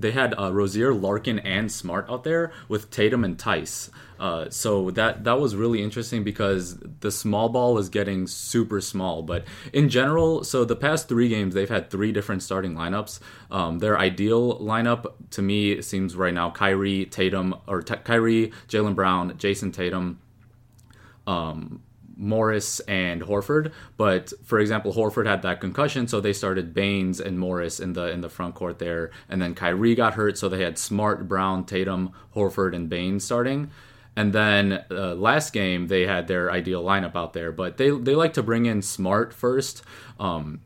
They 0.00 0.12
had 0.12 0.34
uh, 0.38 0.52
Rozier, 0.52 0.94
Larkin, 0.94 1.38
and 1.40 1.70
Smart 1.70 2.08
out 2.08 2.24
there 2.24 2.52
with 2.68 2.90
Tatum 2.90 3.24
and 3.24 3.38
Theis. 3.38 3.90
Uh, 4.18 4.50
so 4.50 4.90
that 4.92 5.24
that 5.24 5.40
was 5.40 5.54
really 5.54 5.82
interesting 5.82 6.24
because 6.24 6.78
the 7.00 7.10
small 7.10 7.48
ball 7.48 7.78
is 7.78 7.88
getting 7.88 8.26
super 8.26 8.80
small. 8.80 9.22
But 9.22 9.44
in 9.72 9.88
general, 9.88 10.42
so 10.44 10.64
the 10.64 10.76
past 10.76 11.08
three 11.08 11.28
games 11.28 11.54
they've 11.54 11.68
had 11.68 11.90
three 11.90 12.10
different 12.10 12.42
starting 12.42 12.74
lineups. 12.74 13.20
Um, 13.50 13.78
their 13.78 13.98
ideal 13.98 14.58
lineup 14.58 15.12
to 15.30 15.42
me 15.42 15.80
seems 15.82 16.16
right 16.16 16.34
now 16.34 16.50
Kyrie, 16.50 17.06
Tatum, 17.06 17.54
or 17.66 17.82
T- 17.82 17.94
Kyrie, 17.96 18.52
Jaylen 18.68 18.94
Brown, 18.94 19.36
Jayson 19.38 19.72
Tatum. 19.72 20.18
Um, 21.26 21.82
Morris 22.18 22.80
and 22.80 23.22
Horford. 23.22 23.72
But 23.96 24.32
for 24.44 24.58
example, 24.58 24.92
Horford 24.92 25.26
had 25.26 25.42
that 25.42 25.60
concussion, 25.60 26.08
so 26.08 26.20
they 26.20 26.32
started 26.32 26.74
Baynes 26.74 27.20
and 27.20 27.38
Morris 27.38 27.80
in 27.80 27.92
the 27.94 28.10
in 28.10 28.20
the 28.20 28.28
front 28.28 28.54
court 28.54 28.78
there, 28.78 29.10
and 29.28 29.40
then 29.40 29.54
Kyrie 29.54 29.94
got 29.94 30.14
hurt, 30.14 30.36
so 30.36 30.48
they 30.48 30.62
had 30.62 30.76
Smart, 30.76 31.28
Brown, 31.28 31.64
Tatum, 31.64 32.12
Horford, 32.34 32.74
and 32.74 32.88
Baynes 32.88 33.24
starting. 33.24 33.70
And 34.16 34.32
then 34.32 34.84
uh, 34.90 35.14
last 35.14 35.52
game 35.52 35.86
they 35.86 36.04
had 36.06 36.26
their 36.26 36.50
ideal 36.50 36.82
lineup 36.82 37.14
out 37.14 37.32
there, 37.34 37.52
but 37.52 37.76
they 37.76 37.90
they 37.90 38.16
like 38.16 38.32
to 38.32 38.42
bring 38.42 38.66
in 38.66 38.82
Smart 38.82 39.32
first, 39.32 39.82
um, 40.18 40.60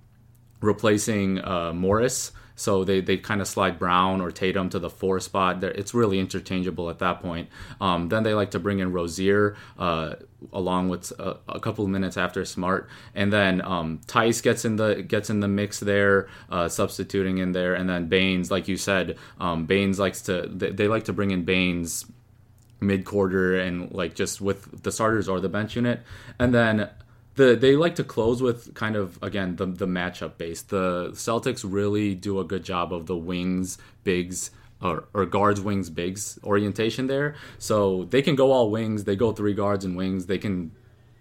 replacing 0.61 1.45
uh, 1.45 1.73
Morris. 1.75 2.33
So 2.63 2.85
they, 2.85 3.01
they 3.01 3.17
kind 3.17 3.41
of 3.41 3.49
slide 3.49 3.79
Brown 3.79 4.21
or 4.21 4.31
Tatum 4.31 4.71
to 4.71 4.79
the 4.79 4.89
four 4.89 5.19
spot. 5.19 5.61
They're, 5.61 5.73
it's 5.73 5.93
really 5.93 6.21
interchangeable 6.21 6.89
at 6.91 7.01
that 7.01 7.21
point. 7.21 7.49
Um, 7.81 8.09
then 8.09 8.23
they 8.23 8.35
like 8.35 8.53
to 8.53 8.61
bring 8.61 8.79
in 8.79 8.93
Rozier 8.93 9.57
uh, 9.79 10.15
along 10.53 10.89
with 10.89 11.11
a, 11.19 11.39
a, 11.49 11.61
couple 11.61 11.87
minutes 11.89 12.17
after 12.17 12.45
Smart, 12.45 12.89
and 13.15 13.33
then 13.33 13.61
um, 13.63 14.01
Theis 14.07 14.41
gets 14.41 14.65
in 14.65 14.77
the 14.77 15.03
gets 15.03 15.29
in 15.29 15.41
the 15.41 15.49
mix 15.49 15.81
there, 15.81 16.29
uh, 16.51 16.69
substituting 16.69 17.39
in 17.39 17.53
there, 17.53 17.75
and 17.75 17.89
then 17.89 18.07
Baynes, 18.07 18.51
like 18.51 18.69
you 18.69 18.77
said, 18.77 19.19
um, 19.41 19.67
Baynes 19.67 19.99
likes 19.99 20.23
to 20.23 20.49
they, 20.53 20.71
they 20.71 20.89
like 20.89 21.05
to 21.05 21.13
bring 21.13 21.31
in 21.31 21.45
Baynes 21.45 22.07
mid 22.81 23.05
quarter 23.05 23.59
and 23.59 23.93
like 23.93 24.15
just 24.15 24.41
with 24.41 24.83
the 24.83 24.91
starters 24.91 25.29
or 25.29 25.41
the 25.41 25.49
bench 25.49 25.77
unit, 25.77 26.01
and 26.39 26.55
then 26.55 26.89
the 27.35 27.57
they 27.57 27.77
like 27.77 27.95
to 27.97 28.05
close 28.05 28.43
with 28.43 28.75
kind 28.75 28.97
of 28.97 29.19
again 29.23 29.57
the 29.57 29.67
the 29.67 29.87
matchup 29.87 30.37
base. 30.39 30.63
The 30.63 31.11
Celtics 31.13 31.65
really 31.67 32.15
do 32.15 32.41
a 32.41 32.45
good 32.45 32.65
job 32.65 32.93
of 32.93 33.07
the 33.07 33.17
wings, 33.17 33.79
bigs, 34.05 34.51
or, 34.83 35.05
or 35.15 35.27
guards, 35.27 35.61
wings, 35.61 35.91
bigs 35.91 36.39
orientation 36.45 37.07
there. 37.07 37.35
So 37.59 38.05
they 38.05 38.23
can 38.23 38.35
go 38.35 38.53
all 38.53 38.71
wings. 38.71 39.05
They 39.05 39.17
go 39.17 39.33
three 39.33 39.55
guards 39.55 39.85
and 39.85 39.97
wings. 39.97 40.27
They 40.27 40.39
can 40.39 40.73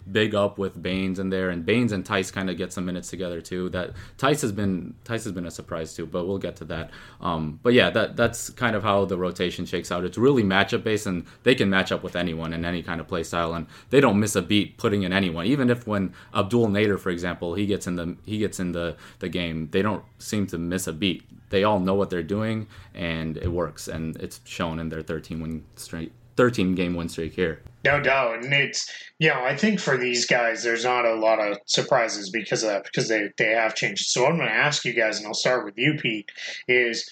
big 0.10 0.36
up 0.36 0.58
with 0.58 0.82
Baynes 0.82 1.20
in 1.20 1.30
there, 1.30 1.50
and 1.50 1.66
Baynes 1.66 1.92
and 1.92 2.06
Theis 2.06 2.32
kind 2.32 2.50
of 2.50 2.58
get 2.58 2.72
some 2.72 2.86
minutes 2.86 3.10
together 3.10 3.42
too. 3.42 3.70
That 3.70 3.92
Theis 4.18 4.42
has 4.42 4.52
been 4.52 4.96
Theis 5.06 5.24
has 5.24 5.32
been 5.32 5.46
a 5.46 5.52
surprise 5.52 5.94
too, 5.94 6.06
but 6.06 6.26
we'll 6.26 6.38
get 6.38 6.56
to 6.58 6.66
that. 6.66 6.92
Um, 7.20 7.60
but 7.64 7.74
yeah, 7.74 7.90
that 7.92 8.16
that's 8.16 8.50
kind 8.50 8.76
of 8.76 8.84
how 8.84 9.06
the 9.06 9.18
rotation 9.18 9.66
shakes 9.66 9.92
out. 9.92 10.04
It's 10.04 10.18
really 10.18 10.44
matchup 10.44 10.84
based, 10.84 11.06
and 11.06 11.26
they 11.44 11.56
can 11.56 11.70
match 11.70 11.92
up 11.92 12.04
with 12.04 12.16
anyone 12.16 12.54
in 12.54 12.66
any 12.66 12.84
kind 12.84 13.02
of 13.02 13.08
play 13.08 13.24
style, 13.24 13.54
and 13.54 13.68
they 13.90 14.00
don't 14.00 14.20
miss 14.20 14.36
a 14.36 14.42
beat 14.42 14.78
putting 14.78 15.04
in 15.04 15.14
anyone. 15.14 15.46
Even 15.46 15.70
if 15.70 15.88
when 15.88 16.14
Abdel 16.34 16.68
Nader, 16.68 17.00
for 17.00 17.10
example, 17.10 17.56
he 17.56 17.66
gets 17.66 17.88
in 17.88 17.96
the 17.96 18.16
he 18.26 18.38
gets 18.40 18.60
in 18.60 18.72
the 18.72 18.96
the 19.20 19.30
game, 19.30 19.70
they 19.72 19.82
don't 19.82 20.04
seem 20.20 20.48
to 20.48 20.58
miss 20.58 20.88
a 20.88 20.94
beat. 20.94 21.24
They 21.50 21.64
all 21.64 21.80
know 21.80 21.96
what 21.96 22.10
they're 22.10 22.24
doing, 22.24 22.68
and 22.94 23.38
it 23.38 23.50
works, 23.50 23.88
and 23.88 24.16
it's 24.18 24.40
shown 24.46 24.80
in 24.80 24.90
their 24.90 25.02
13 25.02 25.42
win 25.42 25.66
straight 25.76 26.14
13 26.38 26.76
game 26.76 26.96
win 26.96 27.10
streak 27.10 27.34
here. 27.34 27.62
No 27.84 28.00
doubt, 28.00 28.44
and 28.44 28.54
it's 28.54 28.91
you 29.20 29.30
know 29.30 29.44
I 29.44 29.56
think 29.56 29.80
for 29.80 29.98
these 29.98 30.26
guys 30.26 30.63
there's 30.63 30.84
not 30.84 31.06
a 31.06 31.15
lot 31.15 31.39
of 31.39 31.58
surprises 31.65 32.30
because 32.30 32.63
of 32.63 32.70
that 32.70 32.84
because 32.84 33.08
they 33.08 33.30
they 33.38 33.52
have 33.52 33.76
changed. 33.76 34.08
So 34.08 34.26
I'm 34.26 34.38
going 34.38 34.48
to 34.48 34.54
ask 34.54 34.86
you 34.86 34.94
guys, 34.94 35.17
and 35.17 35.28
I'll 35.28 35.34
start 35.34 35.65
with 35.65 35.78
you, 35.78 35.96
Pete. 35.96 36.30
Is 36.67 37.10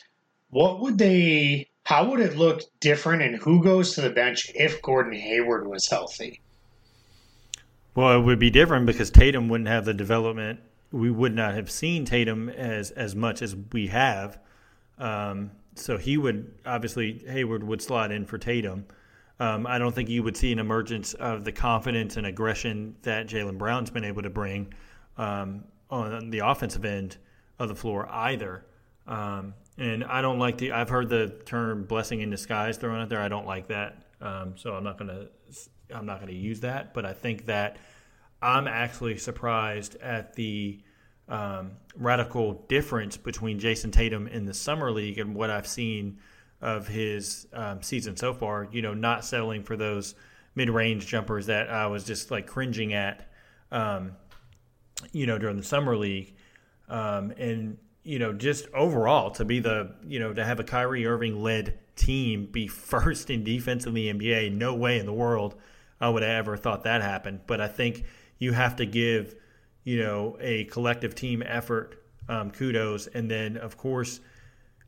what 0.49 0.79
would 0.82 0.97
they? 0.97 1.69
How 1.84 2.08
would 2.10 2.19
it 2.19 2.38
look 2.38 2.62
different, 2.79 3.23
and 3.23 3.38
who 3.38 3.63
goes 3.63 3.95
to 3.95 4.01
the 4.01 4.12
bench 4.12 4.51
if 4.53 4.82
Gordon 4.82 5.13
Hayward 5.13 5.67
was 5.67 5.88
healthy? 5.88 6.41
Well, 7.95 8.19
it 8.19 8.23
would 8.23 8.39
be 8.39 8.51
different 8.51 8.86
because 8.86 9.10
Tatum 9.10 9.49
wouldn't 9.49 9.69
have 9.69 9.86
the 9.86 9.93
development. 9.93 10.60
We 10.91 11.10
would 11.10 11.34
not 11.36 11.55
have 11.55 11.71
seen 11.71 12.05
Tatum 12.05 12.49
as 12.49 12.91
as 12.91 13.15
much 13.15 13.41
as 13.41 13.55
we 13.71 13.88
have. 13.88 14.38
Um, 14.99 15.51
so 15.75 15.97
he 15.97 16.17
would 16.17 16.53
obviously 16.65 17.23
Hayward 17.27 17.63
would 17.63 17.82
slot 17.82 18.12
in 18.12 18.25
for 18.25 18.38
Tatum. 18.38 18.86
Um, 19.39 19.65
I 19.65 19.78
don't 19.78 19.95
think 19.95 20.10
you 20.10 20.21
would 20.23 20.36
see 20.36 20.52
an 20.52 20.60
emergence 20.60 21.13
of 21.13 21.45
the 21.45 21.52
confidence 21.52 22.17
and 22.17 22.28
aggression 22.28 22.95
that 23.04 23.28
Jaylen 23.28 23.58
Brown's 23.58 23.89
been 23.89 24.04
able 24.04 24.21
to 24.21 24.30
bring 24.30 24.73
um, 25.17 25.63
on 25.89 26.30
the 26.30 26.39
offensive 26.39 26.84
end 26.84 27.17
of 27.58 27.69
the 27.69 27.75
floor 27.75 28.08
either. 28.10 28.65
Um, 29.08 29.54
and 29.78 30.04
I 30.04 30.21
don't 30.21 30.39
like 30.39 30.58
the. 30.58 30.73
I've 30.73 30.89
heard 30.89 31.10
the 31.10 31.30
term 31.45 31.86
"blessing 31.86 32.19
in 32.19 32.30
disguise" 32.30 32.78
thrown 32.78 32.99
out 32.99 33.10
there. 33.10 33.21
I 33.21 33.30
don't 33.30 33.47
like 33.47 33.67
that. 33.67 34.04
Um, 34.21 34.56
so 34.58 34.73
I'm 34.73 34.84
not 34.84 34.97
gonna. 34.97 35.28
I'm 35.93 36.06
not 36.06 36.19
gonna 36.19 36.34
use 36.34 36.60
that. 36.60 36.93
But 36.93 37.06
I 37.06 37.13
think 37.13 37.45
that 37.45 37.78
I'm 38.41 38.67
actually 38.67 39.17
surprised 39.17 39.95
at 40.02 40.34
the 40.34 40.82
um, 41.30 41.71
radical 41.95 42.65
difference 42.67 43.15
between 43.15 43.58
Jayson 43.58 43.91
Tatum 43.91 44.28
in 44.28 44.45
the 44.45 44.54
summer 44.54 44.91
league 44.91 45.17
and 45.17 45.34
what 45.34 45.49
I've 45.49 45.67
seen 45.67 46.17
of 46.62 46.88
his 46.88 47.48
um, 47.54 47.82
season 47.82 48.17
so 48.17 48.34
far. 48.34 48.67
You 48.72 48.82
know, 48.82 48.93
not 48.93 49.26
settling 49.26 49.63
for 49.63 49.78
those 49.78 50.15
mid-range 50.56 51.08
jumpers 51.08 51.45
that 51.48 51.69
I 51.69 51.88
was 51.88 52.04
just 52.04 52.32
like 52.32 52.48
cringing 52.48 52.93
at, 52.93 53.30
um, 53.72 54.13
you 55.12 55.26
know, 55.26 55.38
during 55.38 55.58
the 55.58 55.63
summer 55.63 55.95
league, 55.95 56.36
um, 56.89 57.32
and 57.38 57.78
you 58.04 58.19
know, 58.19 58.34
just 58.34 58.67
overall 58.74 59.32
to 59.32 59.45
be 59.45 59.60
the 59.60 59.95
you 60.08 60.19
know 60.19 60.34
to 60.34 60.43
have 60.43 60.60
a 60.60 60.63
Kyrie 60.63 61.06
Irving 61.06 61.41
led 61.41 61.80
team 61.95 62.48
be 62.52 62.67
first 62.67 63.30
in 63.30 63.43
defense 63.43 63.86
in 63.86 63.93
the 63.93 64.12
NBA. 64.12 64.54
No 64.54 64.74
way 64.76 65.00
in 65.00 65.06
the 65.06 65.13
world 65.13 65.56
I 66.02 66.10
would 66.10 66.24
have 66.24 66.32
ever 66.32 66.58
thought 66.58 66.84
that 66.84 67.02
happened. 67.02 67.41
But 67.48 67.62
I 67.62 67.67
think 67.67 68.06
you 68.38 68.54
have 68.54 68.76
to 68.78 68.86
give 68.86 69.36
you 69.84 70.02
know 70.02 70.38
a 70.39 70.65
collective 70.65 71.15
team 71.15 71.43
effort 71.45 72.04
um, 72.28 72.52
kudos, 72.52 73.08
and 73.08 73.30
then 73.30 73.58
of 73.58 73.78
course 73.78 74.19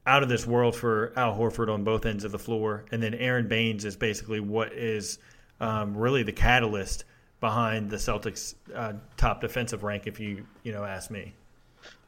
out 0.06 0.24
of 0.24 0.30
this 0.30 0.48
world 0.48 0.76
for 0.76 1.14
Al 1.16 1.38
Horford 1.38 1.72
on 1.72 1.84
both 1.84 2.06
ends 2.06 2.24
of 2.24 2.32
the 2.32 2.40
floor, 2.40 2.86
and 2.92 3.02
then 3.02 3.14
Aron 3.14 3.48
Baynes 3.48 3.86
is 3.86 3.96
basically 3.96 4.40
what 4.40 4.74
is 4.74 5.20
um, 5.60 5.96
really 5.96 6.24
the 6.24 6.32
catalyst 6.32 7.06
behind 7.40 7.90
the 7.90 7.98
Celtics' 7.98 8.56
uh, 8.74 8.94
top 9.18 9.42
defensive 9.42 9.84
rank. 9.84 10.08
If 10.08 10.20
you 10.20 10.46
you 10.64 10.72
know 10.72 10.84
ask 10.84 11.12
me. 11.12 11.34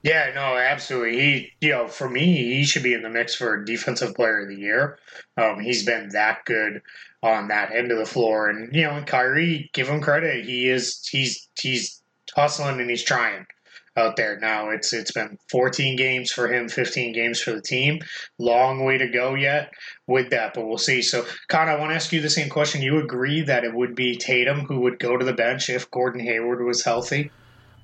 Yeah, 0.03 0.31
no, 0.35 0.57
absolutely. 0.57 1.19
He, 1.19 1.51
you 1.61 1.69
know, 1.69 1.87
for 1.87 2.09
me, 2.09 2.25
he 2.55 2.65
should 2.65 2.83
be 2.83 2.93
in 2.93 3.03
the 3.03 3.09
mix 3.09 3.35
for 3.35 3.63
defensive 3.63 4.13
player 4.15 4.41
of 4.41 4.49
the 4.49 4.55
year. 4.55 4.99
Um, 5.37 5.61
he's 5.61 5.85
been 5.85 6.09
that 6.09 6.43
good 6.43 6.81
on 7.23 7.47
that 7.47 7.71
end 7.71 7.89
of 7.89 7.97
the 7.97 8.05
floor, 8.05 8.49
and 8.49 8.75
you 8.75 8.83
know, 8.83 9.01
Kyrie, 9.05 9.69
give 9.73 9.87
him 9.87 10.01
credit. 10.01 10.43
He 10.43 10.67
is, 10.67 11.07
he's, 11.07 11.47
he's 11.57 12.01
hustling 12.35 12.81
and 12.81 12.89
he's 12.89 13.03
trying 13.03 13.45
out 13.95 14.15
there 14.15 14.39
now. 14.39 14.69
It's 14.69 14.93
it's 14.93 15.11
been 15.11 15.37
14 15.51 15.95
games 15.95 16.31
for 16.31 16.51
him, 16.51 16.69
15 16.69 17.13
games 17.13 17.41
for 17.41 17.51
the 17.51 17.61
team. 17.61 17.99
Long 18.39 18.83
way 18.83 18.97
to 18.97 19.07
go 19.07 19.35
yet 19.35 19.71
with 20.07 20.31
that, 20.31 20.53
but 20.53 20.67
we'll 20.67 20.77
see. 20.77 21.01
So, 21.01 21.25
Kaan, 21.49 21.67
I 21.67 21.77
want 21.77 21.91
to 21.91 21.95
ask 21.95 22.11
you 22.11 22.21
the 22.21 22.29
same 22.29 22.49
question. 22.49 22.81
You 22.81 22.99
agree 22.99 23.41
that 23.43 23.63
it 23.63 23.73
would 23.73 23.95
be 23.95 24.15
Tatum 24.15 24.61
who 24.61 24.81
would 24.81 24.99
go 24.99 25.17
to 25.17 25.25
the 25.25 25.33
bench 25.33 25.69
if 25.69 25.89
Gordon 25.91 26.21
Hayward 26.21 26.63
was 26.65 26.83
healthy? 26.83 27.31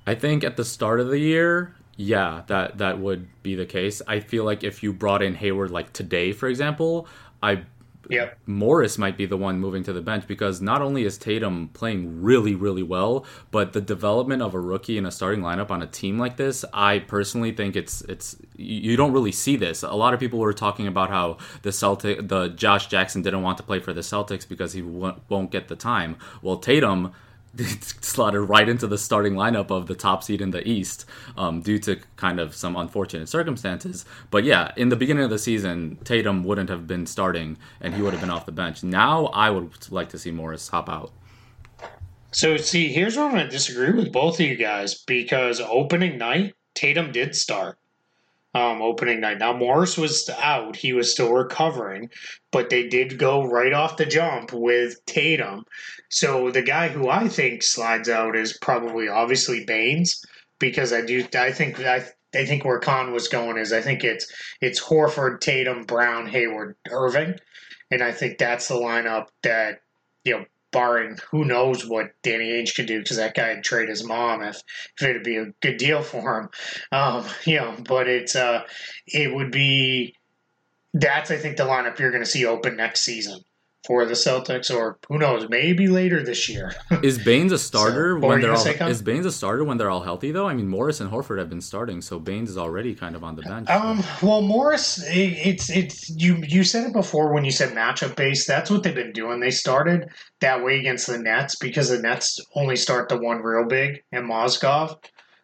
I 0.06 0.14
think 0.14 0.44
at 0.44 0.56
the 0.56 0.64
start 0.64 1.00
of 1.00 1.08
the 1.08 1.18
year, 1.18 1.74
yeah, 1.96 2.42
that 2.46 2.78
that 2.78 2.98
would 2.98 3.28
be 3.42 3.54
the 3.54 3.66
case. 3.66 4.02
I 4.08 4.20
feel 4.20 4.44
like 4.44 4.64
if 4.64 4.82
you 4.82 4.92
brought 4.92 5.22
in 5.22 5.34
Hayward 5.34 5.70
like 5.70 5.92
today, 5.92 6.32
for 6.32 6.48
example, 6.48 7.06
I 7.42 7.62
Yep. 8.10 8.38
Morris 8.46 8.98
might 8.98 9.16
be 9.16 9.26
the 9.26 9.36
one 9.36 9.58
moving 9.60 9.82
to 9.84 9.92
the 9.92 10.00
bench 10.00 10.26
because 10.26 10.60
not 10.60 10.82
only 10.82 11.04
is 11.04 11.16
Tatum 11.16 11.68
playing 11.68 12.22
really, 12.22 12.54
really 12.54 12.82
well, 12.82 13.24
but 13.50 13.72
the 13.72 13.80
development 13.80 14.42
of 14.42 14.54
a 14.54 14.60
rookie 14.60 14.98
in 14.98 15.06
a 15.06 15.10
starting 15.10 15.40
lineup 15.40 15.70
on 15.70 15.82
a 15.82 15.86
team 15.86 16.18
like 16.18 16.36
this, 16.36 16.64
I 16.72 17.00
personally 17.00 17.52
think 17.52 17.76
it's 17.76 18.02
it's 18.02 18.36
you 18.56 18.96
don't 18.96 19.12
really 19.12 19.32
see 19.32 19.56
this. 19.56 19.82
A 19.82 19.92
lot 19.92 20.14
of 20.14 20.20
people 20.20 20.38
were 20.38 20.52
talking 20.52 20.86
about 20.86 21.10
how 21.10 21.38
the 21.62 21.72
Celtic, 21.72 22.28
the 22.28 22.48
Josh 22.48 22.88
Jackson 22.88 23.22
didn't 23.22 23.42
want 23.42 23.58
to 23.58 23.64
play 23.64 23.80
for 23.80 23.92
the 23.92 24.00
Celtics 24.00 24.48
because 24.48 24.72
he 24.72 24.82
won't 24.82 25.50
get 25.50 25.68
the 25.68 25.76
time. 25.76 26.16
Well, 26.42 26.58
Tatum 26.58 27.12
slotted 28.00 28.48
right 28.48 28.68
into 28.68 28.86
the 28.86 28.98
starting 28.98 29.34
lineup 29.34 29.70
of 29.70 29.86
the 29.86 29.94
top 29.94 30.22
seed 30.22 30.40
in 30.40 30.50
the 30.50 30.66
East 30.66 31.04
um, 31.36 31.60
due 31.60 31.78
to 31.78 31.98
kind 32.16 32.38
of 32.40 32.54
some 32.54 32.76
unfortunate 32.76 33.28
circumstances. 33.28 34.04
But 34.30 34.44
yeah, 34.44 34.72
in 34.76 34.88
the 34.88 34.96
beginning 34.96 35.24
of 35.24 35.30
the 35.30 35.38
season, 35.38 35.98
Tatum 36.04 36.44
wouldn't 36.44 36.70
have 36.70 36.86
been 36.86 37.06
starting 37.06 37.56
and 37.80 37.94
he 37.94 38.02
would 38.02 38.12
have 38.12 38.20
been 38.20 38.30
off 38.30 38.46
the 38.46 38.52
bench. 38.52 38.82
Now 38.82 39.26
I 39.26 39.50
would 39.50 39.90
like 39.90 40.08
to 40.10 40.18
see 40.18 40.30
Morris 40.30 40.68
hop 40.68 40.88
out. 40.88 41.12
So, 42.32 42.56
see, 42.56 42.92
here's 42.92 43.16
where 43.16 43.26
I'm 43.26 43.32
going 43.32 43.44
to 43.44 43.50
disagree 43.50 43.90
with 43.90 44.12
both 44.12 44.38
of 44.38 44.46
you 44.46 44.54
guys 44.54 45.02
because 45.02 45.60
opening 45.60 46.16
night, 46.16 46.54
Tatum 46.76 47.10
did 47.10 47.34
start 47.34 47.76
um, 48.54 48.82
opening 48.82 49.20
night. 49.20 49.38
Now 49.38 49.52
Morris 49.52 49.96
was 49.96 50.28
out; 50.38 50.76
he 50.76 50.92
was 50.92 51.12
still 51.12 51.32
recovering, 51.32 52.10
but 52.50 52.70
they 52.70 52.88
did 52.88 53.18
go 53.18 53.44
right 53.44 53.72
off 53.72 53.96
the 53.96 54.06
jump 54.06 54.52
with 54.52 55.04
Tatum. 55.06 55.64
So 56.08 56.50
the 56.50 56.62
guy 56.62 56.88
who 56.88 57.08
I 57.08 57.28
think 57.28 57.62
slides 57.62 58.08
out 58.08 58.36
is 58.36 58.58
probably 58.58 59.08
obviously 59.08 59.64
Baynes 59.64 60.24
because 60.58 60.92
I 60.92 61.02
do 61.02 61.26
I 61.34 61.52
think 61.52 61.80
I. 61.80 62.04
I 62.32 62.46
think 62.46 62.64
where 62.64 62.78
Kaan 62.78 63.12
was 63.12 63.26
going 63.26 63.58
is 63.58 63.72
I 63.72 63.80
think 63.80 64.04
it's 64.04 64.32
it's 64.60 64.80
Horford, 64.80 65.40
Tatum, 65.40 65.82
Brown, 65.82 66.28
Hayward, 66.28 66.76
Irving, 66.88 67.34
and 67.90 68.04
I 68.04 68.12
think 68.12 68.38
that's 68.38 68.68
the 68.68 68.74
lineup 68.74 69.26
that 69.42 69.80
you 70.22 70.38
know 70.38 70.44
barring 70.72 71.18
who 71.30 71.44
knows 71.44 71.86
what 71.86 72.12
Danny 72.22 72.50
Ainge 72.50 72.74
could 72.74 72.86
do 72.86 73.00
because 73.00 73.16
that 73.16 73.34
guy 73.34 73.54
would 73.54 73.64
trade 73.64 73.88
his 73.88 74.04
mom 74.04 74.42
if, 74.42 74.60
if 75.00 75.08
it'd 75.08 75.22
be 75.22 75.36
a 75.36 75.52
good 75.60 75.76
deal 75.76 76.02
for 76.02 76.40
him. 76.40 76.48
Um, 76.92 77.24
you 77.44 77.56
know, 77.56 77.74
but 77.88 78.08
it's 78.08 78.36
uh, 78.36 78.62
it 79.06 79.34
would 79.34 79.50
be 79.50 80.14
that's 80.92 81.30
I 81.30 81.36
think 81.36 81.56
the 81.56 81.64
lineup 81.64 81.98
you're 81.98 82.10
going 82.10 82.24
to 82.24 82.30
see 82.30 82.46
open 82.46 82.76
next 82.76 83.02
season 83.02 83.40
for 83.86 84.04
the 84.04 84.14
Celtics, 84.14 84.74
or 84.74 84.98
who 85.08 85.18
knows, 85.18 85.48
maybe 85.48 85.88
later 85.88 86.22
this 86.22 86.48
year. 86.48 86.72
is 87.02 87.18
Baynes 87.18 87.52
a 87.52 87.58
starter 87.58 88.18
so, 88.20 88.26
when 88.26 88.40
they're 88.40 88.52
all? 88.52 88.66
Is 88.66 89.02
Baynes 89.02 89.26
a 89.26 89.32
starter 89.32 89.64
when 89.64 89.78
they're 89.78 89.90
all 89.90 90.02
healthy 90.02 90.30
though? 90.32 90.46
I 90.46 90.54
mean, 90.54 90.68
Morris 90.68 91.00
and 91.00 91.10
Horford 91.10 91.38
have 91.38 91.48
been 91.48 91.60
starting, 91.60 92.00
so 92.02 92.18
Baynes 92.18 92.50
is 92.50 92.58
already 92.58 92.94
kind 92.94 93.16
of 93.16 93.24
on 93.24 93.36
the 93.36 93.42
bench. 93.42 93.68
Um, 93.70 94.02
well, 94.22 94.42
Morris, 94.42 95.02
it, 95.08 95.32
it's 95.46 95.70
it's 95.70 96.10
you 96.10 96.42
you 96.46 96.62
said 96.62 96.86
it 96.86 96.92
before 96.92 97.32
when 97.32 97.44
you 97.44 97.50
said 97.50 97.74
matchup 97.74 98.16
based. 98.16 98.46
That's 98.46 98.70
what 98.70 98.82
they've 98.82 98.94
been 98.94 99.12
doing. 99.12 99.40
They 99.40 99.50
started 99.50 100.10
that 100.40 100.62
way 100.62 100.78
against 100.78 101.06
the 101.06 101.18
Nets 101.18 101.56
because 101.56 101.88
the 101.88 101.98
Nets 101.98 102.38
only 102.54 102.76
start 102.76 103.08
the 103.08 103.18
one 103.18 103.42
real 103.42 103.66
big 103.66 104.02
and 104.12 104.28
Mozgov, 104.28 104.96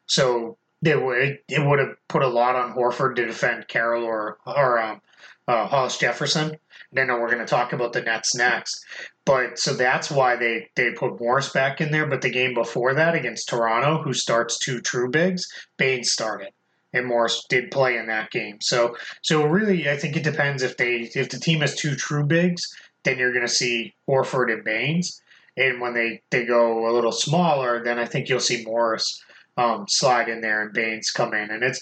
so 0.07 0.59
it 0.85 1.03
would 1.03 1.39
it 1.49 1.67
would 1.67 1.79
have 1.79 1.97
put 2.09 2.23
a 2.23 2.29
lot 2.29 2.55
on 2.55 2.75
Horford 2.75 3.17
to 3.17 3.27
defend 3.27 3.69
Carroll 3.69 4.05
or 4.05 4.39
or 4.47 4.79
um, 4.79 5.01
uh, 5.49 5.67
Hollis 5.67 5.99
Jefferson 5.99 6.57
Know 6.93 7.19
we're 7.19 7.31
going 7.31 7.39
to 7.39 7.47
talk 7.47 7.73
about 7.73 7.93
the 7.93 8.01
Nets 8.01 8.35
next. 8.35 8.85
But 9.25 9.59
so 9.59 9.75
that's 9.75 10.11
why 10.11 10.37
they, 10.37 10.69
they 10.77 10.93
put 10.93 11.21
Morris 11.21 11.51
back 11.51 11.81
in 11.81 11.91
there. 11.91 12.07
But 12.07 12.23
the 12.23 12.31
game 12.31 12.55
before 12.55 12.95
that 12.95 13.15
against 13.15 13.49
Toronto, 13.49 14.03
who 14.03 14.13
starts 14.13 14.59
two 14.59 14.81
true 14.81 15.11
bigs, 15.11 15.47
Baynes 15.77 16.13
started. 16.13 16.51
And 16.93 17.07
Morris 17.07 17.45
did 17.49 17.71
play 17.71 17.99
in 17.99 18.07
that 18.07 18.31
game. 18.31 18.59
So 18.61 18.97
so 19.21 19.45
really 19.45 19.91
I 19.91 19.99
think 19.99 20.17
it 20.17 20.23
depends 20.23 20.63
if 20.63 20.79
they 20.79 21.11
if 21.15 21.29
the 21.29 21.39
team 21.39 21.61
has 21.61 21.75
two 21.75 21.95
true 21.95 22.25
bigs, 22.25 22.75
then 23.05 23.19
you're 23.19 23.35
gonna 23.35 23.49
see 23.49 23.95
Horford 24.09 24.51
and 24.51 24.65
Baynes. 24.65 25.21
And 25.59 25.81
when 25.81 25.95
they, 25.95 26.23
they 26.31 26.45
go 26.45 26.89
a 26.89 26.93
little 26.93 27.13
smaller, 27.13 27.83
then 27.83 27.99
I 27.99 28.05
think 28.05 28.29
you'll 28.29 28.41
see 28.41 28.65
Morris 28.65 29.23
um, 29.57 29.87
slide 29.89 30.29
in 30.29 30.41
there 30.41 30.63
and 30.63 30.73
Baynes 30.73 31.11
come 31.11 31.35
in. 31.35 31.51
And 31.51 31.63
it's 31.63 31.81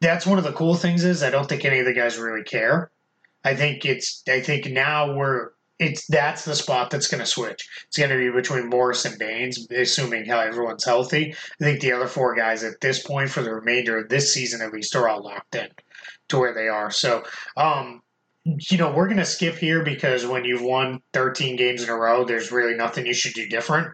that's 0.00 0.26
one 0.26 0.38
of 0.38 0.44
the 0.44 0.52
cool 0.52 0.74
things 0.74 1.04
is 1.04 1.22
I 1.22 1.30
don't 1.30 1.48
think 1.48 1.64
any 1.64 1.80
of 1.80 1.86
the 1.86 1.92
guys 1.92 2.18
really 2.18 2.44
care. 2.44 2.90
I 3.48 3.54
think 3.54 3.86
it's. 3.86 4.22
I 4.28 4.40
think 4.40 4.66
now 4.70 5.14
we're. 5.14 5.52
It's 5.78 6.06
that's 6.08 6.44
the 6.44 6.54
spot 6.54 6.90
that's 6.90 7.08
going 7.08 7.20
to 7.20 7.26
switch. 7.26 7.66
It's 7.86 7.96
going 7.96 8.10
to 8.10 8.18
be 8.18 8.30
between 8.30 8.68
Morris 8.68 9.06
and 9.06 9.18
Baynes, 9.18 9.66
assuming 9.70 10.26
how 10.26 10.40
everyone's 10.40 10.84
healthy. 10.84 11.34
I 11.60 11.64
think 11.64 11.80
the 11.80 11.92
other 11.92 12.08
four 12.08 12.34
guys 12.34 12.62
at 12.62 12.80
this 12.82 13.02
point, 13.02 13.30
for 13.30 13.42
the 13.42 13.54
remainder 13.54 13.96
of 13.96 14.10
this 14.10 14.34
season 14.34 14.60
at 14.60 14.72
least, 14.72 14.94
are 14.96 15.08
all 15.08 15.22
locked 15.22 15.54
in 15.54 15.68
to 16.28 16.38
where 16.38 16.52
they 16.52 16.68
are. 16.68 16.90
So, 16.90 17.22
um, 17.56 18.02
you 18.44 18.76
know, 18.76 18.92
we're 18.92 19.06
going 19.06 19.16
to 19.18 19.24
skip 19.24 19.54
here 19.54 19.82
because 19.82 20.26
when 20.26 20.44
you've 20.44 20.62
won 20.62 21.00
13 21.14 21.56
games 21.56 21.82
in 21.82 21.88
a 21.88 21.96
row, 21.96 22.24
there's 22.24 22.52
really 22.52 22.74
nothing 22.74 23.06
you 23.06 23.14
should 23.14 23.34
do 23.34 23.48
different 23.48 23.88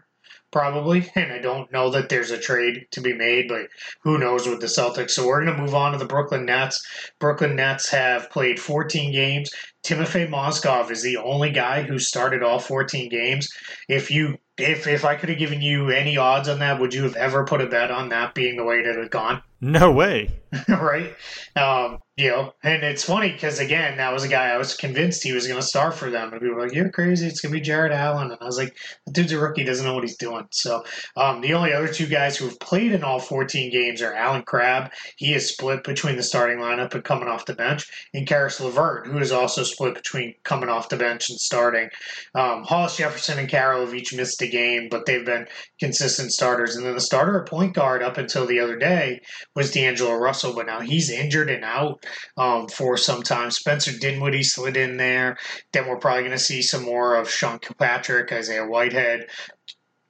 probably. 0.51 1.09
And 1.15 1.31
I 1.31 1.39
don't 1.39 1.71
know 1.71 1.89
that 1.91 2.09
there's 2.09 2.31
a 2.31 2.37
trade 2.37 2.87
to 2.91 3.01
be 3.01 3.13
made, 3.13 3.47
but 3.47 3.67
who 4.01 4.17
knows 4.17 4.47
with 4.47 4.61
the 4.61 4.67
Celtics. 4.67 5.11
So 5.11 5.25
we're 5.25 5.43
going 5.43 5.55
to 5.55 5.61
move 5.61 5.75
on 5.75 5.91
to 5.91 5.97
the 5.97 6.05
Brooklyn 6.05 6.45
Nets. 6.45 6.85
Brooklyn 7.19 7.55
Nets 7.55 7.89
have 7.89 8.29
played 8.29 8.59
14 8.59 9.11
games. 9.11 9.49
Timofey 9.83 10.27
Mozgov 10.27 10.91
is 10.91 11.03
the 11.03 11.17
only 11.17 11.51
guy 11.51 11.83
who 11.83 11.99
started 11.99 12.41
all 12.41 12.59
14 12.59 13.09
games. 13.09 13.49
If 13.87 14.09
you 14.09 14.37
if 14.57 14.87
if 14.87 15.03
I 15.03 15.15
could 15.15 15.29
have 15.29 15.37
given 15.37 15.61
you 15.61 15.89
any 15.89 16.17
odds 16.17 16.47
on 16.47 16.59
that, 16.59 16.79
would 16.79 16.93
you 16.93 17.03
have 17.03 17.15
ever 17.15 17.45
put 17.45 17.61
a 17.61 17.67
bet 17.67 17.91
on 17.91 18.09
that 18.09 18.33
being 18.33 18.55
the 18.55 18.63
way 18.63 18.81
that 18.81 18.95
it 18.95 18.99
had 18.99 19.11
gone? 19.11 19.41
No 19.61 19.91
way. 19.91 20.31
right? 20.67 21.13
Um, 21.55 21.99
you 22.17 22.29
know, 22.29 22.53
and 22.63 22.83
it's 22.83 23.03
funny 23.03 23.31
because 23.31 23.59
again, 23.59 23.97
that 23.97 24.13
was 24.13 24.23
a 24.23 24.29
guy 24.29 24.47
I 24.47 24.57
was 24.57 24.75
convinced 24.75 25.23
he 25.23 25.33
was 25.33 25.47
going 25.47 25.59
to 25.59 25.65
star 25.65 25.91
for 25.91 26.09
them, 26.09 26.31
and 26.31 26.41
people 26.41 26.55
were 26.55 26.61
like, 26.61 26.73
"You're 26.73 26.89
crazy! 26.89 27.27
It's 27.27 27.41
going 27.41 27.51
to 27.51 27.59
be 27.59 27.65
Jarrett 27.65 27.91
Allen," 27.91 28.31
and 28.31 28.37
I 28.39 28.45
was 28.45 28.57
like, 28.57 28.75
"The 29.05 29.11
dude's 29.11 29.33
a 29.33 29.39
rookie; 29.39 29.65
doesn't 29.65 29.85
know 29.85 29.93
what 29.93 30.03
he's 30.03 30.17
doing." 30.17 30.45
So, 30.51 30.83
um, 31.17 31.41
the 31.41 31.53
only 31.53 31.73
other 31.73 31.89
two 31.89 32.07
guys 32.07 32.37
who 32.37 32.45
have 32.45 32.59
played 32.59 32.93
in 32.93 33.03
all 33.03 33.19
14 33.19 33.69
games 33.69 34.01
are 34.01 34.13
Allen 34.13 34.43
Crabbe. 34.43 34.91
He 35.17 35.33
is 35.33 35.49
split 35.49 35.83
between 35.83 36.15
the 36.15 36.23
starting 36.23 36.59
lineup 36.59 36.93
and 36.93 37.03
coming 37.03 37.27
off 37.27 37.45
the 37.45 37.53
bench, 37.53 37.85
and 38.13 38.27
Caris 38.27 38.61
LeVert, 38.61 39.07
who 39.07 39.17
is 39.17 39.33
also 39.33 39.63
split 39.63 39.95
between 39.95 40.35
coming 40.43 40.69
off 40.69 40.89
the 40.89 40.97
bench 40.97 41.29
and 41.29 41.39
starting. 41.39 41.89
Um, 42.33 42.63
Hollis 42.63 42.95
Jefferson 42.95 43.39
and 43.39 43.49
Carroll 43.49 43.85
have 43.85 43.95
each 43.95 44.13
missed 44.13 44.41
a 44.41 44.47
game, 44.47 44.87
but 44.89 45.05
they've 45.05 45.25
been 45.25 45.47
consistent 45.81 46.31
starters. 46.31 46.77
And 46.77 46.85
then 46.85 46.93
the 46.93 47.01
starter 47.01 47.41
at 47.41 47.49
point 47.49 47.73
guard 47.73 48.01
up 48.01 48.17
until 48.17 48.45
the 48.45 48.59
other 48.59 48.77
day 48.77 49.19
was 49.55 49.71
D'Angelo 49.71 50.15
Russell, 50.15 50.53
but 50.53 50.65
now 50.65 50.81
he's 50.81 51.09
injured 51.09 51.49
and 51.49 51.63
out 51.63 52.05
um, 52.37 52.67
for 52.67 52.97
some 52.97 53.23
time. 53.23 53.51
Spencer 53.51 53.97
Dinwiddie 53.97 54.43
slid 54.43 54.77
in 54.77 54.97
there. 54.97 55.37
Then 55.71 55.87
we're 55.87 55.97
probably 55.97 56.23
going 56.23 56.31
to 56.31 56.39
see 56.39 56.61
some 56.61 56.83
more 56.83 57.15
of 57.15 57.29
Sean 57.29 57.59
Kilpatrick, 57.59 58.31
Isaiah 58.31 58.67
Whitehead. 58.67 59.27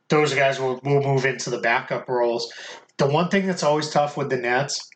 Those 0.09 0.33
guys 0.33 0.59
will, 0.59 0.79
will 0.83 1.01
move 1.01 1.25
into 1.25 1.49
the 1.49 1.59
backup 1.59 2.09
roles. 2.09 2.51
The 2.97 3.07
one 3.07 3.29
thing 3.29 3.45
that's 3.45 3.63
always 3.63 3.89
tough 3.89 4.17
with 4.17 4.29
the 4.29 4.37
Nets 4.37 4.89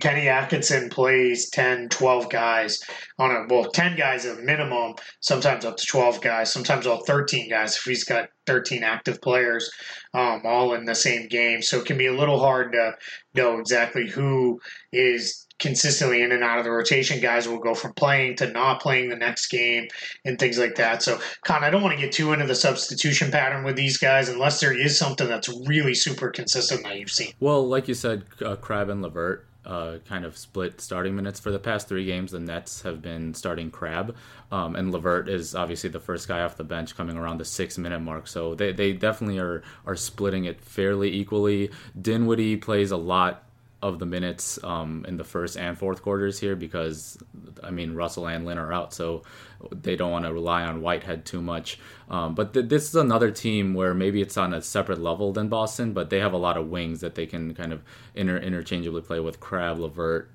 Kenny 0.00 0.28
Atkinson 0.28 0.88
plays 0.88 1.50
10, 1.50 1.88
12 1.88 2.30
guys 2.30 2.82
on 3.18 3.30
a, 3.30 3.46
well, 3.48 3.70
10 3.70 3.96
guys 3.96 4.26
at 4.26 4.40
minimum, 4.40 4.94
sometimes 5.20 5.64
up 5.64 5.76
to 5.76 5.86
12 5.86 6.20
guys, 6.20 6.52
sometimes 6.52 6.86
all 6.86 7.04
13 7.04 7.50
guys 7.50 7.76
if 7.76 7.82
he's 7.82 8.04
got 8.04 8.28
13 8.46 8.82
active 8.82 9.20
players 9.20 9.70
um, 10.14 10.42
all 10.44 10.74
in 10.74 10.84
the 10.84 10.94
same 10.94 11.28
game. 11.28 11.62
So 11.62 11.78
it 11.78 11.86
can 11.86 11.98
be 11.98 12.06
a 12.06 12.14
little 12.14 12.38
hard 12.38 12.72
to 12.72 12.96
know 13.34 13.58
exactly 13.58 14.08
who 14.08 14.60
is 14.92 15.46
consistently 15.58 16.22
in 16.22 16.32
and 16.32 16.42
out 16.42 16.58
of 16.58 16.64
the 16.64 16.70
rotation. 16.70 17.20
Guys 17.20 17.48
will 17.48 17.60
go 17.60 17.74
from 17.74 17.92
playing 17.94 18.36
to 18.36 18.50
not 18.50 18.82
playing 18.82 19.08
the 19.08 19.16
next 19.16 19.46
game 19.46 19.86
and 20.24 20.38
things 20.38 20.58
like 20.58 20.74
that. 20.74 21.02
So, 21.02 21.18
Kaan, 21.46 21.62
I 21.62 21.70
don't 21.70 21.82
want 21.82 21.94
to 21.94 22.04
get 22.04 22.12
too 22.12 22.32
into 22.32 22.46
the 22.46 22.54
substitution 22.54 23.30
pattern 23.30 23.64
with 23.64 23.76
these 23.76 23.96
guys 23.96 24.28
unless 24.28 24.60
there 24.60 24.76
is 24.76 24.98
something 24.98 25.28
that's 25.28 25.48
really 25.66 25.94
super 25.94 26.30
consistent 26.30 26.82
that 26.84 26.98
you've 26.98 27.12
seen. 27.12 27.32
Well, 27.38 27.66
like 27.66 27.86
you 27.88 27.94
said, 27.94 28.24
uh, 28.44 28.56
Crabbe 28.56 28.90
and 28.90 29.02
LeVert 29.02 29.46
uh, 29.64 29.98
kind 30.08 30.24
of 30.24 30.36
split 30.36 30.80
starting 30.80 31.14
minutes 31.14 31.40
for 31.40 31.50
the 31.50 31.58
past 31.58 31.88
three 31.88 32.04
games. 32.04 32.32
The 32.32 32.40
Nets 32.40 32.82
have 32.82 33.00
been 33.00 33.34
starting 33.34 33.70
Crabbe, 33.70 34.14
um, 34.50 34.76
and 34.76 34.92
LeVert 34.92 35.28
is 35.28 35.54
obviously 35.54 35.90
the 35.90 36.00
first 36.00 36.28
guy 36.28 36.42
off 36.42 36.56
the 36.56 36.64
bench 36.64 36.96
coming 36.96 37.16
around 37.16 37.38
the 37.38 37.44
six 37.44 37.78
minute 37.78 38.00
mark. 38.00 38.26
So 38.26 38.54
they, 38.54 38.72
they 38.72 38.92
definitely 38.92 39.38
are 39.38 39.62
are 39.86 39.96
splitting 39.96 40.44
it 40.44 40.60
fairly 40.60 41.12
equally. 41.12 41.70
Dinwiddie 42.00 42.56
plays 42.56 42.90
a 42.90 42.96
lot 42.96 43.44
of 43.82 43.98
the 43.98 44.06
minutes 44.06 44.62
um, 44.62 45.04
in 45.08 45.16
the 45.16 45.24
first 45.24 45.56
and 45.56 45.76
fourth 45.76 46.02
quarters 46.02 46.38
here 46.38 46.54
because 46.54 47.18
I 47.62 47.70
mean 47.70 47.94
Russell 47.94 48.28
and 48.28 48.46
Lin 48.46 48.56
are 48.56 48.72
out, 48.72 48.94
so 48.94 49.22
they 49.70 49.96
don't 49.96 50.12
want 50.12 50.24
to 50.24 50.32
rely 50.32 50.62
on 50.62 50.80
Whitehead 50.80 51.24
too 51.24 51.42
much. 51.42 51.78
Um, 52.08 52.34
but 52.34 52.54
th- 52.54 52.68
this 52.68 52.88
is 52.88 52.94
another 52.94 53.30
team 53.30 53.74
where 53.74 53.92
maybe 53.92 54.22
it's 54.22 54.36
on 54.36 54.54
a 54.54 54.62
separate 54.62 55.00
level 55.00 55.32
than 55.32 55.48
Boston, 55.48 55.92
but 55.92 56.10
they 56.10 56.20
have 56.20 56.32
a 56.32 56.38
lot 56.38 56.56
of 56.56 56.68
wings 56.68 57.00
that 57.00 57.16
they 57.16 57.26
can 57.26 57.54
kind 57.54 57.72
of 57.72 57.82
inter- 58.14 58.38
interchangeably 58.38 59.02
play 59.02 59.20
with 59.20 59.40
Crabbe, 59.40 59.78
LeVert, 59.78 60.30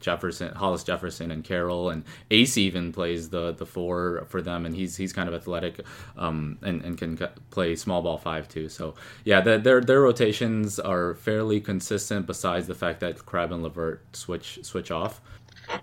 Jefferson, 0.00 0.54
Hollis 0.54 0.84
Jefferson, 0.84 1.30
and 1.30 1.44
Carroll, 1.44 1.90
and 1.90 2.04
Acy 2.30 2.58
even 2.58 2.92
plays 2.92 3.30
the 3.30 3.52
the 3.52 3.66
four 3.66 4.26
for 4.28 4.42
them, 4.42 4.66
and 4.66 4.74
he's 4.74 4.96
he's 4.96 5.12
kind 5.12 5.28
of 5.28 5.34
athletic, 5.34 5.80
um, 6.16 6.58
and 6.62 6.82
and 6.82 6.98
can 6.98 7.16
play 7.50 7.76
small 7.76 8.02
ball 8.02 8.18
five 8.18 8.48
too. 8.48 8.68
So 8.68 8.94
yeah, 9.24 9.40
the, 9.40 9.58
their 9.58 9.80
their 9.80 10.00
rotations 10.00 10.78
are 10.78 11.14
fairly 11.14 11.60
consistent. 11.60 12.26
Besides 12.26 12.66
the 12.66 12.74
fact 12.74 13.00
that 13.00 13.24
Crabbe 13.24 13.52
and 13.52 13.62
LeVert 13.62 14.16
switch 14.16 14.58
switch 14.62 14.90
off. 14.90 15.20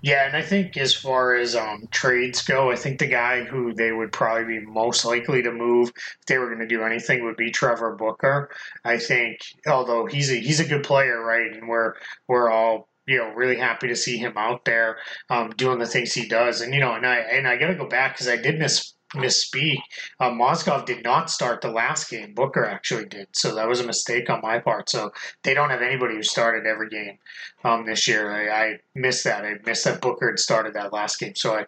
Yeah, 0.02 0.26
and 0.26 0.36
I 0.36 0.42
think 0.42 0.78
as 0.78 0.94
far 0.94 1.36
as 1.36 1.56
um, 1.56 1.88
trades 1.92 2.42
go, 2.42 2.72
I 2.72 2.76
think 2.76 3.00
the 3.00 3.08
guy 3.08 3.44
who 3.44 3.74
they 3.74 3.92
would 3.92 4.12
probably 4.12 4.60
be 4.60 4.66
most 4.66 5.06
likely 5.06 5.42
to 5.44 5.52
move 5.52 5.92
if 5.96 6.26
they 6.26 6.38
were 6.38 6.48
going 6.48 6.60
to 6.60 6.68
do 6.68 6.84
anything 6.84 7.24
would 7.26 7.38
be 7.38 7.52
Trevor 7.52 7.96
Booker. 7.96 8.50
I 8.86 8.98
think, 8.98 9.40
although 9.68 10.06
he's 10.06 10.32
a 10.32 10.36
he's 10.36 10.60
a 10.60 10.68
good 10.68 10.84
player, 10.84 11.22
right, 11.22 11.52
and 11.52 11.68
we're 11.68 11.96
we're 12.28 12.50
all 12.50 12.88
you 13.08 13.18
know 13.18 13.30
really 13.34 13.58
happy 13.58 13.88
to 13.88 13.96
see 13.96 14.18
him 14.18 14.34
out 14.38 14.66
there 14.66 14.98
um, 15.30 15.52
doing 15.52 15.80
the 15.80 15.86
things 15.86 16.14
he 16.14 16.28
does, 16.28 16.62
and 16.62 16.74
you 16.74 16.80
know, 16.80 16.94
and 16.94 17.06
I 17.06 17.18
and 17.18 17.48
I 17.48 17.58
got 17.58 17.68
to 17.68 17.76
go 17.76 17.88
back 17.88 18.14
because 18.14 18.28
I 18.28 18.38
did 18.38 18.60
miss 18.60 18.94
misspeak. 19.14 19.80
Uh, 20.20 20.30
Mozgov 20.30 20.86
did 20.86 21.04
not 21.04 21.30
start 21.30 21.62
the 21.62 21.72
last 21.72 22.10
game. 22.10 22.34
Booker 22.34 22.66
actually 22.66 23.06
did. 23.06 23.28
So 23.34 23.56
that 23.56 23.68
was 23.68 23.80
a 23.80 23.86
mistake 23.86 24.30
on 24.30 24.42
my 24.42 24.60
part. 24.60 24.90
So 24.90 25.12
they 25.44 25.54
don't 25.54 25.70
have 25.70 25.82
anybody 25.82 26.16
who 26.16 26.24
started 26.24 26.66
every 26.66 26.90
game 26.90 27.18
um, 27.64 27.86
this 27.86 28.08
year. 28.08 28.32
I, 28.32 28.64
I, 28.64 28.80
missed 28.96 29.24
that. 29.24 29.46
I 29.46 29.56
missed 29.66 29.86
that 29.86 30.02
Booker 30.02 30.30
had 30.30 30.40
started 30.40 30.74
that 30.74 30.94
last 30.94 31.20
game. 31.20 31.36
So 31.36 31.56
I 31.56 31.66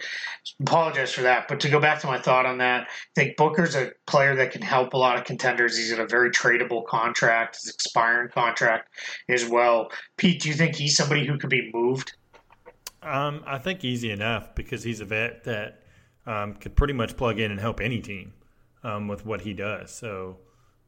apologize 0.61 1.11
for 1.11 1.21
that. 1.21 1.47
But 1.47 1.59
to 1.61 1.69
go 1.69 1.79
back 1.79 1.99
to 2.01 2.07
my 2.07 2.19
thought 2.19 2.45
on 2.45 2.57
that, 2.59 2.83
I 2.83 2.87
think 3.15 3.37
Booker's 3.37 3.75
a 3.75 3.91
player 4.07 4.35
that 4.35 4.51
can 4.51 4.61
help 4.61 4.93
a 4.93 4.97
lot 4.97 5.17
of 5.17 5.23
contenders. 5.23 5.77
He's 5.77 5.91
in 5.91 5.99
a 5.99 6.07
very 6.07 6.31
tradable 6.31 6.85
contract, 6.85 7.57
his 7.61 7.73
expiring 7.73 8.29
contract 8.29 8.89
as 9.29 9.45
well. 9.45 9.91
Pete, 10.17 10.41
do 10.41 10.49
you 10.49 10.55
think 10.55 10.75
he's 10.75 10.95
somebody 10.95 11.25
who 11.25 11.37
could 11.37 11.49
be 11.49 11.71
moved? 11.73 12.13
Um, 13.01 13.43
I 13.45 13.59
think 13.59 13.83
easy 13.83 14.09
enough 14.09 14.55
because 14.55 14.83
he's 14.83 14.99
a 14.99 15.05
vet 15.05 15.43
that 15.43 15.84
um, 16.25 16.53
could 16.55 16.75
pretty 16.75 16.93
much 16.93 17.17
plug 17.17 17.39
in 17.39 17.51
and 17.51 17.59
help 17.59 17.79
any 17.79 18.01
team 18.01 18.33
um, 18.83 19.07
with 19.07 19.25
what 19.25 19.41
he 19.41 19.53
does. 19.53 19.91
So, 19.91 20.37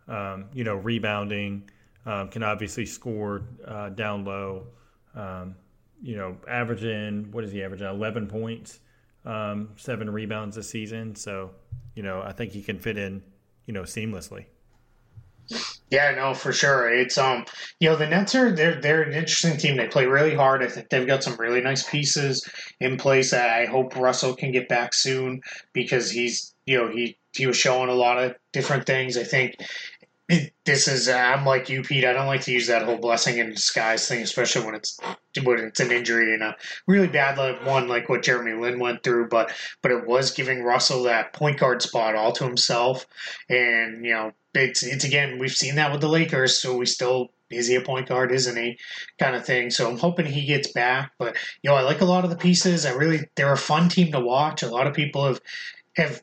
um, 0.07 0.45
you 0.53 0.63
know, 0.63 0.75
rebounding 0.75 1.69
um, 2.05 2.29
can 2.29 2.43
obviously 2.43 2.85
score 2.85 3.43
uh, 3.65 3.89
down 3.89 4.23
low. 4.23 4.67
Um, 5.15 5.55
you 6.01 6.15
know, 6.15 6.37
averaging 6.47 7.31
what 7.31 7.43
is 7.43 7.51
he 7.51 7.63
averaging? 7.63 7.87
Eleven 7.87 8.27
points, 8.27 8.79
um, 9.25 9.69
seven 9.75 10.09
rebounds 10.09 10.55
this 10.55 10.69
season. 10.69 11.15
So, 11.15 11.51
you 11.95 12.03
know, 12.03 12.21
I 12.21 12.31
think 12.31 12.51
he 12.51 12.61
can 12.61 12.79
fit 12.79 12.97
in, 12.97 13.23
you 13.65 13.73
know, 13.73 13.81
seamlessly. 13.81 14.45
Yeah, 15.89 16.11
no, 16.15 16.33
for 16.33 16.51
sure. 16.51 16.91
It's 16.93 17.17
um, 17.17 17.45
you 17.79 17.89
know, 17.89 17.95
the 17.95 18.07
Nets 18.07 18.35
are 18.35 18.51
they're 18.51 18.81
they're 18.81 19.03
an 19.03 19.13
interesting 19.13 19.57
team. 19.57 19.77
They 19.77 19.87
play 19.87 20.05
really 20.05 20.35
hard. 20.35 20.61
I 20.61 20.67
think 20.67 20.89
they've 20.89 21.07
got 21.07 21.23
some 21.23 21.37
really 21.37 21.61
nice 21.61 21.89
pieces 21.89 22.45
in 22.81 22.97
place. 22.97 23.31
I 23.31 23.65
hope 23.67 23.95
Russell 23.95 24.35
can 24.35 24.51
get 24.51 24.67
back 24.67 24.93
soon 24.93 25.41
because 25.71 26.11
he's 26.11 26.53
you 26.65 26.77
know 26.77 26.89
he 26.89 27.17
he 27.31 27.47
was 27.47 27.55
showing 27.55 27.89
a 27.89 27.93
lot 27.93 28.21
of 28.21 28.35
different 28.51 28.85
things. 28.85 29.17
I 29.17 29.23
think 29.23 29.55
this 30.65 30.87
is 30.87 31.07
uh, 31.07 31.13
I'm 31.13 31.45
like 31.45 31.69
you, 31.69 31.83
Pete. 31.83 32.05
I 32.05 32.13
don't 32.13 32.27
like 32.27 32.41
to 32.41 32.51
use 32.51 32.67
that 32.67 32.83
whole 32.83 32.97
blessing 32.97 33.37
in 33.37 33.51
disguise 33.51 34.07
thing, 34.07 34.21
especially 34.21 34.65
when 34.65 34.75
it's 34.75 34.99
when 35.43 35.59
it's 35.59 35.79
an 35.79 35.91
injury 35.91 36.33
and 36.33 36.43
a 36.43 36.55
really 36.87 37.07
bad 37.07 37.37
one 37.65 37.87
like 37.87 38.09
what 38.09 38.23
Jeremy 38.23 38.53
Lin 38.53 38.79
went 38.79 39.03
through. 39.03 39.29
But 39.29 39.53
but 39.81 39.91
it 39.91 40.05
was 40.05 40.31
giving 40.31 40.63
Russell 40.63 41.03
that 41.03 41.33
point 41.33 41.59
guard 41.59 41.81
spot 41.81 42.15
all 42.15 42.31
to 42.33 42.43
himself, 42.43 43.05
and 43.49 44.03
you 44.05 44.13
know 44.13 44.31
it's 44.53 44.83
it's 44.83 45.05
again 45.05 45.39
we've 45.39 45.51
seen 45.51 45.75
that 45.75 45.91
with 45.91 46.01
the 46.01 46.09
Lakers, 46.09 46.59
so 46.59 46.75
we 46.75 46.85
still 46.85 47.31
is 47.49 47.67
he 47.67 47.75
a 47.75 47.81
point 47.81 48.09
guard, 48.09 48.31
isn't 48.33 48.57
he? 48.57 48.77
Kind 49.19 49.35
of 49.35 49.45
thing. 49.45 49.69
So 49.69 49.89
I'm 49.89 49.97
hoping 49.97 50.25
he 50.25 50.45
gets 50.45 50.71
back. 50.71 51.13
But 51.17 51.37
you 51.61 51.69
know, 51.69 51.77
I 51.77 51.81
like 51.81 52.01
a 52.01 52.05
lot 52.05 52.25
of 52.25 52.29
the 52.29 52.35
pieces. 52.35 52.85
I 52.85 52.91
really 52.93 53.21
they're 53.35 53.53
a 53.53 53.57
fun 53.57 53.87
team 53.89 54.11
to 54.11 54.19
watch. 54.19 54.63
A 54.63 54.67
lot 54.67 54.87
of 54.87 54.93
people 54.93 55.25
have 55.25 55.41
have 55.95 56.21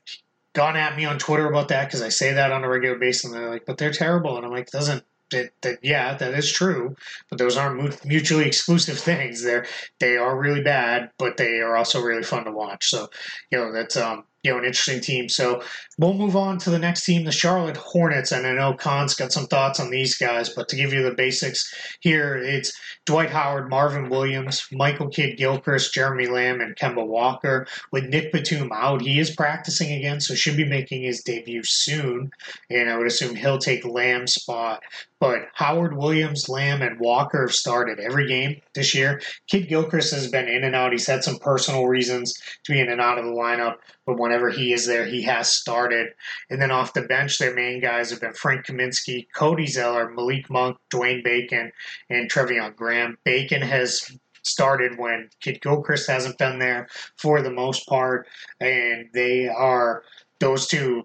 gone 0.55 0.77
at 0.77 0.97
me 0.97 1.05
on 1.05 1.19
Twitter 1.19 1.49
about 1.49 1.69
that 1.69 1.87
because 1.87 2.03
I 2.03 2.09
say 2.09 2.33
that 2.33 2.53
on 2.53 2.65
a 2.65 2.69
regular 2.69 2.99
basis, 2.99 3.25
and 3.25 3.35
they're 3.35 3.51
like, 3.51 3.67
"But 3.67 3.79
they're 3.79 3.93
terrible," 3.93 4.37
and 4.37 4.47
I'm 4.47 4.53
like, 4.53 4.71
"Doesn't 4.71 5.05
that, 5.31 5.51
that 5.63 5.79
yeah, 5.83 6.15
that 6.15 6.35
is 6.35 6.51
true, 6.51 6.97
but 7.29 7.39
those 7.39 7.57
aren't 7.57 8.05
mutually 8.05 8.47
exclusive 8.47 8.99
things. 9.11 9.43
They're 9.43 9.67
they 10.01 10.17
are 10.17 10.39
really 10.39 10.63
bad, 10.63 11.11
but 11.19 11.37
they 11.37 11.61
are 11.61 11.77
also 11.77 12.03
really 12.03 12.23
fun 12.23 12.45
to 12.45 12.53
watch. 12.53 12.89
So, 12.89 13.09
you 13.51 13.59
know, 13.59 13.73
that's 13.73 13.97
um, 13.97 14.25
you 14.45 14.53
know, 14.53 14.59
an 14.59 14.65
interesting 14.65 15.01
team. 15.01 15.29
So 15.29 15.63
we'll 15.99 16.15
move 16.15 16.37
on 16.37 16.59
to 16.59 16.71
the 16.71 16.79
next 16.79 17.05
team, 17.05 17.25
the 17.25 17.33
Charlotte 17.33 17.79
Hornets. 17.79 18.31
And 18.31 18.47
I 18.47 18.53
know 18.53 18.75
Kaan's 18.75 19.15
got 19.15 19.33
some 19.33 19.47
thoughts 19.47 19.81
on 19.81 19.91
these 19.91 20.17
guys, 20.17 20.51
but 20.51 20.69
to 20.69 20.77
give 20.77 20.93
you 20.93 21.03
the 21.03 21.15
basics 21.15 21.75
here, 22.01 22.37
it's 22.37 22.73
Dwight 23.07 23.31
Howard, 23.31 23.71
Marvin 23.71 24.11
Williams, 24.11 24.67
Michael 24.71 25.09
Kidd 25.09 25.39
Gilchrist, 25.39 25.95
Jeremy 25.95 26.27
Lamb, 26.27 26.61
and 26.61 26.77
Kemba 26.77 27.07
Walker. 27.07 27.67
With 27.91 28.05
Nick 28.05 28.33
Batum 28.33 28.71
out, 28.73 29.01
he 29.01 29.19
is 29.19 29.35
practicing 29.35 29.93
again, 29.93 30.21
so 30.21 30.35
should 30.35 30.57
be 30.57 30.65
making 30.65 31.03
his 31.03 31.23
debut 31.23 31.63
soon. 31.65 32.31
And 32.71 32.91
I 32.91 32.99
would 32.99 33.07
assume 33.07 33.35
he'll 33.35 33.59
take 33.59 33.85
Lamb's 33.85 34.35
spot. 34.35 34.83
But 35.21 35.43
Howard, 35.55 35.97
Williams, 35.97 36.49
Lamb, 36.49 36.83
and 36.83 37.01
Walker 37.01 37.43
have 37.43 37.55
started 37.55 37.99
every 37.99 38.27
game 38.27 38.61
this 38.75 38.95
year. 38.95 39.21
Kidd 39.49 39.69
Gilchrist 39.69 40.13
has 40.13 40.29
been 40.29 40.49
in 40.49 40.65
and 40.65 40.75
out. 40.75 40.93
He's 40.93 41.07
had 41.07 41.25
some 41.25 41.39
personal 41.39 41.87
reasons 41.87 42.35
to 42.65 42.73
be 42.73 42.81
in 42.81 42.91
and 42.91 43.01
out 43.01 43.19
of 43.19 43.25
the 43.25 43.31
lineup, 43.31 43.77
but 44.07 44.19
whenever 44.19 44.51
he 44.51 44.73
is 44.73 44.87
there, 44.87 45.07
he 45.07 45.23
has 45.23 45.53
started. 45.53 46.09
And 46.51 46.61
then 46.61 46.71
off 46.71 46.93
the 46.93 47.03
bench, 47.03 47.39
their 47.39 47.55
main 47.55 47.81
guys 47.81 48.11
have 48.11 48.21
been 48.21 48.35
Frank 48.35 48.67
Kaminsky, 48.67 49.27
Cody 49.35 49.67
Zeller, 49.67 50.11
Malik 50.11 50.51
Monk, 50.51 50.77
Dwayne 50.93 51.23
Bacon, 51.25 51.73
and 52.11 52.31
Treveon 52.31 52.77
Graham. 52.77 53.17
Bacon 53.25 53.63
has 53.63 54.19
started 54.43 54.99
when 54.99 55.31
Kidd 55.41 55.63
Gilchrist 55.63 56.09
hasn't 56.09 56.39
been 56.39 56.59
there 56.59 56.89
for 57.17 57.41
the 57.41 57.51
most 57.51 57.87
part, 57.89 58.29
and 58.61 59.09
they 59.15 59.49
are 59.49 60.03
those 60.41 60.67
two 60.67 61.05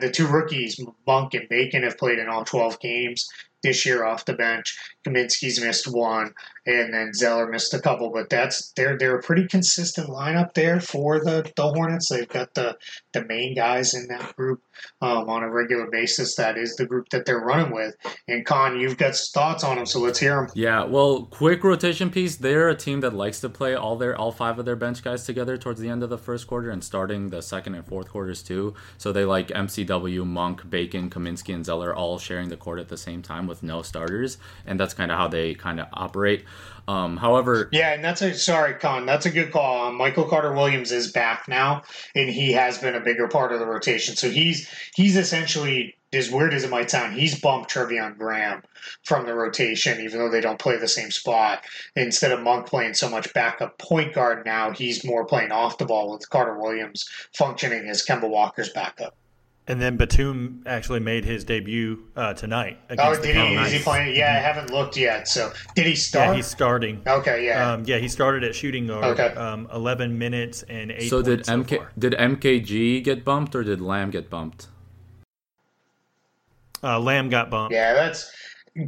the 0.00 0.10
two 0.10 0.26
rookies, 0.26 0.80
Monk 1.06 1.34
and 1.34 1.48
Bacon, 1.48 1.82
have 1.82 1.98
played 1.98 2.18
in 2.18 2.28
all 2.28 2.44
12 2.44 2.80
games 2.80 3.28
this 3.62 3.84
year 3.84 4.04
off 4.04 4.24
the 4.24 4.32
bench. 4.32 4.76
Kaminsky's 5.06 5.60
missed 5.60 5.86
one, 5.86 6.34
and 6.66 6.92
then 6.92 7.12
Zeller 7.14 7.46
missed 7.46 7.74
a 7.74 7.80
couple. 7.80 8.10
But 8.10 8.28
that's 8.28 8.72
they're 8.72 8.98
they're 8.98 9.18
a 9.18 9.22
pretty 9.22 9.46
consistent 9.46 10.08
lineup 10.08 10.54
there 10.54 10.80
for 10.80 11.20
the, 11.20 11.50
the 11.56 11.62
Hornets. 11.62 12.08
They've 12.08 12.28
got 12.28 12.54
the 12.54 12.76
the 13.12 13.24
main 13.24 13.54
guys 13.54 13.94
in 13.94 14.08
that 14.08 14.34
group 14.36 14.62
um, 15.00 15.28
on 15.28 15.42
a 15.42 15.50
regular 15.50 15.88
basis. 15.90 16.34
That 16.36 16.58
is 16.58 16.76
the 16.76 16.86
group 16.86 17.08
that 17.10 17.24
they're 17.24 17.40
running 17.40 17.72
with. 17.72 17.94
And 18.28 18.44
Kaan, 18.44 18.80
you've 18.80 18.96
got 18.96 19.14
thoughts 19.14 19.64
on 19.64 19.76
them, 19.76 19.86
so 19.86 20.00
let's 20.00 20.18
hear 20.18 20.36
them. 20.36 20.48
Yeah, 20.54 20.84
well, 20.84 21.24
quick 21.24 21.62
rotation 21.62 22.10
piece. 22.10 22.36
They're 22.36 22.68
a 22.68 22.76
team 22.76 23.00
that 23.00 23.14
likes 23.14 23.40
to 23.40 23.48
play 23.48 23.74
all 23.74 23.96
their 23.96 24.16
all 24.16 24.32
five 24.32 24.58
of 24.58 24.64
their 24.64 24.76
bench 24.76 25.02
guys 25.02 25.24
together 25.24 25.56
towards 25.56 25.80
the 25.80 25.88
end 25.88 26.02
of 26.02 26.10
the 26.10 26.18
first 26.18 26.46
quarter 26.46 26.70
and 26.70 26.82
starting 26.82 27.28
the 27.28 27.42
second 27.42 27.74
and 27.74 27.86
fourth 27.86 28.08
quarters 28.08 28.42
too. 28.42 28.74
So 28.98 29.12
they 29.12 29.24
like 29.24 29.48
MCW, 29.48 30.26
Monk, 30.26 30.68
Bacon, 30.68 31.10
Kaminsky, 31.10 31.54
and 31.54 31.64
Zeller 31.64 31.94
all 31.94 32.18
sharing 32.18 32.48
the 32.48 32.56
court 32.56 32.80
at 32.80 32.88
the 32.88 32.96
same 32.96 33.22
time 33.22 33.46
with 33.46 33.62
no 33.62 33.82
starters, 33.82 34.38
and 34.66 34.78
that's 34.78 34.94
kind 34.96 35.10
of 35.10 35.18
how 35.18 35.28
they 35.28 35.54
kind 35.54 35.80
of 35.80 35.86
operate. 35.92 36.44
Um, 36.88 37.16
however, 37.16 37.68
yeah, 37.72 37.94
and 37.94 38.04
that's 38.04 38.22
a 38.22 38.34
sorry, 38.34 38.74
Kaan. 38.74 39.06
That's 39.06 39.26
a 39.26 39.30
good 39.30 39.52
call. 39.52 39.88
Um, 39.88 39.96
Michael 39.96 40.24
Carter 40.24 40.52
Williams 40.52 40.92
is 40.92 41.10
back 41.10 41.48
now, 41.48 41.82
and 42.14 42.28
he 42.28 42.52
has 42.52 42.78
been 42.78 42.94
a 42.94 43.00
bigger 43.00 43.26
part 43.26 43.52
of 43.52 43.58
the 43.58 43.66
rotation. 43.66 44.14
So 44.14 44.30
he's 44.30 44.68
he's 44.94 45.16
essentially 45.16 45.96
as 46.12 46.30
weird 46.30 46.54
as 46.54 46.64
it 46.64 46.70
might 46.70 46.90
sound, 46.90 47.14
he's 47.14 47.40
bumped 47.40 47.70
Treveon 47.72 48.16
Graham 48.16 48.62
from 49.02 49.26
the 49.26 49.34
rotation, 49.34 50.00
even 50.00 50.18
though 50.18 50.30
they 50.30 50.40
don't 50.40 50.58
play 50.58 50.76
the 50.76 50.88
same 50.88 51.10
spot. 51.10 51.64
Instead 51.94 52.32
of 52.32 52.40
Monk 52.40 52.66
playing 52.66 52.94
so 52.94 53.08
much 53.08 53.32
backup 53.34 53.78
point 53.78 54.14
guard 54.14 54.44
now, 54.46 54.70
he's 54.70 55.04
more 55.04 55.24
playing 55.24 55.52
off 55.52 55.78
the 55.78 55.84
ball 55.84 56.12
with 56.12 56.28
Carter 56.30 56.58
Williams 56.58 57.08
functioning 57.34 57.88
as 57.88 58.06
Kemba 58.06 58.28
Walker's 58.28 58.70
backup. 58.70 59.16
And 59.68 59.82
then 59.82 59.96
Batum 59.96 60.62
actually 60.64 61.00
made 61.00 61.24
his 61.24 61.42
debut 61.42 62.04
uh, 62.14 62.34
tonight. 62.34 62.78
oh, 62.98 63.20
did 63.20 63.34
he? 63.34 63.54
Is 63.56 63.72
he 63.72 63.78
playing? 63.80 64.14
Yeah, 64.14 64.36
I 64.36 64.38
haven't 64.38 64.70
looked 64.70 64.96
yet. 64.96 65.26
So, 65.26 65.52
did 65.74 65.86
he 65.86 65.96
start? 65.96 66.28
Yeah, 66.28 66.34
he's 66.36 66.46
starting. 66.46 67.02
Okay, 67.04 67.46
yeah, 67.46 67.72
um, 67.72 67.82
yeah, 67.84 67.98
he 67.98 68.06
started 68.06 68.44
at 68.44 68.54
shooting 68.54 68.86
guard. 68.86 69.18
Okay. 69.18 69.34
Um, 69.34 69.68
eleven 69.72 70.16
minutes 70.16 70.62
and 70.64 70.92
eight. 70.92 71.10
So 71.10 71.20
did 71.20 71.40
MK 71.46 71.70
so 71.70 71.86
did 71.98 72.12
MKG 72.12 73.02
get 73.02 73.24
bumped 73.24 73.56
or 73.56 73.64
did 73.64 73.80
Lamb 73.80 74.12
get 74.12 74.30
bumped? 74.30 74.68
Uh, 76.84 77.00
Lamb 77.00 77.28
got 77.28 77.50
bumped. 77.50 77.74
Yeah, 77.74 77.92
that's 77.92 78.30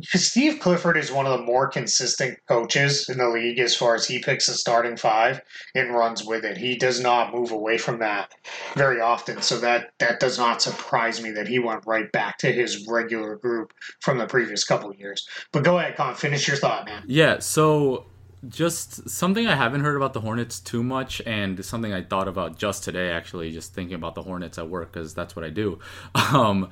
Steve 0.03 0.61
Clifford 0.61 0.97
is 0.97 1.11
one 1.11 1.27
of 1.27 1.39
the 1.39 1.45
more 1.45 1.69
consistent 1.69 2.39
coaches 2.49 3.09
in 3.09 3.19
the 3.19 3.29
league 3.29 3.59
as 3.59 3.75
far 3.75 3.95
as 3.95 4.07
he 4.07 4.19
picks 4.19 4.49
a 4.49 4.55
starting 4.55 4.97
five 4.97 5.41
and 5.75 5.95
runs 5.95 6.25
with 6.25 6.45
it. 6.45 6.57
He 6.57 6.77
does 6.77 7.01
not 7.01 7.35
move 7.35 7.51
away 7.51 7.79
from 7.79 7.99
that 8.01 8.33
very 8.75 9.01
often. 9.01 9.43
So 9.43 9.59
that 9.61 9.93
that 9.99 10.21
does 10.21 10.39
not 10.39 10.63
surprise 10.63 11.23
me 11.23 11.31
that 11.33 11.49
he 11.49 11.59
went 11.59 11.87
right 11.87 12.11
back 12.13 12.39
to 12.39 12.53
his 12.53 12.87
regular 12.87 13.37
group 13.37 13.73
from 14.01 14.19
the 14.19 14.27
previous 14.27 14.65
couple 14.65 14.95
years. 14.95 15.27
But 15.53 15.65
go 15.65 15.79
ahead, 15.79 15.97
Kaan, 15.97 16.17
finish 16.17 16.49
your 16.49 16.57
thought, 16.57 16.87
man. 16.87 17.05
Yeah, 17.07 17.39
so 17.39 18.07
just 18.47 19.09
something 19.09 19.47
I 19.47 19.57
haven't 19.57 19.81
heard 19.81 19.97
about 19.97 20.13
the 20.13 20.21
Hornets 20.21 20.61
too 20.61 20.83
much, 20.83 21.21
and 21.27 21.65
something 21.65 21.93
I 21.93 22.03
thought 22.03 22.29
about 22.29 22.57
just 22.57 22.85
today, 22.85 23.11
actually, 23.11 23.51
just 23.51 23.75
thinking 23.75 23.95
about 23.95 24.15
the 24.15 24.23
Hornets 24.23 24.59
at 24.59 24.69
work 24.69 24.93
because 24.93 25.15
that's 25.15 25.35
what 25.35 25.45
I 25.45 25.51
do. 25.51 25.79
Um, 26.29 26.69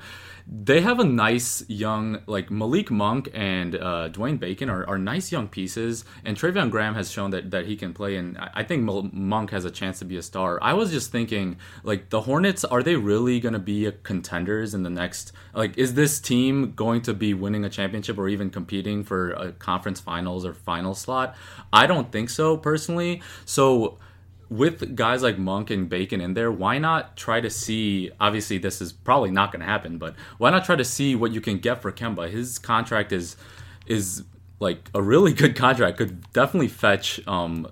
they 0.49 0.79
have 0.79 0.99
a 0.99 1.03
nice 1.03 1.63
young 1.67 2.21
like 2.25 2.49
Malik 2.49 2.89
Monk 2.89 3.29
and 3.33 3.75
uh, 3.75 4.09
Dwayne 4.09 4.39
Bacon 4.39 4.69
are, 4.69 4.87
are 4.87 4.97
nice 4.97 5.29
young 5.29 5.49
pieces, 5.49 6.05
and 6.23 6.37
Treveon 6.37 6.71
Graham 6.71 6.95
has 6.95 7.11
shown 7.11 7.31
that, 7.31 7.51
that 7.51 7.65
he 7.65 7.75
can 7.75 7.93
play, 7.93 8.15
and 8.15 8.37
I 8.53 8.63
think 8.63 8.83
Monk 8.83 9.51
has 9.51 9.65
a 9.65 9.71
chance 9.71 9.99
to 9.99 10.05
be 10.05 10.15
a 10.15 10.21
star. 10.21 10.57
I 10.61 10.73
was 10.73 10.91
just 10.91 11.11
thinking, 11.11 11.57
like 11.83 12.09
the 12.11 12.21
Hornets, 12.21 12.63
are 12.63 12.81
they 12.81 12.95
really 12.95 13.41
going 13.41 13.53
to 13.53 13.59
be 13.59 13.91
contenders 14.03 14.73
in 14.73 14.83
the 14.83 14.89
next? 14.89 15.33
Like, 15.53 15.77
is 15.77 15.95
this 15.95 16.19
team 16.19 16.71
going 16.73 17.01
to 17.01 17.13
be 17.13 17.33
winning 17.33 17.65
a 17.65 17.69
championship 17.69 18.17
or 18.17 18.29
even 18.29 18.49
competing 18.49 19.03
for 19.03 19.31
a 19.31 19.51
conference 19.51 19.99
finals 19.99 20.45
or 20.45 20.53
final 20.53 20.95
slot? 20.95 21.35
I 21.73 21.87
don't 21.87 22.09
think 22.11 22.29
so 22.29 22.55
personally. 22.55 23.21
So 23.43 23.97
with 24.49 24.95
guys 24.95 25.23
like 25.23 25.37
Monk 25.37 25.69
and 25.69 25.89
Bacon 25.89 26.21
in 26.21 26.33
there, 26.33 26.51
why 26.51 26.77
not 26.77 27.17
try 27.17 27.41
to 27.41 27.49
see? 27.49 28.11
Obviously, 28.19 28.57
this 28.57 28.81
is 28.81 28.93
probably 28.93 29.31
not 29.31 29.51
going 29.51 29.59
to 29.59 29.65
happen, 29.65 29.97
but 29.97 30.15
why 30.37 30.51
not 30.51 30.65
try 30.65 30.75
to 30.75 30.85
see 30.85 31.15
what 31.15 31.33
you 31.33 31.41
can 31.41 31.57
get 31.57 31.81
for 31.81 31.91
Kemba? 31.91 32.29
His 32.29 32.57
contract 32.59 33.11
is 33.11 33.35
is 33.85 34.23
like 34.59 34.89
a 34.93 35.01
really 35.01 35.33
good 35.41 35.55
contract. 35.55 35.97
Could 35.97 36.31
definitely 36.31 36.69
fetch 36.69 37.25
um, 37.27 37.67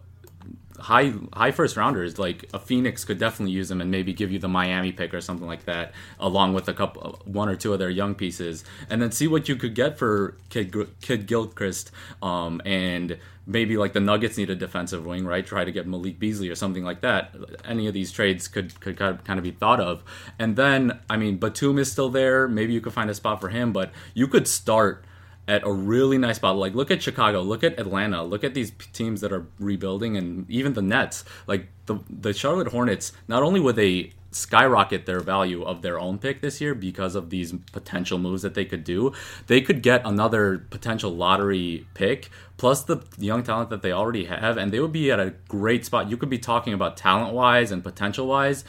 high 0.80 1.14
high 1.34 1.52
first 1.52 1.78
rounders. 1.78 2.20
Like 2.20 2.50
a 2.54 2.60
Phoenix 2.60 3.06
could 3.06 3.18
definitely 3.18 3.54
use 3.54 3.72
him 3.72 3.82
and 3.82 3.90
maybe 3.90 4.14
give 4.14 4.32
you 4.32 4.40
the 4.40 4.48
Miami 4.48 4.92
pick 4.92 5.14
or 5.14 5.22
something 5.22 5.48
like 5.48 5.66
that, 5.66 5.94
along 6.20 6.54
with 6.54 6.68
a 6.68 6.74
couple 6.74 7.22
one 7.26 7.50
or 7.50 7.56
two 7.56 7.74
of 7.74 7.80
their 7.80 7.90
young 7.90 8.16
pieces, 8.16 8.64
and 8.90 9.02
then 9.02 9.12
see 9.12 9.28
what 9.28 9.48
you 9.50 9.56
could 9.56 9.76
get 9.76 9.98
for 9.98 10.38
Kid 10.50 10.76
Kidd 11.02 11.28
Gilchrist 11.28 11.92
um, 12.22 12.62
and 12.66 13.18
maybe 13.46 13.78
like 13.78 13.94
the 13.94 14.00
Nuggets 14.00 14.38
need 14.38 14.50
a 14.50 14.56
defensive 14.56 15.06
wing, 15.06 15.26
right? 15.26 15.46
Try 15.46 15.66
to 15.66 15.72
get 15.72 15.88
Malik 15.88 16.20
Beasley 16.20 16.50
or 16.50 16.56
something 16.56 16.84
like 16.84 17.02
that. 17.02 17.36
Any 17.64 17.88
of 17.88 17.94
these 17.94 18.12
trades 18.12 18.48
could 18.48 18.80
could 18.80 18.98
kind 18.98 19.38
of 19.38 19.44
be 19.44 19.52
thought 19.52 19.80
of. 19.80 20.04
And 20.40 20.56
then, 20.56 21.00
I 21.10 21.18
mean, 21.18 21.38
Batum 21.38 21.78
is 21.78 21.92
still 21.92 22.10
there. 22.10 22.48
Maybe 22.48 22.74
you 22.74 22.82
could 22.82 22.94
find 22.94 23.10
a 23.10 23.14
spot 23.14 23.42
for 23.42 23.50
him, 23.50 23.74
but 23.74 23.92
you 24.14 24.28
could 24.28 24.48
start 24.48 25.06
at 25.48 25.66
a 25.66 25.72
really 25.72 26.18
nice 26.18 26.38
spot. 26.38 26.58
Like 26.58 26.74
look 26.74 26.92
at 26.92 27.02
Chicago, 27.02 27.42
look 27.42 27.64
at 27.64 27.80
Atlanta, 27.80 28.24
look 28.24 28.44
at 28.44 28.54
these 28.54 28.72
teams 28.94 29.22
that 29.22 29.32
are 29.32 29.46
rebuilding, 29.60 30.18
and 30.18 30.50
even 30.50 30.74
the 30.74 30.82
Nets. 30.82 31.24
Like 31.48 31.68
the 31.86 32.00
the 32.10 32.34
Charlotte 32.34 32.70
Hornets, 32.70 33.14
not 33.28 33.44
only 33.44 33.60
would 33.60 33.76
they 33.76 34.12
skyrocket 34.36 35.06
their 35.06 35.20
value 35.20 35.64
of 35.64 35.82
their 35.82 36.00
own 36.00 36.18
pick 36.18 36.42
this 36.42 36.60
year 36.60 36.76
because 36.76 37.16
of 37.16 37.30
these 37.30 37.54
potential 37.72 38.18
moves 38.18 38.42
that 38.42 38.54
they 38.54 38.66
could 38.66 38.84
do. 38.84 39.14
They 39.48 39.62
could 39.62 39.82
get 39.82 40.06
another 40.06 40.60
potential 40.70 41.12
lottery 41.16 41.88
pick 41.94 42.30
plus 42.58 42.84
the 42.84 43.02
young 43.18 43.44
talent 43.44 43.70
that 43.70 43.82
they 43.82 43.92
already 43.92 44.26
have, 44.26 44.58
and 44.58 44.72
they 44.72 44.80
would 44.80 44.92
be 44.92 45.12
at 45.12 45.20
a 45.20 45.34
great 45.48 45.86
spot. 45.86 46.10
You 46.10 46.18
could 46.18 46.30
be 46.30 46.40
talking 46.40 46.74
about 46.74 46.98
talent 46.98 47.34
wise 47.34 47.72
and 47.72 47.84
potential 47.84 48.28
wise, 48.28 48.64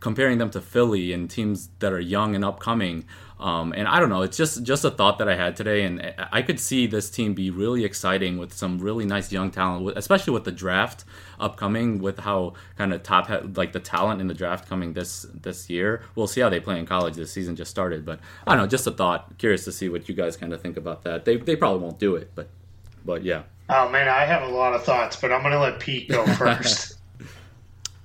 comparing 0.00 0.38
them 0.38 0.50
to 0.50 0.60
Philly 0.60 1.12
and 1.12 1.30
teams 1.30 1.70
that 1.78 1.92
are 1.92 2.00
young 2.00 2.34
and 2.34 2.44
upcoming. 2.44 3.04
Um, 3.40 3.72
and 3.72 3.88
I 3.88 3.98
don't 3.98 4.10
know, 4.10 4.22
it's 4.22 4.36
just 4.36 4.62
just 4.62 4.84
a 4.84 4.90
thought 4.90 5.18
that 5.18 5.28
I 5.28 5.34
had 5.34 5.56
today, 5.56 5.82
and 5.82 6.14
I 6.32 6.40
could 6.42 6.60
see 6.60 6.86
this 6.86 7.10
team 7.10 7.34
be 7.34 7.50
really 7.50 7.84
exciting 7.84 8.38
with 8.38 8.52
some 8.52 8.78
really 8.78 9.04
nice 9.04 9.32
young 9.32 9.50
talent, 9.50 9.92
especially 9.96 10.32
with 10.32 10.44
the 10.44 10.52
draft 10.52 11.04
upcoming, 11.40 11.98
with 11.98 12.20
how 12.20 12.54
kind 12.78 12.92
of 12.92 13.02
top 13.02 13.28
like 13.56 13.72
the 13.72 13.80
talent 13.80 14.20
in 14.20 14.28
the 14.28 14.34
draft 14.34 14.68
coming 14.68 14.92
this 14.92 15.26
this 15.34 15.68
year. 15.68 16.02
We'll 16.14 16.28
see 16.28 16.40
how 16.40 16.48
they 16.48 16.60
play 16.60 16.78
in 16.78 16.86
college. 16.86 17.14
This 17.14 17.32
season 17.32 17.56
just 17.56 17.70
started, 17.70 18.04
but 18.04 18.20
I 18.46 18.52
don't 18.52 18.62
know, 18.62 18.68
just 18.68 18.86
a 18.86 18.92
thought. 18.92 19.36
Curious 19.38 19.64
to 19.64 19.72
see 19.72 19.88
what 19.88 20.08
you 20.08 20.14
guys 20.14 20.36
kind 20.36 20.52
of 20.52 20.62
think 20.62 20.76
about 20.76 21.02
that. 21.02 21.24
They 21.24 21.36
they 21.36 21.56
probably 21.56 21.82
won't 21.82 21.98
do 21.98 22.14
it, 22.14 22.30
but 22.36 22.48
but 23.04 23.24
yeah. 23.24 23.42
Oh 23.68 23.88
man, 23.88 24.08
I 24.08 24.24
have 24.24 24.42
a 24.42 24.48
lot 24.48 24.74
of 24.74 24.84
thoughts, 24.84 25.16
but 25.16 25.32
I'm 25.32 25.42
gonna 25.42 25.58
let 25.60 25.80
Pete 25.80 26.08
go 26.08 26.24
first. 26.36 26.98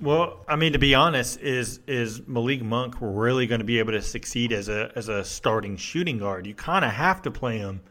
Well, 0.02 0.46
I 0.48 0.56
mean, 0.56 0.74
to 0.74 0.80
be 0.80 0.96
honest, 0.96 1.42
is 1.42 1.82
is 1.86 2.26
Malik 2.26 2.64
Monk 2.64 2.96
really 3.02 3.48
going 3.48 3.60
to 3.60 3.66
be 3.66 3.80
able 3.80 3.92
to 3.92 4.02
succeed 4.02 4.54
as 4.54 4.70
a 4.70 4.92
as 4.96 5.10
a 5.10 5.26
starting 5.26 5.76
shooting 5.76 6.20
guard? 6.20 6.48
You 6.48 6.56
kind 6.56 6.86
of 6.86 6.92
have 6.92 7.22
to 7.24 7.32
play 7.32 7.58
him 7.58 7.82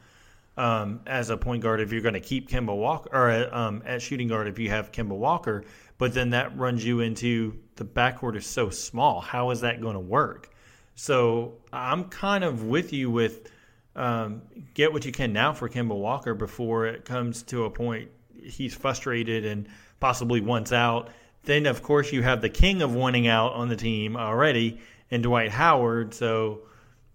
um, 0.56 1.00
as 1.06 1.28
a 1.28 1.36
point 1.36 1.62
guard 1.62 1.80
if 1.80 1.92
you're 1.92 2.00
going 2.00 2.14
to 2.14 2.20
keep 2.20 2.48
Kemba 2.48 2.74
Walker, 2.74 3.10
or 3.12 3.54
um, 3.54 3.82
at 3.84 4.00
shooting 4.00 4.28
guard 4.28 4.48
if 4.48 4.58
you 4.58 4.70
have 4.70 4.90
Kemba 4.90 5.16
Walker. 5.16 5.64
But 5.98 6.14
then 6.14 6.30
that 6.30 6.56
runs 6.56 6.82
you 6.82 7.00
into 7.00 7.58
the 7.76 7.84
backcourt 7.84 8.36
is 8.36 8.46
so 8.46 8.70
small. 8.70 9.20
How 9.20 9.50
is 9.50 9.60
that 9.60 9.82
going 9.82 9.94
to 9.94 10.00
work? 10.00 10.54
So 10.94 11.58
I'm 11.74 12.04
kind 12.04 12.42
of 12.42 12.64
with 12.64 12.92
you 12.92 13.10
with 13.10 13.50
um, 13.96 14.42
get 14.72 14.94
what 14.94 15.04
you 15.04 15.12
can 15.12 15.34
now 15.34 15.52
for 15.52 15.68
Kemba 15.68 15.94
Walker 15.94 16.34
before 16.34 16.86
it 16.86 17.04
comes 17.04 17.42
to 17.44 17.64
a 17.64 17.70
point 17.70 18.10
he's 18.42 18.74
frustrated 18.74 19.44
and 19.44 19.68
possibly 20.00 20.40
wants 20.40 20.72
out 20.72 21.10
then, 21.48 21.64
of 21.64 21.82
course, 21.82 22.12
you 22.12 22.22
have 22.22 22.42
the 22.42 22.50
king 22.50 22.82
of 22.82 22.94
wanting 22.94 23.26
out 23.26 23.54
on 23.54 23.68
the 23.68 23.76
team 23.76 24.18
already 24.18 24.78
in 25.08 25.22
Dwight 25.22 25.50
Howard. 25.50 26.12
So, 26.12 26.60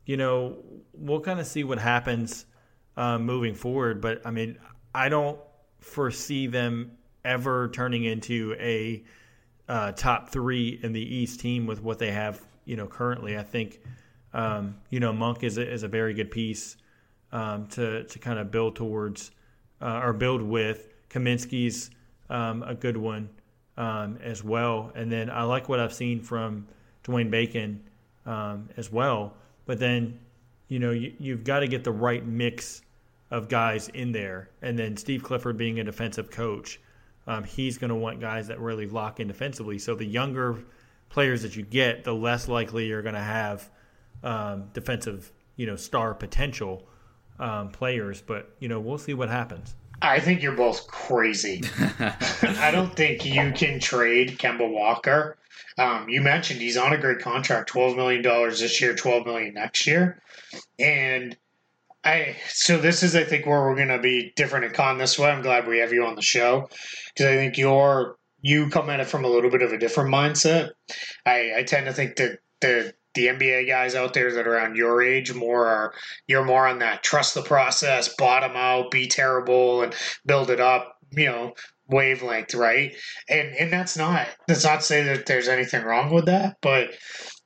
you 0.08 0.18
know, 0.18 0.58
we'll 0.92 1.20
kind 1.20 1.40
of 1.40 1.46
see 1.46 1.64
what 1.64 1.78
happens 1.78 2.48
uh, 2.98 3.20
moving 3.20 3.54
forward. 3.54 4.02
But 4.02 4.26
I 4.26 4.32
mean, 4.32 4.58
I 4.96 5.10
don't 5.10 5.40
foresee 5.82 6.48
them 6.48 6.98
ever 7.24 7.70
turning 7.70 8.06
into 8.06 8.56
a 8.60 9.04
uh, 9.70 9.92
top 9.92 10.30
three 10.30 10.80
in 10.82 10.94
the 10.94 11.16
East 11.16 11.40
team 11.40 11.68
with 11.68 11.84
what 11.84 12.00
they 12.00 12.12
have, 12.12 12.42
you 12.66 12.76
know, 12.76 12.88
currently. 12.88 13.38
I 13.38 13.44
think, 13.44 13.82
um, 14.34 14.78
you 14.90 15.00
know, 15.00 15.14
Monk 15.14 15.44
is 15.44 15.60
a, 15.60 15.72
is 15.72 15.84
a 15.84 15.88
very 15.88 16.16
good 16.16 16.32
piece 16.32 16.76
um, 17.32 17.68
to 17.68 18.04
to 18.06 18.18
kind 18.18 18.40
of 18.40 18.50
build 18.50 18.78
towards 18.78 19.30
uh, 19.80 20.02
or 20.04 20.12
build 20.12 20.42
with. 20.42 20.90
Kaminsky's 21.12 21.92
um, 22.32 22.64
a 22.64 22.74
good 22.74 22.98
one 22.98 23.30
um, 23.78 24.18
as 24.24 24.44
well. 24.44 24.92
And 24.96 25.12
then 25.12 25.30
I 25.30 25.44
like 25.44 25.70
what 25.70 25.80
I've 25.80 25.94
seen 25.94 26.22
from 26.22 26.68
Dwayne 27.04 27.30
Bacon 27.30 27.84
um, 28.26 28.70
as 28.78 28.92
well. 28.92 29.34
But 29.66 29.80
then, 29.80 30.20
you 30.68 30.80
know, 30.80 30.92
you, 30.92 31.14
you've 31.20 31.44
got 31.44 31.60
to 31.60 31.68
get 31.68 31.84
the 31.84 31.92
right 31.92 32.26
mix 32.26 32.82
of 33.32 33.50
guys 33.50 33.90
in 33.90 34.12
there. 34.12 34.50
And 34.62 34.78
then 34.78 34.96
Steve 34.98 35.24
Clifford 35.24 35.58
being 35.58 35.80
a 35.80 35.84
defensive 35.84 36.30
coach, 36.30 36.80
um, 37.26 37.44
he's 37.44 37.78
going 37.78 37.90
to 37.90 37.96
want 37.96 38.20
guys 38.20 38.48
that 38.48 38.60
really 38.60 38.86
lock 38.86 39.20
in 39.20 39.28
defensively. 39.28 39.80
So 39.80 39.96
the 39.96 40.06
younger 40.06 40.60
players 41.10 41.42
that 41.42 41.56
you 41.56 41.64
get, 41.64 42.04
the 42.04 42.14
less 42.14 42.48
likely 42.48 42.88
you're 42.88 43.02
going 43.02 43.16
to 43.16 43.22
have 43.22 43.70
um, 44.24 44.70
defensive, 44.74 45.32
you 45.56 45.66
know, 45.66 45.76
star 45.76 46.14
potential 46.14 46.86
um, 47.40 47.70
players. 47.70 48.22
But 48.22 48.56
you 48.60 48.68
know, 48.68 48.80
we'll 48.80 48.98
see 48.98 49.14
what 49.14 49.30
happens. 49.30 49.76
I 50.04 50.20
think 50.20 50.44
you're 50.44 50.56
both 50.56 50.86
crazy. 50.88 51.64
I 52.42 52.70
don't 52.72 52.94
think 52.96 53.26
you 53.26 53.54
can 53.54 53.80
trade 53.80 54.38
Kemba 54.38 54.70
Walker. 54.70 55.38
Um, 55.78 56.10
you 56.10 56.22
mentioned 56.22 56.60
he's 56.60 56.78
on 56.78 56.94
a 56.94 56.98
great 56.98 57.20
contract, 57.20 57.70
twelve 57.70 57.96
million 57.96 58.22
dollars 58.22 58.60
this 58.60 58.82
year, 58.82 58.94
twelve 58.94 59.26
million 59.26 59.54
next 59.54 59.88
year, 59.88 60.22
and 60.78 61.36
I. 62.04 62.36
So 62.50 62.78
this 62.78 63.02
is, 63.02 63.16
I 63.16 63.24
think, 63.24 63.46
where 63.46 63.62
we're 63.62 63.76
going 63.76 63.88
to 63.88 64.00
be 64.00 64.34
different 64.36 64.66
at 64.66 64.74
Kaan 64.74 65.00
this 65.00 65.18
way. 65.18 65.32
I'm 65.32 65.42
glad 65.42 65.68
we 65.68 65.80
have 65.80 65.94
you 65.94 66.06
on 66.06 66.16
the 66.16 66.22
show 66.22 66.70
because 67.16 67.28
I 67.28 67.36
think 67.36 67.58
you're 67.58 68.18
you 68.42 68.70
come 68.70 68.90
at 68.90 69.00
it 69.00 69.08
from 69.08 69.24
a 69.24 69.30
little 69.30 69.50
bit 69.50 69.62
of 69.62 69.72
a 69.72 69.78
different 69.78 70.14
mindset. 70.14 70.72
I, 71.26 71.54
I 71.60 71.64
tend 71.64 71.86
to 71.86 71.94
think 71.94 72.18
that 72.18 72.40
the 72.60 72.94
the 73.14 73.28
NBA 73.28 73.68
guys 73.68 73.96
out 73.96 74.14
there 74.14 74.34
that 74.34 74.48
are 74.48 74.56
around 74.56 74.76
your 74.76 75.02
age 75.02 75.34
more 75.34 75.68
are 75.68 75.94
you're 76.28 76.46
more 76.46 76.68
on 76.68 76.80
that 76.80 77.04
trust 77.04 77.34
the 77.34 77.42
process, 77.42 78.14
bottom 78.16 78.54
out, 78.56 78.92
be 78.92 79.08
terrible, 79.08 79.84
and 79.84 79.96
build 80.26 80.50
it 80.50 80.60
up. 80.60 80.98
You 81.12 81.28
know, 81.28 81.54
wavelength, 81.88 82.56
right? 82.56 82.96
And 83.30 83.56
and 83.56 83.72
that's 83.72 83.98
not 83.98 84.28
that's 84.48 84.64
not 84.64 84.80
to 84.80 84.86
say 84.86 85.04
that 85.04 85.26
there's 85.26 85.48
anything 85.48 85.84
wrong 85.84 86.14
with 86.14 86.26
that, 86.26 86.58
but 86.62 86.96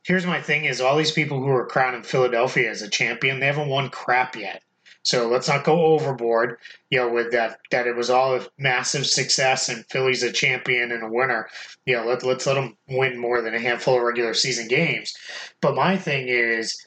here's 0.03 0.25
my 0.25 0.41
thing: 0.41 0.65
is 0.65 0.81
all 0.81 0.97
these 0.97 1.11
people 1.11 1.39
who 1.39 1.49
are 1.49 1.67
crowning 1.67 2.03
Philadelphia 2.03 2.69
as 2.69 2.81
a 2.81 2.89
champion, 2.89 3.39
they 3.39 3.45
haven't 3.45 3.69
won 3.69 3.89
crap 3.89 4.35
yet. 4.35 4.61
So 5.07 5.29
let's 5.29 5.47
not 5.47 5.63
go 5.63 5.85
overboard, 5.85 6.57
you 6.89 6.99
know, 6.99 7.07
with 7.07 7.31
that 7.31 7.59
that 7.71 7.87
it 7.87 7.95
was 7.95 8.09
all 8.09 8.35
a 8.35 8.45
massive 8.57 9.07
success 9.07 9.69
and 9.69 9.85
Philly's 9.85 10.21
a 10.21 10.33
champion 10.33 10.91
and 10.91 11.01
a 11.01 11.09
winner. 11.09 11.47
You 11.85 11.95
know, 11.95 12.05
let, 12.05 12.23
let's 12.23 12.45
let 12.45 12.55
them 12.55 12.75
win 12.89 13.17
more 13.17 13.41
than 13.41 13.55
a 13.55 13.61
handful 13.61 13.95
of 13.95 14.03
regular 14.03 14.33
season 14.33 14.67
games. 14.67 15.15
But 15.61 15.75
my 15.75 15.95
thing 15.95 16.27
is, 16.27 16.85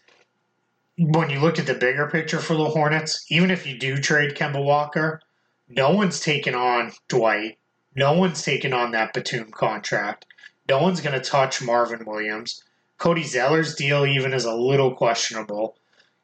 when 0.99 1.31
you 1.31 1.41
look 1.41 1.59
at 1.59 1.64
the 1.64 1.73
bigger 1.73 2.11
picture 2.11 2.41
for 2.41 2.53
the 2.53 2.66
Hornets, 2.66 3.25
even 3.31 3.51
if 3.51 3.66
you 3.66 3.79
do 3.79 3.97
trade 3.97 4.37
Kemba 4.37 4.62
Walker, 4.62 5.23
no 5.71 5.89
one's 5.93 6.21
taken 6.21 6.55
on 6.55 6.93
Dwight. 7.09 7.57
No 7.97 8.12
one's 8.12 8.43
taken 8.43 8.75
on 8.75 8.91
that 8.91 9.14
Batum 9.14 9.51
contract. 9.51 10.27
No 10.68 10.83
one's 10.83 11.01
going 11.01 11.18
to 11.18 11.27
touch 11.27 11.62
Marvin 11.62 12.05
Williams. 12.05 12.62
Cody 12.99 13.25
Zeller's 13.25 13.75
deal 13.75 14.05
even 14.05 14.35
is 14.35 14.45
a 14.45 14.55
little 14.55 14.95
questionable. 14.95 15.79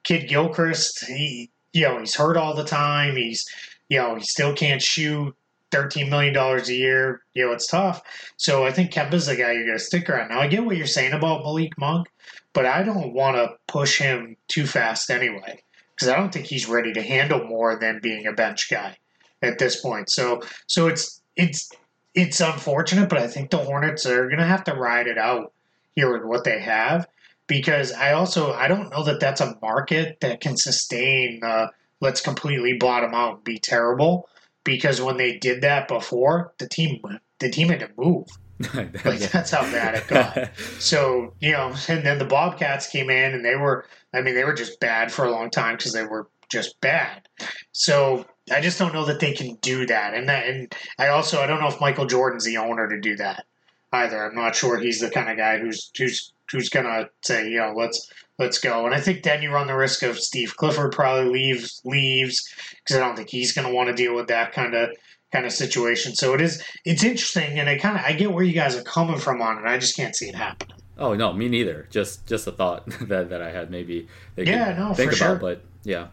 Kidd 0.05 0.29
Gilchrist, 0.29 1.07
he 1.07 1.51
you 1.77 1.83
know, 1.83 1.99
he's 2.01 2.15
hurt 2.15 2.37
all 2.37 2.55
the 2.55 2.65
time. 2.65 3.17
He's, 3.17 3.47
you 3.89 3.99
know, 3.99 4.17
he 4.17 4.25
still 4.25 4.55
can't 4.55 4.83
shoot. 4.83 5.35
$13 5.73 6.09
million 6.09 6.35
a 6.37 6.73
year, 6.73 7.23
you 7.35 7.45
know, 7.45 7.53
it's 7.53 7.67
tough. 7.67 8.01
So 8.37 8.65
I 8.65 8.73
think 8.73 8.93
Kemba's 8.93 9.27
the 9.27 9.35
guy 9.35 9.53
you're 9.53 9.67
going 9.67 9.77
to 9.77 9.85
stick 9.85 10.09
around. 10.09 10.29
Now, 10.29 10.41
I 10.41 10.47
get 10.47 10.65
what 10.65 10.77
you're 10.77 10.87
saying 10.87 11.13
about 11.13 11.43
Malik 11.43 11.77
Monk, 11.77 12.07
but 12.53 12.67
I 12.67 12.85
don't 12.85 13.13
want 13.13 13.37
to 13.37 13.57
push 13.67 13.99
him 13.99 14.37
too 14.49 14.67
fast 14.67 15.11
anyway, 15.11 15.61
because 15.95 16.09
I 16.09 16.17
don't 16.17 16.33
think 16.33 16.47
he's 16.47 16.69
ready 16.69 16.93
to 16.93 17.03
handle 17.03 17.45
more 17.45 17.77
than 17.77 18.01
being 18.01 18.27
a 18.27 18.33
bench 18.33 18.71
guy 18.71 18.97
at 19.43 19.59
this 19.59 19.81
point. 19.81 20.09
So, 20.09 20.41
so 20.69 20.87
it's, 20.87 21.21
it's, 21.35 21.71
it's 22.15 22.41
unfortunate, 22.41 23.09
but 23.09 23.19
I 23.19 23.27
think 23.27 23.51
the 23.51 23.59
Hornets 23.59 24.07
are 24.07 24.29
going 24.29 24.39
to 24.39 24.47
have 24.47 24.65
to 24.65 24.75
ride 24.75 25.09
it 25.09 25.19
out 25.19 25.53
here 25.97 26.13
with 26.13 26.25
what 26.25 26.45
they 26.45 26.61
have. 26.61 27.09
Because 27.47 27.93
I 27.93 28.13
also 28.13 28.53
I 28.53 28.69
don't 28.69 28.91
know 28.91 29.05
that 29.05 29.21
that's 29.21 29.41
a 29.41 29.57
market 29.63 30.19
that 30.21 30.41
can 30.41 30.57
sustain. 30.57 31.41
Uh, 31.43 31.69
let's 32.01 32.21
completely 32.21 32.75
bottom 32.75 33.15
out 33.15 33.37
and 33.37 33.45
be 33.45 33.59
terrible 33.59 34.29
because 34.65 35.01
when 35.01 35.17
they 35.17 35.39
did 35.39 35.63
that 35.63 35.89
before, 35.89 36.53
the 36.59 36.69
team 36.69 37.01
the 37.39 37.51
team 37.51 37.69
had 37.69 37.81
to 37.81 37.91
move. 37.97 38.27
like 39.05 39.21
that's 39.31 39.51
how 39.51 39.63
bad 39.71 39.95
it 39.95 40.09
got. 40.09 40.57
so 40.79 41.35
you 41.41 41.53
know, 41.53 41.75
and 41.89 42.05
then 42.05 42.19
the 42.19 42.25
Bobcats 42.25 42.89
came 42.89 43.11
in 43.11 43.35
and 43.35 43.45
they 43.45 43.57
were, 43.57 43.85
I 44.15 44.23
mean, 44.23 44.35
they 44.35 44.45
were 44.45 44.55
just 44.55 44.81
bad 44.81 45.13
for 45.13 45.25
a 45.25 45.31
long 45.31 45.51
time 45.51 45.77
because 45.77 45.93
they 45.93 46.05
were 46.05 46.29
just 46.49 46.81
bad. 46.81 47.29
So 47.73 48.27
I 48.51 48.61
just 48.61 48.79
don't 48.79 48.95
know 48.95 49.05
that 49.05 49.21
they 49.21 49.33
can 49.33 49.57
do 49.57 49.87
that. 49.87 50.15
And 50.15 50.29
that, 50.29 50.47
and 50.47 50.75
I 50.99 51.09
also 51.09 51.41
I 51.41 51.47
don't 51.47 51.61
know 51.61 51.69
if 51.69 51.81
Michael 51.81 52.07
Jordan's 52.07 52.45
the 52.45 52.57
owner 52.57 52.89
to 52.89 53.01
do 53.01 53.17
that 53.17 53.45
either. 53.93 54.25
I'm 54.25 54.35
not 54.35 54.57
sure 54.57 54.79
he's 54.79 55.01
the 55.01 55.11
kind 55.11 55.29
of 55.29 55.37
guy 55.37 55.59
who's 55.59 55.91
who's 55.97 56.33
who's 56.51 56.69
gonna 56.69 57.09
say, 57.23 57.49
you 57.49 57.59
know, 57.59 57.73
let's 57.77 58.11
let's 58.39 58.59
go. 58.59 58.87
And 58.87 58.95
I 58.95 59.01
think 59.01 59.23
then 59.23 59.43
you 59.43 59.51
run 59.51 59.67
the 59.67 59.77
risk 59.77 60.03
of 60.03 60.19
Steve 60.19 60.57
Clifford 60.57 60.93
probably 60.93 61.31
leaves 61.33 61.81
leaves 61.85 62.49
because 62.79 62.97
I 62.97 63.01
don't 63.01 63.17
think 63.17 63.31
he's 63.31 63.53
gonna 63.53 63.73
want 63.73 63.89
to 63.89 63.95
deal 63.95 64.15
with 64.15 64.29
that 64.29 64.53
kind 64.53 64.75
of 64.75 64.91
kind 65.33 65.47
of 65.47 65.53
situation. 65.53 66.15
So 66.15 66.35
it 66.35 66.41
is 66.41 66.63
it's 66.85 67.05
interesting, 67.05 67.59
and 67.59 67.69
I 67.69 67.79
kind 67.79 67.97
of 67.97 68.05
I 68.05 68.13
get 68.13 68.33
where 68.33 68.45
you 68.45 68.53
guys 68.53 68.77
are 68.77 68.83
coming 68.83 69.19
from 69.19 69.43
on 69.43 69.59
it. 69.59 69.69
I 69.69 69.79
just 69.79 69.97
can't 69.97 70.15
see 70.15 70.29
it 70.29 70.35
happening. 70.35 70.77
Oh 70.99 71.15
no, 71.15 71.33
me 71.33 71.49
neither. 71.49 71.87
Just 71.91 72.27
just 72.27 72.47
a 72.47 72.53
thought 72.53 72.87
that, 73.09 73.31
that 73.31 73.43
I 73.43 73.51
had. 73.51 73.71
Maybe 73.71 74.09
they 74.35 74.45
yeah, 74.45 74.77
no, 74.77 74.95
think 74.95 75.13
about, 75.13 75.19
sure. 75.19 75.37
but 75.37 75.63
yeah, 75.85 76.09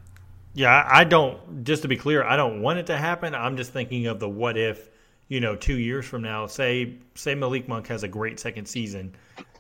yeah. 0.53 0.87
I 0.89 1.03
don't. 1.03 1.63
Just 1.63 1.83
to 1.83 1.87
be 1.87 1.97
clear, 1.97 2.23
I 2.23 2.35
don't 2.35 2.61
want 2.61 2.79
it 2.79 2.87
to 2.87 2.97
happen. 2.97 3.33
I'm 3.33 3.57
just 3.57 3.71
thinking 3.71 4.07
of 4.07 4.19
the 4.19 4.29
what 4.29 4.57
if. 4.57 4.89
You 5.29 5.39
know, 5.39 5.55
two 5.55 5.79
years 5.79 6.05
from 6.05 6.21
now, 6.21 6.45
say 6.45 6.95
say 7.15 7.33
Malik 7.33 7.67
Monk 7.67 7.87
has 7.87 8.03
a 8.03 8.07
great 8.07 8.39
second 8.39 8.67
season. 8.67 9.15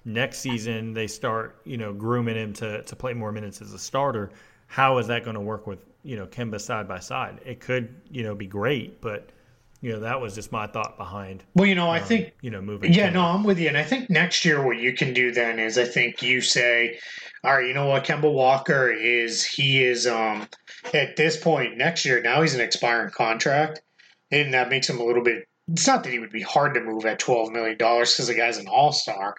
Next 0.05 0.39
season, 0.39 0.93
they 0.93 1.07
start 1.07 1.61
you 1.65 1.77
know 1.77 1.93
grooming 1.93 2.35
him 2.35 2.53
to 2.53 2.83
to 2.83 2.95
play 2.95 3.13
more 3.13 3.31
minutes 3.31 3.61
as 3.61 3.73
a 3.73 3.79
starter. 3.79 4.31
How 4.67 4.97
is 4.97 5.07
that 5.07 5.23
going 5.23 5.35
to 5.35 5.41
work 5.41 5.67
with 5.67 5.85
you 6.03 6.17
know 6.17 6.25
Kemba 6.27 6.59
side 6.59 6.87
by 6.87 6.99
side? 6.99 7.39
It 7.45 7.59
could 7.59 7.93
you 8.11 8.23
know 8.23 8.35
be 8.35 8.47
great, 8.47 9.01
but 9.01 9.29
you 9.83 9.91
know 9.91 9.99
that 9.99 10.19
was 10.19 10.33
just 10.33 10.51
my 10.51 10.65
thought 10.65 10.97
behind. 10.97 11.43
Well, 11.55 11.67
you 11.67 11.75
know, 11.75 11.89
I 11.89 11.99
um, 11.99 12.05
think 12.05 12.33
you 12.41 12.49
know 12.49 12.61
moving. 12.61 12.93
Yeah, 12.93 13.09
no, 13.09 13.21
I'm 13.21 13.43
with 13.43 13.59
you, 13.59 13.67
and 13.67 13.77
I 13.77 13.83
think 13.83 14.09
next 14.09 14.45
year 14.45 14.65
what 14.65 14.77
you 14.77 14.93
can 14.93 15.13
do 15.13 15.31
then 15.31 15.59
is 15.59 15.77
I 15.77 15.83
think 15.83 16.21
you 16.21 16.39
say, 16.39 16.99
all 17.43 17.55
right, 17.55 17.67
you 17.67 17.73
know 17.73 17.87
what, 17.87 18.05
Kemba 18.05 18.31
Walker 18.31 18.89
is 18.89 19.45
he 19.45 19.83
is 19.83 20.07
um 20.07 20.47
at 20.93 21.17
this 21.17 21.35
point 21.35 21.77
next 21.77 22.05
year 22.05 22.21
now 22.21 22.41
he's 22.41 22.55
an 22.55 22.61
expiring 22.61 23.11
contract, 23.11 23.81
and 24.31 24.53
that 24.53 24.69
makes 24.69 24.89
him 24.89 25.01
a 25.01 25.03
little 25.03 25.23
bit. 25.23 25.45
It's 25.71 25.85
not 25.85 26.05
that 26.05 26.13
he 26.13 26.19
would 26.19 26.31
be 26.31 26.41
hard 26.41 26.73
to 26.75 26.81
move 26.81 27.05
at 27.05 27.19
twelve 27.19 27.51
million 27.51 27.77
dollars 27.77 28.13
because 28.13 28.27
the 28.27 28.35
guy's 28.35 28.57
an 28.57 28.69
all 28.69 28.93
star, 28.93 29.35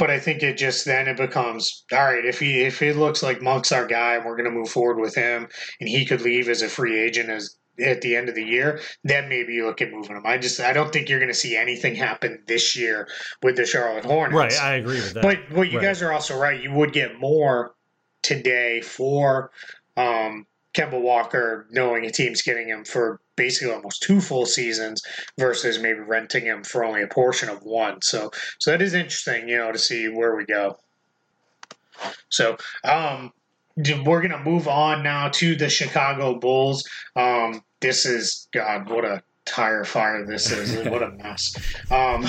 but 0.00 0.10
I 0.10 0.18
think 0.18 0.42
it 0.42 0.56
just 0.56 0.86
then 0.86 1.06
it 1.08 1.18
becomes 1.18 1.84
all 1.92 2.06
right 2.06 2.24
if 2.24 2.40
he 2.40 2.62
if 2.62 2.80
it 2.80 2.96
looks 2.96 3.22
like 3.22 3.42
Monk's 3.42 3.70
our 3.70 3.86
guy 3.86 4.14
and 4.14 4.24
we're 4.24 4.36
going 4.36 4.50
to 4.50 4.58
move 4.58 4.70
forward 4.70 4.98
with 4.98 5.14
him 5.14 5.46
and 5.78 5.88
he 5.88 6.06
could 6.06 6.22
leave 6.22 6.48
as 6.48 6.62
a 6.62 6.68
free 6.68 6.98
agent 6.98 7.28
as 7.28 7.56
at 7.78 8.00
the 8.00 8.16
end 8.16 8.28
of 8.28 8.34
the 8.34 8.42
year, 8.42 8.80
then 9.04 9.28
maybe 9.28 9.54
you 9.54 9.66
look 9.66 9.80
at 9.80 9.90
moving 9.90 10.16
him. 10.16 10.26
I 10.26 10.38
just 10.38 10.58
I 10.58 10.72
don't 10.72 10.92
think 10.92 11.08
you're 11.08 11.18
going 11.18 11.32
to 11.32 11.38
see 11.38 11.56
anything 11.56 11.94
happen 11.94 12.42
this 12.46 12.76
year 12.76 13.08
with 13.42 13.56
the 13.56 13.66
Charlotte 13.66 14.04
Hornets. 14.04 14.34
Right, 14.34 14.62
I 14.62 14.74
agree 14.76 14.96
with 14.96 15.14
that. 15.14 15.22
But 15.22 15.38
what 15.50 15.70
you 15.70 15.78
right. 15.78 15.84
guys 15.84 16.02
are 16.02 16.12
also 16.12 16.36
right. 16.36 16.60
You 16.60 16.72
would 16.72 16.92
get 16.92 17.20
more 17.20 17.74
today 18.22 18.80
for 18.80 19.50
um, 19.96 20.46
Kemba 20.74 21.00
Walker, 21.00 21.66
knowing 21.70 22.06
a 22.06 22.10
team's 22.10 22.42
getting 22.42 22.68
him 22.68 22.84
for 22.84 23.20
basically 23.40 23.72
almost 23.72 24.02
two 24.02 24.20
full 24.20 24.44
seasons 24.44 25.00
versus 25.38 25.78
maybe 25.78 26.00
renting 26.00 26.44
him 26.44 26.62
for 26.62 26.84
only 26.84 27.00
a 27.00 27.06
portion 27.06 27.48
of 27.48 27.62
one. 27.62 28.02
So 28.02 28.30
so 28.58 28.70
that 28.70 28.82
is 28.82 28.92
interesting, 28.92 29.48
you 29.48 29.56
know, 29.56 29.72
to 29.72 29.78
see 29.78 30.08
where 30.08 30.36
we 30.36 30.44
go. 30.44 30.76
So 32.28 32.58
um, 32.84 33.32
we're 33.76 34.20
to 34.28 34.44
move 34.44 34.68
on 34.68 35.02
now 35.02 35.30
to 35.30 35.56
the 35.56 35.70
Chicago 35.70 36.38
Bulls. 36.38 36.84
Um, 37.16 37.62
this 37.80 38.04
is 38.04 38.46
God, 38.52 38.90
what 38.90 39.06
a 39.06 39.22
tire 39.50 39.84
fire 39.84 40.24
this 40.24 40.50
is. 40.50 40.88
what 40.88 41.02
a 41.02 41.10
mess. 41.22 41.54
Um, 41.90 42.24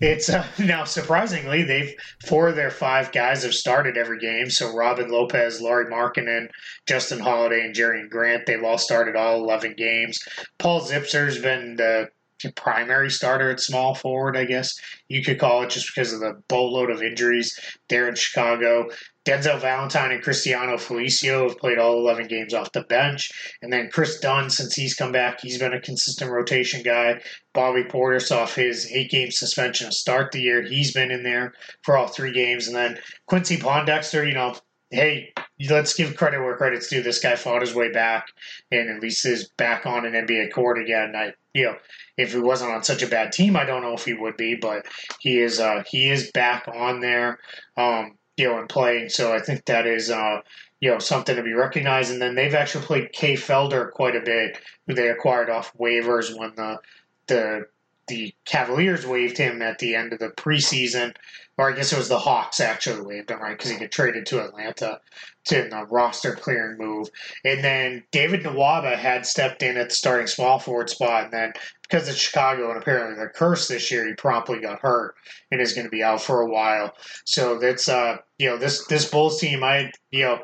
it's 0.00 0.28
uh, 0.28 0.46
now 0.58 0.84
surprisingly 0.84 1.62
they've 1.62 1.94
four 2.26 2.48
of 2.48 2.56
their 2.56 2.70
five 2.70 3.12
guys 3.12 3.42
have 3.42 3.54
started 3.54 3.96
every 3.96 4.18
game. 4.18 4.48
So 4.50 4.74
Robin 4.74 5.10
Lopez, 5.10 5.60
Lauri 5.60 5.86
Markkanen, 5.86 6.48
Justin 6.86 7.20
Holiday, 7.20 7.60
and 7.60 7.74
Jerian 7.74 8.08
Grant 8.08 8.46
they've 8.46 8.62
all 8.64 8.78
started 8.78 9.14
all 9.14 9.42
eleven 9.42 9.74
games. 9.76 10.18
Paul 10.58 10.80
Zipser's 10.80 11.38
been 11.38 11.76
the 11.76 12.08
primary 12.50 13.10
starter 13.10 13.50
at 13.50 13.60
small 13.60 13.94
forward, 13.94 14.36
I 14.36 14.44
guess 14.44 14.74
you 15.08 15.22
could 15.22 15.38
call 15.38 15.62
it, 15.62 15.70
just 15.70 15.94
because 15.94 16.12
of 16.12 16.20
the 16.20 16.42
boatload 16.48 16.90
of 16.90 17.02
injuries 17.02 17.58
there 17.88 18.08
in 18.08 18.14
Chicago. 18.14 18.88
Denzel 19.24 19.60
Valentine 19.60 20.10
and 20.10 20.22
Cristiano 20.22 20.76
Felicio 20.76 21.48
have 21.48 21.58
played 21.58 21.78
all 21.78 21.98
11 21.98 22.26
games 22.26 22.52
off 22.52 22.72
the 22.72 22.82
bench. 22.82 23.30
And 23.62 23.72
then 23.72 23.88
Chris 23.92 24.18
Dunn, 24.18 24.50
since 24.50 24.74
he's 24.74 24.94
come 24.94 25.12
back, 25.12 25.40
he's 25.40 25.58
been 25.58 25.72
a 25.72 25.80
consistent 25.80 26.30
rotation 26.30 26.82
guy. 26.82 27.20
Bobby 27.54 27.84
Portis 27.84 28.34
off 28.34 28.56
his 28.56 28.90
eight 28.90 29.10
game 29.10 29.30
suspension 29.30 29.86
to 29.86 29.92
start 29.92 30.32
the 30.32 30.40
year. 30.40 30.62
He's 30.62 30.92
been 30.92 31.12
in 31.12 31.22
there 31.22 31.52
for 31.82 31.96
all 31.96 32.08
three 32.08 32.32
games. 32.32 32.66
And 32.66 32.74
then 32.74 32.98
Quincy 33.26 33.58
Pondexter, 33.58 34.26
you 34.26 34.34
know, 34.34 34.56
hey, 34.90 35.32
let's 35.70 35.94
give 35.94 36.16
credit 36.16 36.40
where 36.40 36.56
credit's 36.56 36.88
due. 36.88 37.02
This 37.02 37.20
guy 37.20 37.36
fought 37.36 37.62
his 37.62 37.74
way 37.74 37.90
back 37.90 38.26
and 38.70 38.90
at 38.90 39.02
least 39.02 39.24
is 39.24 39.48
back 39.56 39.86
on 39.86 40.04
an 40.04 40.12
NBA 40.12 40.52
court 40.52 40.78
again. 40.80 41.14
I, 41.16 41.32
you 41.54 41.64
know, 41.64 41.76
if 42.16 42.32
he 42.32 42.38
wasn't 42.38 42.72
on 42.72 42.82
such 42.82 43.02
a 43.02 43.08
bad 43.08 43.32
team, 43.32 43.56
I 43.56 43.64
don't 43.64 43.82
know 43.82 43.94
if 43.94 44.04
he 44.04 44.14
would 44.14 44.36
be, 44.36 44.54
but 44.54 44.86
he 45.20 45.40
is, 45.40 45.60
uh, 45.60 45.82
he 45.86 46.10
is 46.10 46.30
back 46.32 46.66
on 46.68 47.00
there. 47.00 47.38
Um, 47.76 48.16
you 48.36 48.48
know, 48.48 48.58
and 48.58 48.68
playing. 48.68 49.08
So 49.08 49.34
I 49.34 49.40
think 49.40 49.64
that 49.66 49.86
is, 49.86 50.10
uh, 50.10 50.40
you 50.80 50.90
know, 50.90 50.98
something 50.98 51.36
to 51.36 51.42
be 51.42 51.52
recognized. 51.52 52.10
And 52.10 52.20
then 52.20 52.34
they've 52.34 52.54
actually 52.54 52.84
played 52.84 53.12
Kay 53.12 53.34
Felder 53.34 53.90
quite 53.90 54.16
a 54.16 54.20
bit, 54.20 54.58
who 54.86 54.94
they 54.94 55.08
acquired 55.08 55.50
off 55.50 55.76
waivers 55.76 56.36
when 56.36 56.54
the 56.56 56.78
the 57.26 57.66
the 58.08 58.34
Cavaliers 58.44 59.06
waived 59.06 59.38
him 59.38 59.62
at 59.62 59.78
the 59.78 59.94
end 59.94 60.12
of 60.12 60.18
the 60.18 60.30
preseason, 60.30 61.14
or 61.58 61.70
I 61.70 61.76
guess 61.76 61.92
it 61.92 61.98
was 61.98 62.08
the 62.08 62.18
Hawks 62.18 62.60
actually 62.60 63.02
waived 63.02 63.30
him, 63.30 63.40
right? 63.40 63.56
Because 63.56 63.70
he 63.70 63.78
got 63.78 63.90
traded 63.90 64.26
to 64.26 64.42
Atlanta 64.42 65.00
to 65.44 65.68
the 65.68 65.86
roster 65.90 66.34
clearing 66.34 66.78
move. 66.78 67.08
And 67.44 67.62
then 67.62 68.04
David 68.10 68.42
Nwaba 68.42 68.96
had 68.96 69.26
stepped 69.26 69.62
in 69.62 69.76
at 69.76 69.90
the 69.90 69.94
starting 69.94 70.26
small 70.26 70.58
forward 70.58 70.88
spot, 70.88 71.24
and 71.24 71.32
then 71.32 71.52
because 71.82 72.08
it's 72.08 72.18
Chicago 72.18 72.70
and 72.70 72.80
apparently 72.80 73.16
they're 73.16 73.28
cursed 73.28 73.68
this 73.68 73.90
year, 73.90 74.06
he 74.06 74.14
promptly 74.14 74.60
got 74.60 74.80
hurt 74.80 75.14
and 75.50 75.60
is 75.60 75.74
going 75.74 75.86
to 75.86 75.90
be 75.90 76.02
out 76.02 76.22
for 76.22 76.40
a 76.40 76.50
while. 76.50 76.94
So 77.24 77.58
that's 77.58 77.88
uh, 77.88 78.18
you 78.38 78.48
know 78.48 78.56
this 78.56 78.86
this 78.86 79.10
Bulls 79.10 79.40
team, 79.40 79.62
I 79.62 79.90
you 80.10 80.24
know. 80.24 80.38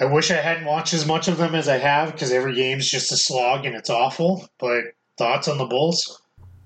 I 0.00 0.06
wish 0.06 0.30
I 0.30 0.36
hadn't 0.36 0.64
watched 0.64 0.94
as 0.94 1.06
much 1.06 1.28
of 1.28 1.36
them 1.36 1.54
as 1.54 1.68
I 1.68 1.76
have 1.76 2.12
because 2.12 2.32
every 2.32 2.54
game's 2.54 2.90
just 2.90 3.12
a 3.12 3.16
slog 3.16 3.66
and 3.66 3.76
it's 3.76 3.90
awful. 3.90 4.48
But 4.58 4.84
thoughts 5.16 5.46
on 5.46 5.58
the 5.58 5.66
Bulls? 5.66 6.21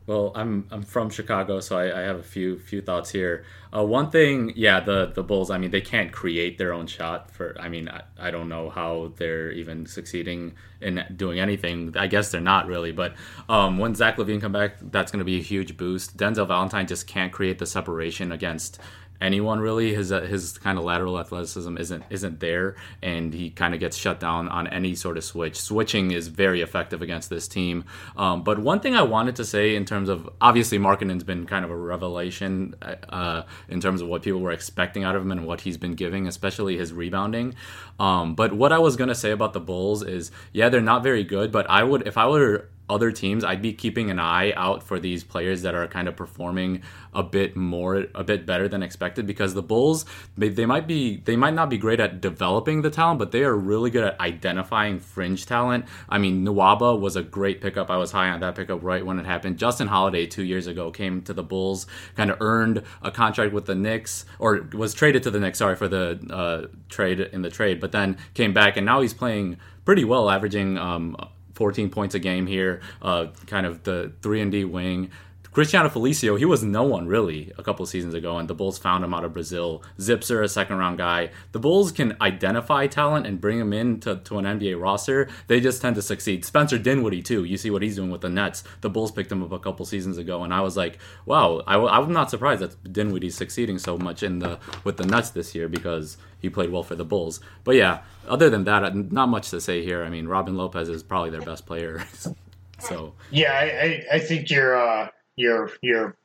Well, 0.07 0.31
I'm 0.37 0.69
I'm 0.71 0.83
from 0.83 1.11
Chicago, 1.11 1.59
so 1.59 1.77
I, 1.77 1.99
I 1.99 2.03
have 2.03 2.21
a 2.21 2.23
few 2.23 2.59
few 2.61 2.81
thoughts 2.81 3.11
here. 3.11 3.45
Uh, 3.75 3.85
one 3.85 4.11
thing, 4.11 4.53
yeah, 4.55 4.79
the 4.79 5.07
the 5.07 5.25
Bulls. 5.25 5.51
I 5.51 5.59
mean, 5.59 5.73
they 5.73 5.81
can't 5.81 6.13
create 6.13 6.59
their 6.59 6.73
own 6.73 6.87
shot. 6.87 7.33
For 7.33 7.57
I 7.59 7.69
mean, 7.69 7.89
I, 7.89 8.03
I 8.17 8.31
don't 8.31 8.49
know 8.49 8.71
how 8.71 9.13
they're 9.17 9.51
even 9.51 9.85
succeeding 9.85 10.55
in 10.81 11.05
doing 11.17 11.41
anything. 11.41 11.93
I 11.97 12.07
guess 12.07 12.31
they're 12.31 12.41
not 12.41 12.69
really. 12.69 12.93
But 12.93 13.17
um, 13.49 13.79
when 13.79 13.97
Zach 13.97 14.17
LaVine 14.17 14.41
come 14.41 14.53
back, 14.53 14.77
that's 14.81 15.11
going 15.11 15.19
to 15.19 15.25
be 15.25 15.39
a 15.39 15.43
huge 15.43 15.77
boost. 15.77 16.17
Denzel 16.17 16.47
Valentine 16.47 16.87
just 16.87 17.09
can't 17.09 17.33
create 17.33 17.59
the 17.59 17.67
separation 17.67 18.31
against 18.31 18.79
anyone 19.21 19.61
really. 19.61 19.95
His 19.95 20.12
uh, 20.12 20.23
his 20.23 20.59
kind 20.59 20.79
of 20.79 20.85
lateral 20.85 21.19
athleticism 21.19 21.77
isn't 21.77 22.05
isn't 22.11 22.41
there, 22.41 22.77
and 23.03 23.33
he 23.33 23.51
kind 23.51 23.75
of 23.75 23.81
gets 23.81 23.97
shut 23.97 24.21
down 24.21 24.49
on 24.49 24.67
any 24.67 24.95
sort 24.95 25.17
of 25.17 25.25
switch. 25.25 25.61
Switching 25.61 26.11
is 26.11 26.29
very 26.29 26.61
effective 26.62 27.03
against 27.03 27.31
this 27.31 27.49
team. 27.49 27.85
Um, 28.17 28.43
but 28.43 28.59
one 28.59 28.81
thing 28.81 28.95
I 28.95 29.03
wanted 29.03 29.37
to 29.37 29.45
say 29.45 29.77
in 29.77 29.85
terms 29.85 30.09
of 30.09 30.29
obviously 30.41 30.79
Markkanen's 30.79 31.25
been 31.25 31.47
kind 31.47 31.64
of 31.64 31.71
a 31.71 31.77
revelation 31.77 32.75
uh, 33.09 33.43
in 33.69 33.81
terms 33.81 34.01
of 34.01 34.09
what 34.09 34.23
people 34.23 34.41
were 34.41 34.53
expecting 34.53 35.05
out 35.05 35.17
of 35.17 35.23
him 35.23 35.33
and 35.33 35.47
what 35.47 35.62
he's 35.62 35.77
been 35.77 35.95
giving, 35.95 36.27
especially 36.27 36.77
his 36.77 36.93
rebounding. 36.93 37.55
Um, 37.99 38.35
but 38.35 38.53
what 38.53 38.73
I 38.73 38.79
was 38.79 38.97
gonna 38.97 39.14
say 39.14 39.31
about 39.31 39.53
the 39.53 39.61
Bulls 39.61 40.03
is, 40.03 40.31
yeah, 40.53 40.69
they're 40.69 40.81
not 40.81 41.03
very 41.03 41.25
good, 41.25 41.51
but 41.51 41.69
I 41.71 41.83
would 41.83 42.07
if 42.07 42.19
I 42.19 42.27
were 42.27 42.69
other 42.89 43.11
teams, 43.11 43.45
I'd 43.45 43.62
be 43.62 43.72
keeping 43.72 44.11
an 44.11 44.18
eye 44.18 44.53
out 44.53 44.82
for 44.82 44.99
these 44.99 45.24
players 45.24 45.62
that 45.62 45.74
are 45.74 45.87
kind 45.87 46.09
of 46.09 46.16
performing 46.16 46.82
a 47.12 47.22
bit 47.22 47.57
more, 47.57 48.07
a 48.14 48.22
bit 48.22 48.47
better 48.47 48.68
than 48.68 48.82
expected. 48.82 49.26
Because 49.26 49.55
the 49.55 49.62
Bulls, 49.62 50.05
they, 50.37 50.49
they 50.49 50.66
might 50.66 50.87
be, 50.87 51.16
they 51.18 51.37
might 51.37 51.55
not 51.55 51.68
be 51.68 51.78
great 51.78 52.01
at 52.01 52.20
developing 52.20 52.82
the 52.82 52.91
talent, 52.91 53.18
but 53.18 53.32
they 53.32 53.43
are 53.43 53.55
really 53.57 53.91
good 53.91 54.05
at 54.05 54.20
identifying 54.20 55.01
fringe 55.01 55.47
talent. 55.47 55.87
I 56.09 56.18
mean, 56.18 56.45
Nwaba 56.45 56.99
was 56.99 57.16
a 57.16 57.22
great 57.22 57.61
pickup. 57.61 57.91
I 57.91 57.97
was 57.97 58.12
high 58.12 58.28
on 58.28 58.41
that 58.41 58.55
pickup 58.55 58.82
right 58.82 59.05
when 59.05 59.18
it 59.18 59.26
happened. 59.26 59.59
Justin 59.59 59.89
Holiday 59.89 60.26
two 60.26 60.45
years 60.45 60.66
ago 60.66 60.91
came 60.91 61.22
to 61.22 61.32
the 61.32 61.43
Bulls, 61.43 61.87
kind 62.16 62.30
of 62.30 62.39
earned 62.41 62.82
a 63.03 63.11
contract 63.11 63.53
with 63.53 63.66
the 63.66 63.74
Knicks, 63.74 64.24
or 64.39 64.68
was 64.72 64.95
traded 64.95 65.22
to 65.24 65.30
the 65.30 65.41
Knicks. 65.41 65.59
Sorry 65.59 65.76
for 65.76 65.89
the 65.89 66.20
uh, 66.30 66.68
trade 66.89 67.20
in 67.20 67.43
the 67.43 67.51
trade, 67.51 67.80
but 67.80 67.93
then 67.93 68.16
came 68.34 68.53
back 68.53 68.76
and 68.76 68.87
now 68.87 69.01
he's 69.01 69.14
playing 69.14 69.57
pretty 69.84 70.05
well, 70.05 70.28
averaging 70.28 70.76
um, 70.76 71.16
14 71.57 71.91
points 71.91 72.15
a 72.15 72.19
game 72.19 72.47
here, 72.47 72.81
uh, 73.03 73.27
kind 73.47 73.67
of 73.67 73.83
the 73.83 74.13
3 74.23 74.43
and 74.43 74.53
D 74.53 74.65
wing. 74.65 75.11
Cristiano 75.57 75.89
Felicio, 75.89 76.39
he 76.39 76.45
was 76.45 76.63
no 76.63 76.83
one 76.83 77.07
really 77.07 77.51
a 77.57 77.63
couple 77.63 77.87
seasons 77.87 78.13
ago, 78.13 78.37
and 78.37 78.47
the 78.47 78.55
Bulls 78.55 78.77
found 78.77 79.03
him 79.03 79.15
out 79.15 79.25
of 79.25 79.33
Brazil. 79.33 79.83
Zipser, 79.99 80.45
a 80.45 80.51
second 80.51 80.77
round 80.77 80.99
guy. 80.99 81.31
The 81.53 81.59
Bulls 81.59 81.93
can 81.93 82.15
identify 82.21 82.87
talent 82.87 83.27
and 83.27 83.41
bring 83.41 83.59
him 83.59 83.73
in 83.73 83.99
to, 84.01 84.17
to 84.17 84.37
an 84.37 84.45
NBA 84.45 84.79
roster. 84.79 85.31
They 85.47 85.61
just 85.61 85.81
tend 85.81 85.97
to 85.97 86.03
succeed. 86.03 86.45
Spencer 86.45 86.77
Dinwiddie, 86.77 87.23
too. 87.23 87.45
You 87.45 87.57
see 87.57 87.71
what 87.71 87.81
he's 87.81 87.97
doing 87.97 88.11
with 88.11 88.21
the 88.21 88.29
Nets. 88.29 88.65
The 88.83 88.91
Bulls 88.91 89.11
picked 89.11 89.33
him 89.33 89.43
up 89.43 89.51
a 89.51 89.59
couple 89.59 89.87
seasons 89.87 90.19
ago, 90.19 90.45
and 90.45 90.53
I 90.53 90.61
was 90.61 90.77
like, 90.77 90.99
wow, 91.25 91.63
I, 91.67 91.79
I'm 91.79 92.13
not 92.13 92.29
surprised 92.29 92.61
that 92.61 92.93
Dinwiddie's 92.93 93.35
succeeding 93.35 93.79
so 93.79 93.97
much 93.97 94.23
in 94.23 94.41
the 94.41 94.59
with 94.85 94.99
the 94.99 95.07
Nets 95.07 95.31
this 95.31 95.55
year 95.55 95.69
because 95.69 96.19
he 96.39 96.51
played 96.51 96.71
well 96.71 96.83
for 96.83 96.97
the 96.97 97.05
Bulls. 97.07 97.41
But 97.65 97.77
yeah, 97.77 98.01
other 98.29 98.51
than 98.51 98.65
that, 98.65 98.95
not 99.11 99.31
much 99.31 99.49
to 99.53 99.63
say 99.63 99.83
here. 99.83 100.05
I 100.05 100.11
mean, 100.11 100.29
Robin 100.29 100.55
Lopez 100.55 100.91
is 100.91 101.03
probably 101.03 101.31
their 101.31 101.41
best 101.41 101.65
player. 101.65 102.05
so 102.79 103.15
yeah, 103.31 103.53
I, 103.55 103.65
I, 103.65 104.07
I 104.17 104.19
think 104.19 104.51
your 104.51 104.77
uh, 104.77 105.09
your 105.37 105.70
your 105.82 106.16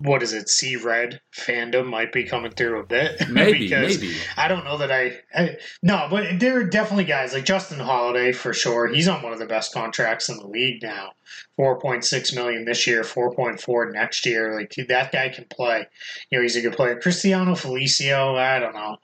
what 0.00 0.22
is 0.22 0.32
it? 0.32 0.48
See 0.48 0.76
red 0.76 1.20
fandom 1.34 1.86
might 1.86 2.12
be 2.12 2.24
coming 2.24 2.52
through 2.52 2.80
a 2.80 2.84
bit. 2.84 3.28
Maybe, 3.30 3.60
because 3.60 4.00
maybe. 4.00 4.14
I 4.36 4.46
don't 4.46 4.64
know 4.64 4.78
that 4.78 4.92
I, 4.92 5.18
I, 5.34 5.56
no, 5.82 6.06
but 6.10 6.38
there 6.38 6.58
are 6.58 6.64
definitely 6.64 7.04
guys 7.04 7.32
like 7.32 7.44
Justin 7.44 7.80
Holiday 7.80 8.32
for 8.32 8.52
sure. 8.52 8.86
He's 8.86 9.08
on 9.08 9.22
one 9.22 9.32
of 9.32 9.38
the 9.38 9.46
best 9.46 9.72
contracts 9.72 10.28
in 10.28 10.36
the 10.36 10.46
league 10.46 10.82
now. 10.82 11.12
Four 11.56 11.80
point 11.80 12.04
six 12.04 12.32
million 12.32 12.64
this 12.64 12.86
year, 12.86 13.02
four 13.02 13.34
point 13.34 13.60
four 13.60 13.90
next 13.90 14.24
year. 14.24 14.56
Like 14.56 14.74
that 14.88 15.10
guy 15.10 15.30
can 15.30 15.46
play. 15.46 15.86
You 16.30 16.38
know, 16.38 16.42
he's 16.42 16.56
a 16.56 16.62
good 16.62 16.74
player. 16.74 17.00
Cristiano 17.00 17.52
Felicio, 17.52 18.36
I 18.36 18.58
don't 18.58 18.74
know. 18.74 18.98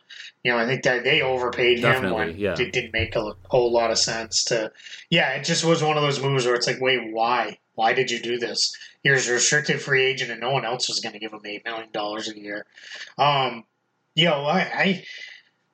You 0.45 0.53
know, 0.53 0.59
I 0.59 0.67
think 0.67 0.83
that 0.85 1.05
they 1.05 1.23
overpaid 1.23 1.81
Definitely, 1.81 2.23
him 2.23 2.29
when 2.29 2.39
yeah. 2.39 2.55
it 2.59 2.73
didn't 2.73 2.93
make 2.93 3.17
a 3.17 3.33
whole 3.47 3.73
lot 3.73 3.91
of 3.91 3.99
sense 3.99 4.45
to. 4.45 4.71
Yeah, 5.11 5.31
it 5.31 5.45
just 5.45 5.65
was 5.65 5.83
one 5.83 5.97
of 5.97 6.03
those 6.03 6.23
moves 6.23 6.45
where 6.45 6.55
it's 6.55 6.67
like, 6.67 6.81
wait, 6.81 7.13
why? 7.13 7.59
Why 7.75 7.93
did 7.93 8.11
you 8.11 8.21
do 8.21 8.39
this? 8.39 8.77
He 9.05 9.11
was 9.11 9.29
a 9.29 9.35
restricted 9.35 9.83
free 9.83 10.03
agent, 10.03 10.31
and 10.31 10.41
no 10.41 10.51
one 10.51 10.65
else 10.65 10.89
was 10.89 11.01
going 11.01 11.13
to 11.13 11.19
give 11.19 11.33
him 11.33 11.43
eight 11.45 11.65
million 11.65 11.91
dollars 11.93 12.29
a 12.29 12.39
year. 12.39 12.67
Um, 13.19 13.65
yo, 14.15 14.45
I, 14.45 14.61
I 14.61 15.05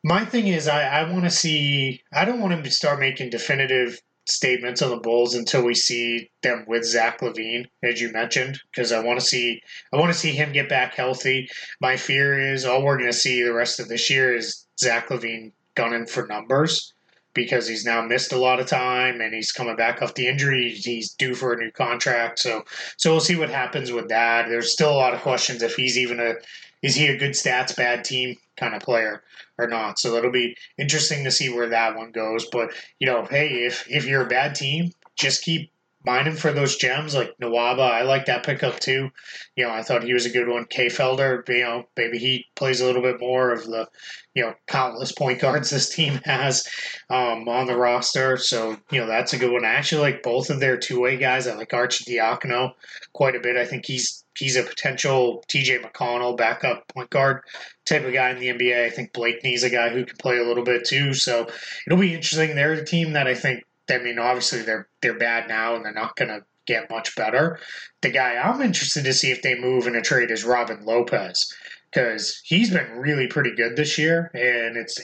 my 0.02 0.24
thing 0.24 0.48
is, 0.48 0.66
I, 0.66 0.82
I 0.82 1.10
want 1.10 1.24
to 1.24 1.30
see. 1.30 2.02
I 2.12 2.24
don't 2.24 2.40
want 2.40 2.52
him 2.52 2.64
to 2.64 2.70
start 2.70 2.98
making 2.98 3.30
definitive 3.30 4.02
statements 4.28 4.82
on 4.82 4.90
the 4.90 4.96
Bulls 4.96 5.34
until 5.34 5.64
we 5.64 5.74
see 5.74 6.30
them 6.42 6.64
with 6.66 6.84
Zach 6.84 7.20
LaVine, 7.20 7.66
as 7.82 8.00
you 8.00 8.10
mentioned, 8.12 8.60
because 8.70 8.92
I 8.92 9.00
want 9.00 9.20
to 9.20 9.24
see 9.26 9.62
I 9.92 9.96
want 9.96 10.12
to 10.12 10.18
see 10.18 10.32
him 10.32 10.52
get 10.52 10.68
back 10.68 10.94
healthy. 10.94 11.48
My 11.80 11.96
fear 11.96 12.52
is 12.52 12.64
all 12.64 12.82
we're 12.82 12.98
going 12.98 13.12
to 13.12 13.16
see 13.16 13.42
the 13.42 13.54
rest 13.54 13.78
of 13.78 13.88
this 13.88 14.10
year 14.10 14.34
is 14.34 14.66
Zach 14.78 15.08
LaVine 15.08 15.52
gunning 15.76 16.06
for 16.06 16.26
numbers 16.26 16.94
because 17.34 17.68
he's 17.68 17.84
now 17.84 18.02
missed 18.02 18.32
a 18.32 18.38
lot 18.38 18.60
of 18.60 18.66
time 18.66 19.20
and 19.20 19.34
he's 19.34 19.52
coming 19.52 19.76
back 19.76 20.02
off 20.02 20.14
the 20.14 20.26
injury. 20.26 20.70
He's 20.70 21.12
due 21.14 21.34
for 21.34 21.52
a 21.52 21.56
new 21.56 21.70
contract, 21.70 22.38
so 22.38 22.64
so 22.96 23.10
we'll 23.10 23.20
see 23.20 23.36
what 23.36 23.50
happens 23.50 23.92
with 23.92 24.08
that. 24.08 24.48
There's 24.48 24.72
still 24.72 24.90
a 24.90 24.96
lot 24.96 25.14
of 25.14 25.20
questions 25.20 25.62
if 25.62 25.74
he's 25.74 25.98
even 25.98 26.20
a 26.20 26.34
is 26.82 26.94
he 26.94 27.06
a 27.08 27.16
good 27.16 27.32
stats 27.32 27.76
bad 27.76 28.04
team 28.04 28.36
kind 28.56 28.74
of 28.74 28.82
player 28.82 29.22
or 29.58 29.66
not. 29.66 29.98
So 29.98 30.16
it'll 30.16 30.30
be 30.30 30.56
interesting 30.78 31.24
to 31.24 31.30
see 31.30 31.52
where 31.52 31.68
that 31.68 31.96
one 31.96 32.10
goes. 32.12 32.46
But 32.50 32.72
you 32.98 33.06
know, 33.06 33.24
hey, 33.24 33.64
if 33.64 33.86
if 33.88 34.06
you're 34.06 34.24
a 34.24 34.28
bad 34.28 34.54
team, 34.54 34.92
just 35.16 35.44
keep 35.44 35.72
mining 36.04 36.34
for 36.34 36.52
those 36.52 36.76
gems 36.76 37.14
like 37.14 37.36
Nwaba. 37.42 37.90
I 37.90 38.02
like 38.02 38.26
that 38.26 38.44
pickup 38.44 38.80
too. 38.80 39.10
You 39.56 39.64
know, 39.64 39.70
I 39.70 39.82
thought 39.82 40.02
he 40.02 40.14
was 40.14 40.26
a 40.26 40.30
good 40.30 40.48
one. 40.48 40.64
Kay 40.64 40.86
Felder, 40.86 41.46
you 41.48 41.62
know, 41.62 41.84
maybe 41.96 42.18
he 42.18 42.46
plays 42.56 42.80
a 42.80 42.86
little 42.86 43.02
bit 43.02 43.20
more 43.20 43.52
of 43.52 43.66
the, 43.66 43.88
you 44.34 44.42
know, 44.42 44.54
countless 44.66 45.12
point 45.12 45.40
guards 45.40 45.70
this 45.70 45.94
team 45.94 46.14
has 46.24 46.66
um, 47.10 47.48
on 47.48 47.66
the 47.66 47.76
roster. 47.76 48.36
So, 48.36 48.76
you 48.90 49.00
know, 49.00 49.06
that's 49.06 49.32
a 49.32 49.38
good 49.38 49.52
one. 49.52 49.64
I 49.64 49.74
actually 49.74 50.02
like 50.02 50.22
both 50.22 50.50
of 50.50 50.60
their 50.60 50.76
two 50.76 51.00
way 51.00 51.16
guys. 51.16 51.46
I 51.46 51.54
like 51.54 51.70
Arcidiacono 51.70 52.72
quite 53.12 53.36
a 53.36 53.40
bit. 53.40 53.56
I 53.56 53.66
think 53.66 53.84
he's 53.86 54.24
he's 54.38 54.56
a 54.56 54.62
potential 54.62 55.44
TJ 55.48 55.82
McConnell 55.82 56.36
backup 56.36 56.88
point 56.88 57.10
guard 57.10 57.42
type 57.84 58.04
of 58.04 58.12
guy 58.12 58.30
in 58.30 58.38
the 58.38 58.48
NBA. 58.48 58.86
I 58.86 58.90
think 58.90 59.12
Blakeney's 59.12 59.64
a 59.64 59.70
guy 59.70 59.90
who 59.90 60.04
can 60.06 60.16
play 60.16 60.38
a 60.38 60.44
little 60.44 60.64
bit 60.64 60.86
too. 60.86 61.12
So 61.12 61.46
it'll 61.86 61.98
be 61.98 62.14
interesting. 62.14 62.54
They're 62.54 62.72
a 62.72 62.84
team 62.84 63.12
that 63.12 63.26
I 63.26 63.34
think 63.34 63.64
I 63.90 63.98
mean, 63.98 64.18
obviously 64.18 64.62
they're 64.62 64.88
they're 65.02 65.18
bad 65.18 65.48
now 65.48 65.74
and 65.76 65.84
they're 65.84 65.92
not 65.92 66.16
going 66.16 66.28
to 66.28 66.44
get 66.66 66.90
much 66.90 67.16
better. 67.16 67.58
The 68.02 68.10
guy 68.10 68.36
I'm 68.36 68.60
interested 68.60 69.04
to 69.04 69.12
see 69.12 69.30
if 69.30 69.42
they 69.42 69.58
move 69.58 69.86
in 69.86 69.96
a 69.96 70.02
trade 70.02 70.30
is 70.30 70.44
Robin 70.44 70.84
Lopez 70.84 71.54
because 71.90 72.40
he's 72.44 72.70
been 72.70 72.90
really 72.92 73.26
pretty 73.26 73.54
good 73.54 73.76
this 73.76 73.98
year, 73.98 74.30
and 74.34 74.76
it's 74.76 74.98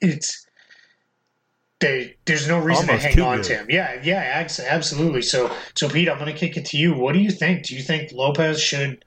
it's 0.00 0.46
they, 1.80 2.14
there's 2.26 2.46
no 2.46 2.58
reason 2.58 2.88
Almost 2.90 3.04
to 3.04 3.08
hang 3.08 3.20
on 3.20 3.36
good. 3.38 3.44
to 3.46 3.54
him. 3.56 3.66
Yeah, 3.70 4.00
yeah, 4.02 4.46
absolutely. 4.68 5.22
So, 5.22 5.50
so 5.74 5.88
Pete, 5.88 6.10
I'm 6.10 6.18
going 6.18 6.32
to 6.32 6.38
kick 6.38 6.58
it 6.58 6.66
to 6.66 6.76
you. 6.76 6.94
What 6.94 7.14
do 7.14 7.20
you 7.20 7.30
think? 7.30 7.64
Do 7.66 7.74
you 7.74 7.82
think 7.82 8.12
Lopez 8.12 8.60
should? 8.60 9.04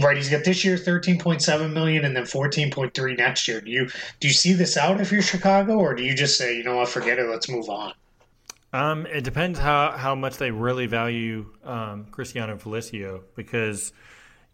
Right, 0.00 0.16
he's 0.16 0.28
got 0.28 0.44
this 0.44 0.64
year 0.64 0.76
13.7 0.76 1.72
million 1.72 2.04
and 2.04 2.14
then 2.14 2.24
14.3 2.24 3.18
next 3.18 3.46
year. 3.46 3.60
Do 3.60 3.70
you 3.70 3.88
do 4.20 4.28
you 4.28 4.34
see 4.34 4.52
this 4.52 4.76
out 4.76 5.00
if 5.00 5.12
you're 5.12 5.22
Chicago, 5.22 5.78
or 5.78 5.94
do 5.94 6.02
you 6.02 6.14
just 6.14 6.36
say, 6.36 6.56
you 6.56 6.64
know 6.64 6.76
what, 6.76 6.88
forget 6.88 7.18
it, 7.18 7.28
let's 7.30 7.48
move 7.48 7.68
on? 7.68 7.92
Um, 8.76 9.06
it 9.06 9.24
depends 9.24 9.58
how, 9.58 9.92
how 9.92 10.14
much 10.14 10.36
they 10.36 10.50
really 10.50 10.84
value 10.86 11.46
um, 11.64 12.04
Cristiano 12.10 12.58
Felicio 12.58 13.22
because, 13.34 13.90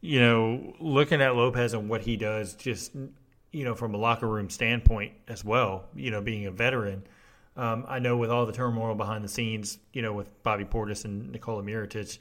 you 0.00 0.20
know, 0.20 0.74
looking 0.78 1.20
at 1.20 1.34
Lopez 1.34 1.74
and 1.74 1.88
what 1.88 2.02
he 2.02 2.16
does, 2.16 2.54
just, 2.54 2.92
you 3.50 3.64
know, 3.64 3.74
from 3.74 3.94
a 3.94 3.96
locker 3.96 4.28
room 4.28 4.48
standpoint 4.48 5.14
as 5.26 5.44
well, 5.44 5.86
you 5.96 6.12
know, 6.12 6.20
being 6.20 6.46
a 6.46 6.52
veteran, 6.52 7.02
um, 7.56 7.84
I 7.88 7.98
know 7.98 8.16
with 8.16 8.30
all 8.30 8.46
the 8.46 8.52
turmoil 8.52 8.94
behind 8.94 9.24
the 9.24 9.28
scenes, 9.28 9.78
you 9.92 10.02
know, 10.02 10.12
with 10.12 10.40
Bobby 10.44 10.66
Portis 10.66 11.04
and 11.04 11.32
Nikola 11.32 11.64
Mirotic, 11.64 12.18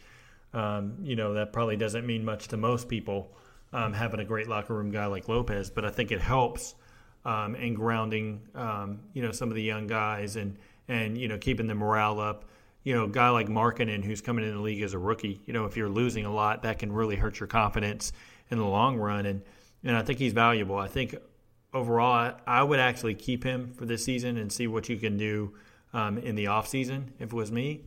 um, 0.56 0.96
you 1.04 1.16
know, 1.16 1.36
that 1.36 1.54
probably 1.54 1.78
doesn't 1.78 2.08
mean 2.08 2.26
much 2.26 2.48
to 2.48 2.58
most 2.58 2.90
people 2.90 3.32
um, 3.74 3.94
having 3.94 4.20
a 4.20 4.26
great 4.26 4.48
locker 4.48 4.74
room 4.74 4.90
guy 4.90 5.06
like 5.06 5.30
Lopez, 5.30 5.70
but 5.70 5.86
I 5.86 5.92
think 5.92 6.12
it 6.12 6.20
helps 6.20 6.74
um, 7.26 7.54
in 7.54 7.76
grounding, 7.76 8.42
you 9.14 9.22
know, 9.22 9.32
some 9.32 9.50
of 9.50 9.56
the 9.56 9.62
young 9.62 9.86
guys 9.86 10.36
and, 10.36 10.58
and, 10.92 11.18
you 11.18 11.28
know, 11.28 11.38
keeping 11.38 11.68
the 11.68 11.76
morale 11.76 12.20
up. 12.20 12.46
You 12.84 12.96
know, 12.96 13.06
a 13.06 13.08
guy 13.08 13.30
like 13.30 13.48
Markkanen 13.48 14.04
who's 14.04 14.22
coming 14.22 14.44
in 14.44 14.54
the 14.56 14.60
league 14.60 14.82
as 14.82 14.94
a 14.94 14.98
rookie, 14.98 15.40
you 15.46 15.54
know, 15.54 15.66
if 15.66 15.78
you're 15.78 15.90
losing 15.90 16.26
a 16.26 16.34
lot, 16.34 16.64
that 16.64 16.80
can 16.80 16.92
really 16.92 17.16
hurt 17.16 17.40
your 17.40 17.48
confidence 17.48 18.12
in 18.50 18.58
the 18.58 18.66
long 18.66 18.98
run. 18.98 19.26
And, 19.26 19.44
and 19.84 19.96
I 19.96 20.02
think 20.02 20.20
he's 20.20 20.34
valuable. 20.34 20.78
I 20.78 20.88
think 20.88 21.16
overall, 21.74 22.12
I, 22.12 22.34
I 22.46 22.64
would 22.64 22.80
actually 22.80 23.14
keep 23.14 23.44
him 23.44 23.72
for 23.74 23.86
this 23.86 24.04
season 24.04 24.38
and 24.38 24.52
see 24.52 24.68
what 24.68 24.90
you 24.90 24.98
can 24.98 25.16
do 25.16 25.54
um, 25.94 26.18
in 26.18 26.36
the 26.36 26.46
offseason 26.46 27.10
if 27.20 27.32
it 27.32 27.36
was 27.36 27.52
me. 27.52 27.82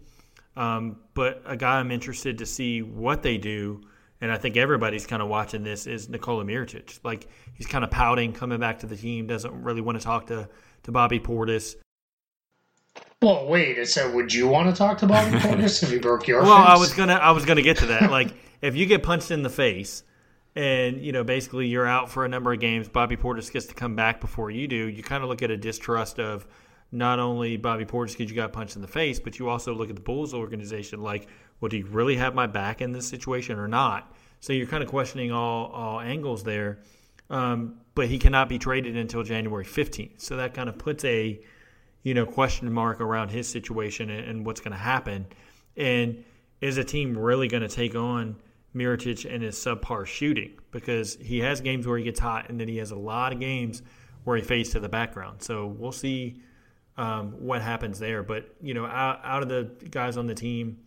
Um, 0.57 1.01
but 1.15 1.43
a 1.45 1.57
guy 1.57 1.81
I'm 1.81 1.91
interested 1.91 2.39
to 2.39 2.47
see 2.47 2.81
what 2.81 3.23
they 3.23 3.37
do, 3.37 3.81
and 4.21 4.31
I 4.31 4.39
think 4.39 4.57
everybody's 4.57 5.07
kind 5.07 5.23
of 5.23 5.29
watching 5.29 5.65
this, 5.65 5.89
is 5.89 6.09
Nikola 6.09 6.45
Mirotic. 6.45 7.01
Like 7.03 7.29
he's 7.55 7.67
kind 7.67 7.83
of 7.83 7.91
pouting, 7.91 8.33
coming 8.33 8.61
back 8.61 8.79
to 8.79 8.87
the 8.87 8.97
team, 8.97 9.27
doesn't 9.27 9.65
really 9.65 9.81
want 9.81 9.99
to 9.99 10.05
talk 10.05 10.29
to, 10.29 10.49
to 10.85 10.93
Bobby 10.93 11.19
Portis. 11.19 11.75
Well, 13.25 13.47
wait. 13.47 13.79
It 13.79 13.89
said, 13.89 14.15
would 14.15 14.33
you 14.33 14.49
want 14.49 14.69
to 14.69 14.77
talk 14.77 14.99
to 14.99 15.07
Bobby 15.07 15.37
Portis 15.39 15.83
if 15.83 15.91
he 15.91 15.99
broke 15.99 16.29
your 16.29 16.43
Well, 16.43 16.57
face? 16.57 16.69
I 16.69 16.77
was 16.77 16.93
gonna 16.93 17.15
I 17.15 17.31
was 17.31 17.45
gonna 17.45 17.63
get 17.63 17.79
to 17.79 17.87
that. 17.87 18.11
Like 18.11 18.29
if 18.61 18.77
you 18.77 18.87
get 18.87 19.03
punched 19.03 19.31
in 19.31 19.43
the 19.43 19.51
face, 19.51 20.03
and 20.57 21.01
you 21.01 21.13
know 21.13 21.25
basically 21.25 21.67
you're 21.67 21.87
out 21.87 22.11
for 22.11 22.25
a 22.25 22.29
number 22.29 22.53
of 22.53 22.61
games, 22.61 22.89
Bobby 22.89 23.17
Portis 23.17 23.51
gets 23.51 23.67
to 23.67 23.75
come 23.75 23.97
back 23.97 24.21
before 24.21 24.51
you 24.51 24.69
do. 24.69 24.89
You 24.89 25.03
kind 25.03 25.23
of 25.23 25.29
look 25.29 25.43
at 25.43 25.51
a 25.51 25.57
distrust 25.57 26.19
of 26.21 26.47
not 26.93 27.19
only 27.19 27.57
Bobby 27.57 27.85
Portis 27.85 28.13
because 28.13 28.31
you 28.31 28.37
got 28.37 28.53
punched 28.53 28.77
in 28.77 28.83
the 28.83 28.89
face, 28.89 29.19
but 29.19 29.39
you 29.39 29.49
also 29.49 29.75
look 29.75 29.89
at 29.89 29.97
the 29.97 30.03
Bulls 30.03 30.33
organization 30.35 31.03
like, 31.03 31.27
would 31.61 31.73
he 31.73 31.83
really 31.83 32.17
have 32.17 32.35
my 32.35 32.47
back 32.47 32.81
in 32.81 32.93
this 32.93 33.09
situation 33.09 33.59
or 33.59 33.67
not? 33.67 34.15
So 34.41 34.53
you're 34.53 34.67
kind 34.67 34.83
of 34.83 34.89
questioning 34.91 35.33
all 35.33 35.67
all 35.73 36.01
angles 36.01 36.45
there. 36.45 36.81
Um, 37.31 37.77
but 37.95 38.09
he 38.09 38.19
cannot 38.19 38.49
be 38.49 38.59
traded 38.59 38.97
until 38.97 39.23
January 39.23 39.65
15th. 39.65 40.21
So 40.21 40.37
that 40.37 40.53
kind 40.53 40.69
of 40.69 40.77
puts 40.77 41.05
a 41.05 41.41
you 42.05 42.15
know 42.15 42.25
question 42.25 42.73
mark 42.73 43.01
around 43.01 43.31
his 43.31 43.49
situation 43.49 44.11
and, 44.11 44.29
and 44.29 44.47
what's 44.47 44.61
going 44.61 44.73
to 44.73 44.79
happen. 44.79 45.27
And 45.77 46.25
is 46.61 46.79
a 46.79 46.85
team 46.85 47.19
really 47.19 47.49
going 47.49 47.63
to 47.63 47.69
take 47.69 47.97
on 47.97 48.37
Mirotic 48.77 49.29
and 49.29 49.43
his 49.43 49.57
subpar 49.57 50.07
shooting? 50.07 50.53
Because 50.71 51.17
he 51.17 51.41
has 51.41 51.61
games 51.61 51.87
where 51.87 51.99
he 51.99 52.05
gets 52.05 52.21
hot, 52.21 52.49
and 52.49 52.61
then 52.61 52.69
he 52.69 52.77
has 52.77 52.93
a 52.93 52.97
lot 52.97 53.33
of 53.33 53.41
games 53.41 53.83
where 54.23 54.37
he 54.37 54.43
fades 54.43 54.71
to 54.71 54.81
the 54.81 54.89
background. 54.89 55.43
So 55.43 55.67
we'll 55.67 55.93
see 55.93 56.41
um, 56.97 57.33
what 57.41 57.63
happens 57.63 57.99
there. 57.99 58.23
But 58.23 58.55
you 58.63 58.75
know, 58.75 58.87
out, 58.87 59.21
out 59.25 59.43
of 59.43 59.49
the 59.49 59.89
guys 59.89 60.17
on 60.17 60.27
the 60.27 60.35
team, 60.35 60.79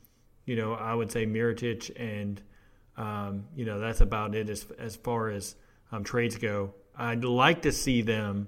you 0.46 0.56
know, 0.56 0.74
I 0.74 0.94
would 0.94 1.12
say 1.12 1.26
Mirotic, 1.26 1.92
and 2.00 2.42
um, 2.96 3.46
you 3.56 3.66
know 3.66 3.80
that's 3.80 4.02
about 4.02 4.36
it 4.36 4.50
as 4.50 4.68
as 4.78 4.96
far 4.96 5.30
as 5.30 5.56
um, 5.92 6.04
trades 6.04 6.38
go. 6.38 6.74
I'd 6.96 7.24
like 7.24 7.64
to 7.64 7.72
see 7.72 8.02
them 8.02 8.48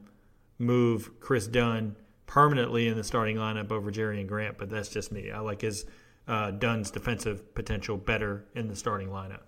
move 0.57 1.19
Chris 1.19 1.47
Dunn 1.47 1.95
permanently 2.29 2.87
in 2.87 2.95
the 2.95 3.03
starting 3.03 3.37
lineup 3.37 3.71
over 3.71 3.91
Jerian 3.91 4.27
Grant, 4.27 4.59
but 4.59 4.69
that's 4.69 4.89
just 4.89 5.11
me. 5.11 5.31
I 5.31 5.39
like 5.39 5.61
his 5.61 5.87
uh, 6.27 6.51
Dunn's 6.51 6.91
defensive 6.91 7.55
potential 7.55 7.97
better 7.97 8.45
in 8.53 8.67
the 8.67 8.75
starting 8.75 9.09
lineup. 9.09 9.41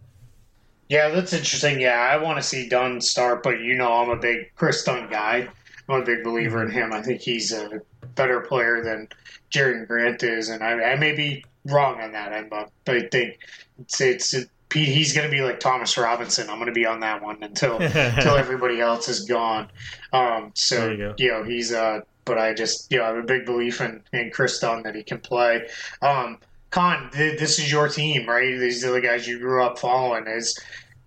Yeah, 0.90 1.10
that's 1.10 1.32
interesting. 1.32 1.80
Yeah, 1.80 2.00
I 2.00 2.18
want 2.18 2.40
to 2.40 2.44
see 2.44 2.68
Dunn 2.68 3.00
start, 3.00 3.44
but 3.44 3.60
you 3.60 3.76
know 3.76 3.94
I'm 3.94 4.10
a 4.10 4.16
big 4.16 4.54
Chris 4.56 4.84
Dunn 4.84 5.08
guy. 5.12 5.48
I'm 5.88 6.02
a 6.02 6.04
big 6.04 6.24
believer 6.24 6.66
in 6.66 6.72
him. 6.72 6.92
I 6.92 7.04
think 7.04 7.22
he's 7.22 7.54
a 7.54 7.82
better 8.16 8.42
player 8.42 8.84
than 8.84 9.08
Jerian 9.52 9.88
Grant 9.88 10.24
is, 10.24 10.50
and 10.50 10.64
I, 10.64 10.94
I 10.94 10.96
may 10.96 11.14
be 11.16 11.46
wrong 11.66 12.02
on 12.02 12.12
that 12.14 12.34
end, 12.34 12.50
but 12.50 12.72
I 12.88 13.08
think 13.12 13.38
it's, 13.80 14.02
it's 14.02 14.34
Pete, 14.70 14.88
he's 14.88 15.14
going 15.14 15.30
to 15.30 15.32
be 15.32 15.42
like 15.42 15.60
Thomas 15.60 15.98
Robinson. 15.98 16.50
I'm 16.50 16.56
going 16.56 16.66
to 16.66 16.72
be 16.72 16.86
on 16.88 17.02
that 17.02 17.22
one 17.22 17.44
until 17.44 17.78
until 17.80 18.38
everybody 18.38 18.82
else 18.82 19.08
is 19.08 19.26
gone. 19.26 19.70
Um, 20.14 20.52
so 20.56 20.90
you 20.90 21.14
you 21.18 21.28
know 21.28 21.44
he's 21.44 21.72
uh, 21.72 22.02
but 22.26 22.38
I 22.38 22.54
just 22.54 22.92
you 22.92 22.98
know 22.98 23.06
I 23.06 23.08
have 23.08 23.18
a 23.18 23.24
big 23.24 23.46
belief 23.46 23.82
in 23.82 24.02
in 24.14 24.32
Chris 24.32 24.60
Dunn 24.60 24.84
that 24.84 24.96
he 24.96 25.04
can 25.04 25.20
play. 25.20 25.68
Um, 26.02 26.38
Kaan, 26.72 27.12
th- 27.12 27.40
this 27.40 27.60
is 27.60 27.72
your 27.72 27.90
team, 27.90 28.28
right? 28.28 28.58
These 28.58 28.86
are 28.86 28.92
the 28.92 29.02
guys 29.02 29.28
you 29.28 29.40
grew 29.40 29.64
up 29.64 29.78
following. 29.78 30.26
Is 30.28 30.58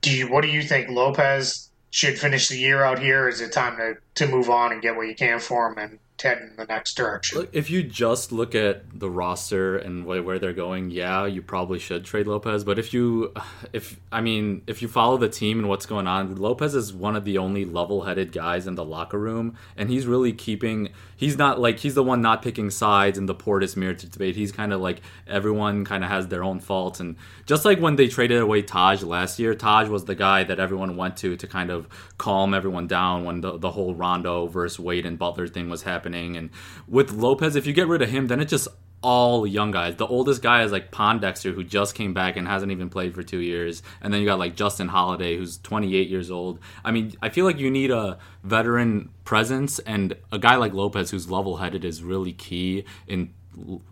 do 0.01 0.11
you 0.15 0.31
what 0.31 0.43
do 0.43 0.49
you 0.49 0.63
think 0.63 0.91
Lopez 0.91 1.71
should 1.91 2.19
finish 2.19 2.49
the 2.49 2.59
year 2.59 2.83
out 2.83 2.99
here? 2.99 3.29
Is 3.29 3.41
it 3.41 3.53
time 3.53 3.77
to 3.77 3.95
to 4.17 4.31
move 4.31 4.51
on 4.51 4.73
and 4.73 4.83
get 4.83 4.97
what 4.97 5.09
you 5.09 5.15
can 5.15 5.41
for 5.41 5.69
him 5.69 5.79
and 5.79 5.99
head 6.23 6.39
in 6.39 6.57
the 6.57 6.65
next 6.65 6.97
direction? 6.97 7.49
If 7.53 7.71
you 7.71 7.83
just 7.83 8.33
look 8.33 8.55
at 8.55 8.99
the 8.99 9.11
roster 9.11 9.77
and 9.77 10.07
where 10.07 10.39
they're 10.39 10.53
going, 10.53 10.91
yeah, 10.91 11.27
you 11.27 11.43
probably 11.43 11.79
should 11.79 12.05
trade 12.05 12.27
Lopez. 12.27 12.65
But 12.65 12.79
if 12.79 12.95
you, 12.95 13.33
if 13.73 14.01
I 14.11 14.21
mean, 14.21 14.63
if 14.67 14.83
you 14.83 14.89
follow 14.89 15.17
the 15.17 15.29
team 15.29 15.59
and 15.59 15.69
what's 15.69 15.87
going 15.87 16.07
on, 16.07 16.37
Lopez 16.37 16.75
is 16.75 16.93
one 16.93 17.17
of 17.17 17.25
the 17.25 17.39
only 17.39 17.65
level-headed 17.65 18.33
guys 18.33 18.67
in 18.67 18.75
the 18.75 18.85
locker 18.85 19.19
room, 19.19 19.57
and 19.77 19.91
he's 19.91 20.07
really 20.07 20.33
keeping. 20.33 20.91
He's 21.17 21.39
not 21.39 21.61
like 21.61 21.79
he's 21.79 21.95
the 21.95 22.03
one 22.03 22.21
not 22.21 22.43
picking 22.43 22.71
sides 22.71 23.19
in 23.19 23.27
the 23.27 23.35
Portis 23.35 23.77
Mirotic 23.77 24.11
debate. 24.11 24.37
He's 24.37 24.53
kind 24.53 24.73
of 24.73 24.81
like 24.81 25.01
everyone 25.27 25.85
kind 25.85 26.05
of 26.05 26.11
has 26.11 26.29
their 26.29 26.43
own 26.43 26.61
faults, 26.61 27.01
and 27.01 27.17
just 27.47 27.65
like 27.65 27.79
when 27.81 27.97
they 27.97 28.09
traded 28.09 28.41
away 28.41 28.63
Taj 28.63 29.03
last 29.03 29.39
year, 29.39 29.55
Taj 29.55 29.89
was 29.89 30.05
the 30.05 30.15
guy 30.15 30.45
that 30.45 30.59
everyone 30.59 30.97
went 30.97 31.17
to 31.19 31.37
to 31.37 31.47
kind 31.47 31.71
of 31.71 31.89
calm 32.19 32.55
everyone 32.55 32.87
down 32.87 33.25
when 33.25 33.41
the 33.41 33.59
the 33.59 33.73
whole 33.73 33.95
Rondo 33.95 34.47
versus 34.47 34.81
Wade 34.81 35.07
and 35.07 35.19
Butler 35.19 35.47
thing 35.47 35.69
was 35.69 35.83
happening. 35.83 36.37
And 36.37 36.51
with 36.89 37.13
Lopez, 37.13 37.57
if 37.57 37.67
you 37.67 37.73
get 37.73 37.89
rid 37.89 38.03
of 38.03 38.11
him, 38.11 38.27
then 38.27 38.41
it 38.41 38.47
just 38.47 38.69
all 39.05 39.47
young 39.47 39.71
guys. 39.71 39.97
The 39.97 40.07
oldest 40.07 40.41
guy 40.41 40.63
is 40.63 40.73
like 40.73 40.91
Pondexter, 40.91 41.55
who 41.55 41.63
just 41.63 41.95
came 41.95 42.15
back 42.15 42.37
and 42.37 42.49
hasn't 42.49 42.73
even 42.73 42.89
played 42.89 43.15
for 43.15 43.23
two 43.23 43.41
years. 43.41 43.83
And 44.01 44.13
then 44.13 44.23
you 44.23 44.27
got 44.27 44.39
like 44.39 44.57
Justin 44.57 44.89
Holiday, 44.89 45.37
who's 45.37 45.59
28 45.59 46.09
years 46.09 46.31
old. 46.31 46.59
I 46.83 46.91
mean, 46.91 47.13
I 47.21 47.29
feel 47.29 47.45
like 47.45 47.59
you 47.59 47.71
need 47.71 47.91
a 47.91 48.19
veteran 48.43 49.11
presence, 49.25 49.79
and 49.81 50.17
a 50.33 50.39
guy 50.39 50.57
like 50.57 50.73
Lopez, 50.73 51.11
who's 51.11 51.31
level 51.31 51.59
headed, 51.59 51.85
is 51.85 52.03
really 52.03 52.33
key 52.33 52.85
in 53.07 53.35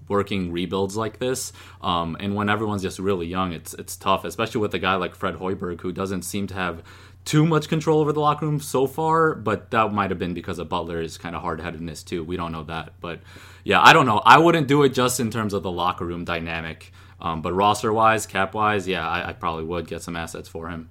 working 0.09 0.51
rebuilds 0.51 0.97
like 0.97 1.19
this. 1.19 1.53
Um, 1.83 2.17
and 2.19 2.35
when 2.35 2.49
everyone's 2.49 2.83
just 2.83 2.99
really 2.99 3.27
young, 3.27 3.53
it's 3.53 3.75
it's 3.75 3.97
tough, 3.97 4.25
especially 4.25 4.63
with 4.63 4.75
a 4.75 4.79
guy 4.79 4.95
like 4.95 5.15
Fred 5.15 5.35
Hoiberg, 5.35 5.83
who 5.83 5.93
doesn't 5.93 6.23
seem 6.23 6.47
to 6.49 6.55
have 6.55 6.83
too 7.25 7.47
much 7.47 7.69
control 7.69 8.01
over 8.01 8.13
the 8.13 8.21
locker 8.21 8.47
room 8.47 8.61
so 8.61 8.87
far, 8.87 9.35
but 9.35 9.71
that 9.71 9.93
might 9.93 10.11
have 10.11 10.19
been 10.19 10.35
because 10.35 10.59
of 10.59 10.69
Butler's 10.69 11.19
kind 11.19 11.37
of 11.37 11.43
hard 11.43 11.61
headedness 11.61 12.03
too. 12.03 12.25
We 12.25 12.37
don't 12.37 12.53
know 12.53 12.65
that, 12.65 12.95
but 13.01 13.21
yeah, 13.65 13.81
I 13.81 13.93
don't 13.93 14.07
know. 14.07 14.19
I 14.25 14.39
wouldn't 14.39 14.69
do 14.69 14.83
it 14.83 14.91
just 14.91 15.21
in 15.21 15.31
terms 15.31 15.55
of 15.55 15.63
the 15.63 15.71
locker 15.71 16.05
room 16.05 16.25
dynamic, 16.25 16.93
um, 17.21 17.43
but 17.43 17.53
roster 17.53 17.93
wise, 17.93 18.27
cap 18.27 18.55
wise, 18.55 18.89
yeah, 18.89 19.09
I, 19.09 19.31
I 19.31 19.33
probably 19.35 19.65
would 19.65 19.87
get 19.87 20.03
some 20.03 20.17
assets 20.17 20.49
for 20.49 20.69
him. 20.69 20.89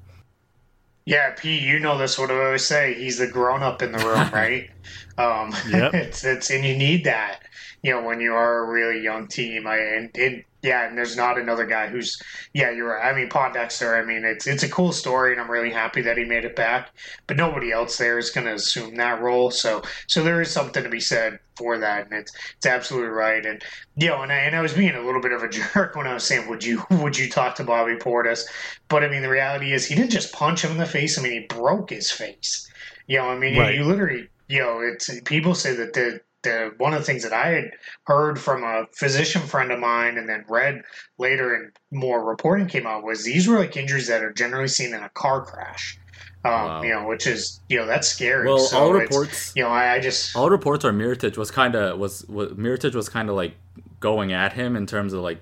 Yeah, 1.05 1.31
P, 1.31 1.59
you 1.59 1.79
know 1.79 1.97
this. 1.97 2.17
What 2.17 2.29
do 2.29 2.39
I 2.39 2.45
always 2.45 2.65
say? 2.65 2.93
He's 2.93 3.17
the 3.17 3.27
grown 3.27 3.63
up 3.63 3.81
in 3.81 3.91
the 3.91 3.99
room, 3.99 4.29
right? 4.33 4.69
um, 5.17 5.53
Yep. 5.63 5.93
it's 5.93 6.23
it's 6.23 6.49
and 6.51 6.65
you 6.65 6.77
need 6.77 7.03
that, 7.05 7.41
you 7.83 7.91
know, 7.91 8.03
when 8.03 8.21
you 8.21 8.33
are 8.33 8.59
a 8.59 8.71
really 8.71 9.01
young 9.03 9.27
team. 9.27 9.67
I 9.67 9.77
and 9.77 10.11
it, 10.15 10.45
yeah, 10.63 10.87
and 10.87 10.97
there's 10.97 11.15
not 11.17 11.39
another 11.39 11.65
guy 11.65 11.87
who's 11.87 12.21
yeah, 12.53 12.69
you're 12.71 12.89
right. 12.89 13.11
I 13.11 13.15
mean, 13.15 13.29
Pondexter. 13.29 14.01
I 14.01 14.05
mean, 14.05 14.23
it's 14.23 14.45
it's 14.47 14.63
a 14.63 14.69
cool 14.69 14.91
story, 14.91 15.31
and 15.31 15.41
I'm 15.41 15.49
really 15.49 15.71
happy 15.71 16.01
that 16.01 16.17
he 16.17 16.23
made 16.25 16.45
it 16.45 16.55
back. 16.55 16.91
But 17.27 17.37
nobody 17.37 17.71
else 17.71 17.97
there 17.97 18.17
is 18.19 18.29
going 18.29 18.45
to 18.45 18.53
assume 18.53 18.95
that 18.95 19.21
role. 19.21 19.51
So 19.51 19.81
so 20.07 20.23
there 20.23 20.41
is 20.41 20.51
something 20.51 20.83
to 20.83 20.89
be 20.89 20.99
said 20.99 21.39
for 21.55 21.77
that, 21.79 22.05
and 22.05 22.13
it's 22.13 22.31
it's 22.57 22.65
absolutely 22.65 23.09
right. 23.09 23.45
And 23.45 23.61
you 23.95 24.07
know, 24.07 24.21
and 24.21 24.31
I, 24.31 24.37
and 24.37 24.55
I 24.55 24.61
was 24.61 24.73
being 24.73 24.95
a 24.95 25.01
little 25.05 25.21
bit 25.21 25.31
of 25.31 25.43
a 25.43 25.49
jerk 25.73 25.95
when 25.95 26.07
I 26.07 26.13
was 26.13 26.23
saying, 26.23 26.47
would 26.49 26.63
you 26.63 26.83
would 26.91 27.17
you 27.17 27.29
talk 27.29 27.55
to 27.55 27.63
Bobby 27.63 27.95
Portis? 27.95 28.43
But 28.87 29.03
I 29.03 29.09
mean, 29.09 29.21
the 29.21 29.29
reality 29.29 29.73
is 29.73 29.85
he 29.85 29.95
didn't 29.95 30.11
just 30.11 30.33
punch 30.33 30.63
him 30.63 30.71
in 30.71 30.77
the 30.77 30.85
face. 30.85 31.17
I 31.17 31.21
mean, 31.23 31.31
he 31.33 31.47
broke 31.47 31.89
his 31.89 32.11
face. 32.11 32.69
You 33.07 33.17
know, 33.17 33.29
I 33.29 33.37
mean, 33.37 33.55
Right. 33.55 33.73
you, 33.75 33.81
you 33.81 33.87
literally, 33.87 34.29
you 34.47 34.59
know, 34.59 34.79
it's 34.81 35.09
people 35.21 35.55
say 35.55 35.75
that 35.75 35.93
the 35.93 36.21
the 36.43 36.73
one 36.77 36.93
of 36.93 36.99
the 36.99 37.05
things 37.05 37.23
that 37.23 37.33
I 37.33 37.47
had 37.47 37.71
heard 38.05 38.39
from 38.39 38.63
a 38.63 38.85
physician 38.95 39.41
friend 39.41 39.71
of 39.71 39.79
mine 39.79 40.17
and 40.17 40.27
then 40.27 40.45
read 40.47 40.81
later 41.17 41.53
and 41.53 41.71
more 41.91 42.23
reporting 42.23 42.67
came 42.67 42.87
out 42.87 43.03
was 43.03 43.23
these 43.23 43.47
were 43.47 43.59
like 43.59 43.77
injuries 43.77 44.07
that 44.07 44.23
are 44.23 44.33
generally 44.33 44.67
seen 44.67 44.93
in 44.93 45.03
a 45.03 45.09
car 45.09 45.45
crash. 45.45 45.97
Um, 46.43 46.51
Wow. 46.53 46.81
You 46.81 46.89
know, 46.89 47.07
which 47.07 47.27
is 47.27 47.59
you 47.69 47.77
know 47.77 47.85
that's 47.85 48.07
scary. 48.07 48.47
Well, 48.47 48.59
So 48.59 48.79
all 48.79 48.93
reports 48.93 49.53
You 49.55 49.63
know, 49.63 49.69
I, 49.69 49.93
I 49.93 49.99
just 49.99 50.35
all 50.35 50.49
reports 50.49 50.83
are 50.83 50.91
Mirotic 50.91 51.37
was 51.37 51.51
kind 51.51 51.75
of 51.75 51.99
was, 51.99 52.25
was 52.27 52.49
Mirotic 52.53 52.95
was 52.95 53.09
kind 53.09 53.29
of 53.29 53.35
like 53.35 53.55
going 53.99 54.33
at 54.33 54.53
him 54.53 54.75
in 54.75 54.87
terms 54.87 55.13
of 55.13 55.21
like 55.21 55.41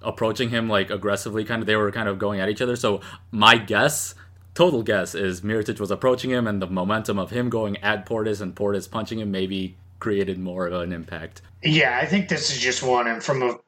approaching 0.00 0.48
him 0.48 0.68
like 0.68 0.90
aggressively. 0.90 1.44
Kind 1.44 1.62
of 1.62 1.66
they 1.66 1.76
were 1.76 1.92
kind 1.92 2.08
of 2.08 2.18
going 2.18 2.40
at 2.40 2.48
each 2.48 2.62
other. 2.62 2.76
So 2.76 3.02
my 3.30 3.58
guess, 3.58 4.14
total 4.54 4.82
guess, 4.82 5.14
is 5.14 5.42
Mirotic 5.42 5.78
was 5.78 5.90
approaching 5.90 6.30
him, 6.30 6.46
and 6.46 6.62
the 6.62 6.66
momentum 6.66 7.18
of 7.18 7.30
him 7.30 7.50
going 7.50 7.76
at 7.78 8.06
Portis 8.06 8.40
and 8.40 8.54
Portis 8.54 8.90
punching 8.90 9.18
him 9.20 9.30
maybe 9.30 9.76
created 9.98 10.38
more 10.38 10.66
of 10.66 10.80
an 10.80 10.92
impact. 10.92 11.42
Yeah, 11.62 11.98
I 12.00 12.06
think 12.06 12.28
this 12.28 12.50
is 12.50 12.58
just 12.58 12.82
one, 12.82 13.06
and 13.06 13.22
from 13.22 13.42
a 13.42 13.58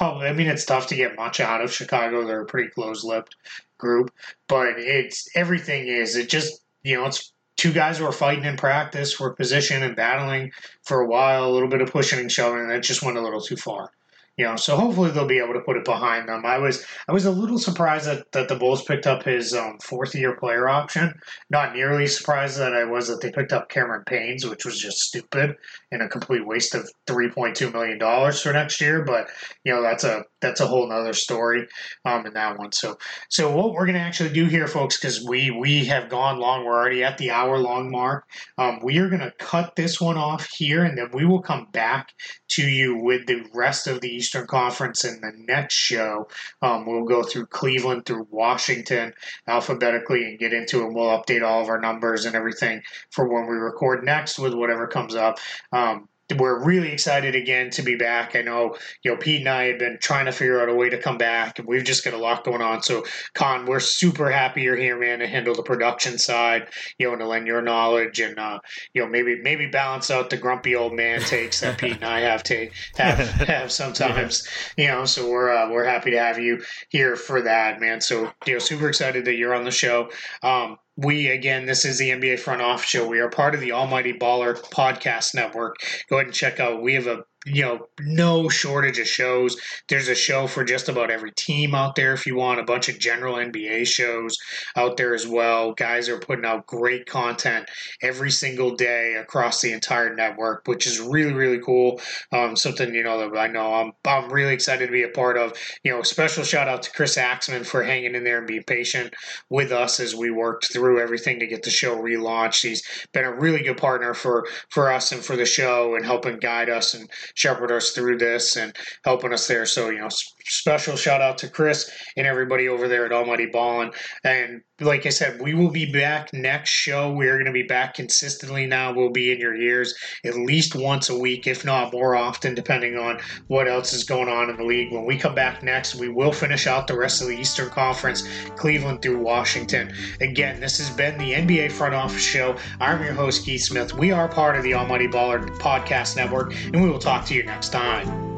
I 0.00 0.32
mean, 0.32 0.48
it's 0.48 0.64
tough 0.64 0.88
to 0.88 0.96
get 0.96 1.16
much 1.16 1.38
out 1.38 1.62
of 1.62 1.72
Chicago. 1.72 2.26
They're 2.26 2.42
a 2.42 2.46
pretty 2.46 2.70
close-lipped 2.70 3.36
group, 3.78 4.12
but 4.48 4.74
it's 4.76 5.28
everything 5.36 5.86
is 5.86 6.16
it 6.16 6.28
just 6.28 6.62
you 6.82 6.96
know 6.96 7.06
it's 7.06 7.32
two 7.56 7.72
guys 7.72 7.98
who 7.98 8.04
are 8.04 8.12
fighting 8.12 8.44
in 8.44 8.56
practice, 8.56 9.20
were 9.20 9.34
positioned 9.34 9.84
and 9.84 9.94
battling 9.94 10.50
for 10.82 11.00
a 11.00 11.06
while, 11.06 11.46
a 11.46 11.52
little 11.52 11.68
bit 11.68 11.80
of 11.80 11.92
pushing 11.92 12.18
and 12.18 12.32
shoving, 12.32 12.60
and 12.60 12.72
it 12.72 12.82
just 12.82 13.02
went 13.02 13.18
a 13.18 13.22
little 13.22 13.40
too 13.40 13.56
far. 13.56 13.92
You 14.38 14.46
know, 14.46 14.56
so 14.56 14.76
hopefully 14.76 15.10
they'll 15.10 15.26
be 15.26 15.38
able 15.38 15.52
to 15.52 15.60
put 15.60 15.76
it 15.76 15.84
behind 15.84 16.26
them. 16.26 16.46
I 16.46 16.56
was 16.56 16.86
I 17.06 17.12
was 17.12 17.26
a 17.26 17.30
little 17.30 17.58
surprised 17.58 18.06
that, 18.06 18.32
that 18.32 18.48
the 18.48 18.56
Bulls 18.56 18.82
picked 18.82 19.06
up 19.06 19.24
his 19.24 19.52
um, 19.52 19.76
fourth 19.82 20.14
year 20.14 20.34
player 20.36 20.70
option. 20.70 21.12
Not 21.50 21.74
nearly 21.74 22.06
surprised 22.06 22.58
that 22.58 22.72
I 22.72 22.84
was 22.84 23.08
that 23.08 23.20
they 23.20 23.30
picked 23.30 23.52
up 23.52 23.68
Cameron 23.68 24.04
Payne's, 24.06 24.46
which 24.46 24.64
was 24.64 24.78
just 24.78 25.00
stupid 25.00 25.56
and 25.90 26.00
a 26.00 26.08
complete 26.08 26.46
waste 26.46 26.74
of 26.74 26.90
three 27.06 27.28
point 27.28 27.56
two 27.56 27.70
million 27.70 27.98
dollars 27.98 28.40
for 28.40 28.54
next 28.54 28.80
year. 28.80 29.04
But 29.04 29.28
you 29.64 29.72
know 29.74 29.82
that's 29.82 30.04
a 30.04 30.24
that's 30.40 30.60
a 30.60 30.66
whole 30.66 30.88
nother 30.88 31.12
story 31.12 31.68
um, 32.06 32.24
in 32.24 32.32
that 32.32 32.58
one. 32.58 32.72
So 32.72 32.96
so 33.28 33.54
what 33.54 33.74
we're 33.74 33.84
gonna 33.84 33.98
actually 33.98 34.32
do 34.32 34.46
here, 34.46 34.66
folks, 34.66 34.98
because 34.98 35.22
we 35.22 35.50
we 35.50 35.84
have 35.84 36.08
gone 36.08 36.38
long. 36.38 36.64
We're 36.64 36.72
already 36.72 37.04
at 37.04 37.18
the 37.18 37.30
hour 37.30 37.58
long 37.58 37.90
mark. 37.90 38.24
Um, 38.56 38.80
we 38.82 38.96
are 38.96 39.10
gonna 39.10 39.32
cut 39.38 39.76
this 39.76 40.00
one 40.00 40.16
off 40.16 40.48
here, 40.56 40.84
and 40.84 40.96
then 40.96 41.10
we 41.12 41.26
will 41.26 41.42
come 41.42 41.68
back 41.70 42.08
to 42.48 42.62
you 42.62 42.96
with 42.96 43.26
the 43.26 43.44
rest 43.52 43.86
of 43.86 44.00
the 44.00 44.21
Eastern 44.22 44.46
Conference 44.46 45.04
in 45.04 45.20
the 45.20 45.32
next 45.34 45.74
show. 45.74 46.28
Um, 46.62 46.86
we'll 46.86 47.02
go 47.02 47.24
through 47.24 47.46
Cleveland, 47.46 48.06
through 48.06 48.28
Washington 48.30 49.12
alphabetically, 49.48 50.22
and 50.22 50.38
get 50.38 50.52
into 50.52 50.84
it. 50.84 50.92
We'll 50.92 51.18
update 51.18 51.42
all 51.42 51.60
of 51.60 51.68
our 51.68 51.80
numbers 51.80 52.24
and 52.24 52.36
everything 52.36 52.82
for 53.10 53.26
when 53.26 53.48
we 53.48 53.56
record 53.56 54.04
next 54.04 54.38
with 54.38 54.54
whatever 54.54 54.86
comes 54.86 55.16
up. 55.16 55.40
Um, 55.72 56.08
we're 56.38 56.62
really 56.62 56.92
excited 56.92 57.34
again 57.34 57.70
to 57.70 57.82
be 57.82 57.96
back. 57.96 58.36
I 58.36 58.42
know, 58.42 58.76
you 59.02 59.10
know, 59.10 59.16
Pete 59.16 59.40
and 59.40 59.48
I 59.48 59.64
have 59.64 59.78
been 59.78 59.98
trying 60.00 60.26
to 60.26 60.32
figure 60.32 60.60
out 60.60 60.68
a 60.68 60.74
way 60.74 60.90
to 60.90 60.98
come 60.98 61.18
back, 61.18 61.58
and 61.58 61.68
we've 61.68 61.84
just 61.84 62.04
got 62.04 62.14
a 62.14 62.18
lot 62.18 62.44
going 62.44 62.62
on. 62.62 62.82
So, 62.82 63.04
Kaan, 63.34 63.66
we're 63.66 63.80
super 63.80 64.30
happy 64.30 64.62
you're 64.62 64.76
here, 64.76 64.98
man, 64.98 65.20
to 65.20 65.26
handle 65.26 65.54
the 65.54 65.62
production 65.62 66.18
side, 66.18 66.68
you 66.98 67.06
know, 67.06 67.12
and 67.12 67.20
to 67.20 67.26
lend 67.26 67.46
your 67.46 67.62
knowledge 67.62 68.20
and, 68.20 68.38
uh, 68.38 68.60
you 68.94 69.02
know, 69.02 69.08
maybe 69.08 69.40
maybe 69.42 69.66
balance 69.66 70.10
out 70.10 70.30
the 70.30 70.36
grumpy 70.36 70.74
old 70.76 70.92
man 70.92 71.20
takes 71.20 71.60
that 71.60 71.78
Pete 71.78 71.96
and 71.96 72.04
I 72.04 72.20
have 72.20 72.42
to 72.44 72.70
have 72.96 73.18
have 73.48 73.72
sometimes, 73.72 74.46
you 74.76 74.88
know. 74.88 75.04
So 75.04 75.30
we're 75.30 75.50
uh, 75.50 75.70
we're 75.70 75.84
happy 75.84 76.10
to 76.12 76.18
have 76.18 76.38
you 76.38 76.62
here 76.88 77.16
for 77.16 77.42
that, 77.42 77.80
man. 77.80 78.00
So, 78.00 78.30
you 78.46 78.54
know, 78.54 78.58
super 78.58 78.88
excited 78.88 79.24
that 79.24 79.34
you're 79.34 79.54
on 79.54 79.64
the 79.64 79.70
show. 79.70 80.10
Um, 80.42 80.78
we 80.96 81.28
again, 81.28 81.66
this 81.66 81.84
is 81.84 81.98
the 81.98 82.10
NBA 82.10 82.38
Front 82.40 82.62
Office 82.62 82.88
Show. 82.88 83.08
We 83.08 83.20
are 83.20 83.30
part 83.30 83.54
of 83.54 83.60
the 83.60 83.72
Almighty 83.72 84.12
Baller 84.12 84.60
Podcast 84.70 85.34
Network. 85.34 85.76
Go 86.08 86.16
ahead 86.16 86.26
and 86.26 86.34
check 86.34 86.60
out. 86.60 86.82
We 86.82 86.94
have 86.94 87.06
a 87.06 87.24
you 87.46 87.62
know 87.62 87.86
no 88.00 88.48
shortage 88.48 88.98
of 88.98 89.06
shows. 89.06 89.56
There's 89.88 90.08
a 90.08 90.14
show 90.14 90.46
for 90.46 90.64
just 90.64 90.88
about 90.88 91.10
every 91.10 91.32
team 91.32 91.74
out 91.74 91.96
there. 91.96 92.12
If 92.12 92.26
you 92.26 92.36
want 92.36 92.60
a 92.60 92.64
bunch 92.64 92.88
of 92.88 92.98
general 92.98 93.36
NBA 93.36 93.86
shows 93.86 94.36
out 94.76 94.96
there 94.96 95.14
as 95.14 95.26
well, 95.26 95.72
guys 95.72 96.08
are 96.08 96.18
putting 96.18 96.44
out 96.44 96.66
great 96.66 97.06
content 97.06 97.68
every 98.00 98.30
single 98.30 98.76
day 98.76 99.14
across 99.14 99.60
the 99.60 99.72
entire 99.72 100.14
network, 100.14 100.66
which 100.66 100.86
is 100.86 101.00
really 101.00 101.32
really 101.32 101.58
cool. 101.58 102.00
Um, 102.30 102.56
something 102.56 102.94
you 102.94 103.02
know 103.02 103.28
that 103.28 103.36
I 103.36 103.48
know 103.48 103.74
I'm 103.74 103.92
I'm 104.04 104.32
really 104.32 104.54
excited 104.54 104.86
to 104.86 104.92
be 104.92 105.02
a 105.02 105.08
part 105.08 105.36
of. 105.36 105.52
You 105.82 105.92
know, 105.92 106.02
special 106.02 106.44
shout 106.44 106.68
out 106.68 106.82
to 106.84 106.92
Chris 106.92 107.16
Axman 107.16 107.64
for 107.64 107.82
hanging 107.82 108.14
in 108.14 108.24
there 108.24 108.38
and 108.38 108.46
being 108.46 108.62
patient 108.64 109.14
with 109.50 109.72
us 109.72 109.98
as 109.98 110.14
we 110.14 110.30
worked 110.30 110.72
through 110.72 111.00
everything 111.00 111.40
to 111.40 111.46
get 111.46 111.62
the 111.62 111.70
show 111.70 111.96
relaunched. 111.96 112.62
He's 112.62 112.82
been 113.12 113.24
a 113.24 113.32
really 113.32 113.62
good 113.62 113.76
partner 113.76 114.14
for 114.14 114.46
for 114.68 114.92
us 114.92 115.12
and 115.12 115.24
for 115.24 115.36
the 115.36 115.46
show 115.46 115.96
and 115.96 116.04
helping 116.04 116.38
guide 116.38 116.70
us 116.70 116.94
and 116.94 117.08
shepherd 117.34 117.72
us 117.72 117.92
through 117.92 118.18
this 118.18 118.56
and 118.56 118.74
helping 119.04 119.32
us 119.32 119.46
there. 119.46 119.66
So 119.66 119.90
you 119.90 120.00
know, 120.00 120.08
special 120.44 120.96
shout 120.96 121.20
out 121.20 121.38
to 121.38 121.48
Chris 121.48 121.90
and 122.16 122.26
everybody 122.26 122.68
over 122.68 122.88
there 122.88 123.06
at 123.06 123.12
Almighty 123.12 123.46
Ballin. 123.46 123.92
And 124.24 124.62
like 124.80 125.06
I 125.06 125.10
said, 125.10 125.40
we 125.40 125.54
will 125.54 125.70
be 125.70 125.90
back 125.92 126.32
next 126.32 126.70
show. 126.70 127.12
We 127.12 127.28
are 127.28 127.34
going 127.34 127.46
to 127.46 127.52
be 127.52 127.62
back 127.62 127.94
consistently 127.94 128.66
now. 128.66 128.92
We'll 128.92 129.10
be 129.10 129.32
in 129.32 129.38
your 129.38 129.54
ears 129.54 129.94
at 130.24 130.36
least 130.36 130.74
once 130.74 131.08
a 131.08 131.18
week, 131.18 131.46
if 131.46 131.64
not 131.64 131.92
more 131.92 132.16
often, 132.16 132.54
depending 132.54 132.96
on 132.96 133.20
what 133.46 133.68
else 133.68 133.92
is 133.92 134.04
going 134.04 134.28
on 134.28 134.50
in 134.50 134.56
the 134.56 134.64
league. 134.64 134.92
When 134.92 135.04
we 135.04 135.16
come 135.16 135.34
back 135.34 135.62
next, 135.62 135.94
we 135.94 136.08
will 136.08 136.32
finish 136.32 136.66
out 136.66 136.86
the 136.86 136.98
rest 136.98 137.22
of 137.22 137.28
the 137.28 137.38
Eastern 137.38 137.70
Conference, 137.70 138.26
Cleveland 138.56 139.02
through 139.02 139.18
Washington. 139.18 139.92
Again, 140.20 140.60
this 140.60 140.78
has 140.78 140.90
been 140.90 141.16
the 141.18 141.32
NBA 141.32 141.72
Front 141.72 141.94
Office 141.94 142.22
Show. 142.22 142.56
I'm 142.80 143.02
your 143.02 143.14
host, 143.14 143.44
Keith 143.44 143.62
Smith. 143.62 143.94
We 143.94 144.10
are 144.10 144.28
part 144.28 144.56
of 144.56 144.62
the 144.62 144.74
Almighty 144.74 145.08
Baller 145.08 145.46
Podcast 145.58 146.16
Network, 146.16 146.54
and 146.72 146.82
we 146.82 146.90
will 146.90 146.98
talk 146.98 147.21
to 147.26 147.34
you 147.34 147.42
next 147.44 147.70
time. 147.70 148.32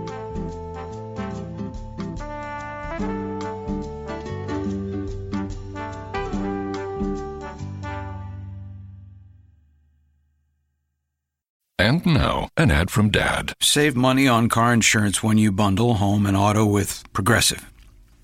And 11.84 12.06
now, 12.06 12.48
an 12.56 12.70
ad 12.70 12.90
from 12.90 13.10
Dad. 13.10 13.52
Save 13.60 13.94
money 13.94 14.26
on 14.26 14.48
car 14.48 14.72
insurance 14.72 15.22
when 15.22 15.36
you 15.36 15.52
bundle 15.52 15.94
home 15.94 16.24
and 16.24 16.34
auto 16.34 16.64
with 16.64 17.04
Progressive. 17.12 17.70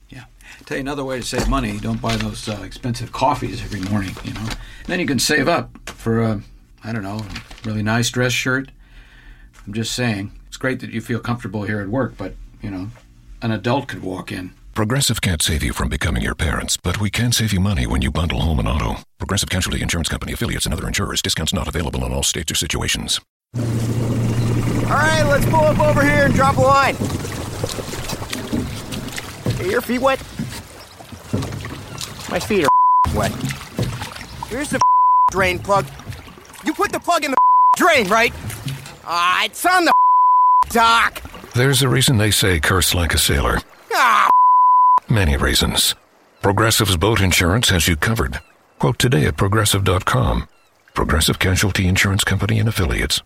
Yeah. 0.08 0.24
Tell 0.64 0.78
you 0.78 0.80
another 0.80 1.04
way 1.04 1.20
to 1.20 1.26
save 1.26 1.46
money 1.46 1.78
don't 1.78 2.00
buy 2.00 2.16
those 2.16 2.48
uh, 2.48 2.62
expensive 2.64 3.12
coffees 3.12 3.62
every 3.62 3.80
morning, 3.80 4.14
you 4.24 4.32
know. 4.32 4.48
then 4.86 4.98
you 4.98 5.04
can 5.04 5.18
save 5.18 5.46
up 5.46 5.76
for 5.90 6.22
a, 6.22 6.42
I 6.82 6.92
don't 6.92 7.02
know, 7.02 7.22
really 7.66 7.82
nice 7.82 8.08
dress 8.08 8.32
shirt. 8.32 8.70
I'm 9.66 9.72
just 9.72 9.92
saying. 9.92 10.32
It's 10.48 10.56
great 10.56 10.80
that 10.80 10.90
you 10.90 11.00
feel 11.00 11.20
comfortable 11.20 11.62
here 11.62 11.80
at 11.80 11.88
work, 11.88 12.14
but, 12.16 12.34
you 12.62 12.70
know, 12.70 12.88
an 13.42 13.52
adult 13.52 13.88
could 13.88 14.02
walk 14.02 14.32
in. 14.32 14.52
Progressive 14.74 15.20
can't 15.20 15.42
save 15.42 15.62
you 15.62 15.72
from 15.72 15.88
becoming 15.88 16.22
your 16.22 16.34
parents, 16.34 16.76
but 16.76 17.00
we 17.00 17.10
can 17.10 17.32
save 17.32 17.52
you 17.52 17.60
money 17.60 17.86
when 17.86 18.02
you 18.02 18.10
bundle 18.10 18.40
home 18.40 18.58
and 18.58 18.68
auto. 18.68 18.96
Progressive 19.18 19.50
Casualty 19.50 19.82
Insurance 19.82 20.08
Company 20.08 20.32
affiliates 20.32 20.64
and 20.64 20.72
other 20.72 20.86
insurers. 20.86 21.20
Discounts 21.22 21.52
not 21.52 21.68
available 21.68 22.04
in 22.04 22.12
all 22.12 22.22
states 22.22 22.50
or 22.50 22.54
situations. 22.54 23.20
All 23.56 24.96
right, 24.96 25.22
let's 25.24 25.44
pull 25.46 25.64
up 25.64 25.78
over 25.80 26.02
here 26.02 26.24
and 26.26 26.34
drop 26.34 26.56
a 26.56 26.60
line. 26.60 26.94
Hey, 29.56 29.70
your 29.70 29.80
feet 29.80 30.00
wet? 30.00 30.18
My 32.30 32.40
feet 32.40 32.64
are 32.64 33.14
wet. 33.14 33.32
Here's 34.48 34.70
the 34.70 34.80
drain 35.30 35.58
plug. 35.58 35.86
You 36.64 36.72
put 36.72 36.92
the 36.92 37.00
plug 37.00 37.24
in 37.24 37.32
the 37.32 37.36
drain, 37.76 38.08
right? 38.08 38.32
Ah, 39.04 39.44
it's 39.44 39.64
on 39.66 39.84
the 39.86 39.92
dock. 40.70 41.22
There's 41.54 41.82
a 41.82 41.88
reason 41.88 42.18
they 42.18 42.30
say 42.30 42.60
curse 42.60 42.94
like 42.94 43.14
a 43.14 43.18
sailor. 43.18 43.58
Ah, 43.92 44.28
Many 45.08 45.36
reasons. 45.36 45.94
Progressive's 46.42 46.96
boat 46.96 47.20
insurance 47.20 47.68
has 47.70 47.88
you 47.88 47.96
covered. 47.96 48.40
Quote 48.78 48.98
today 48.98 49.26
at 49.26 49.36
progressive.com. 49.36 50.48
Progressive 50.94 51.38
Casualty 51.38 51.86
Insurance 51.88 52.24
Company 52.24 52.58
and 52.58 52.68
affiliates. 52.68 53.22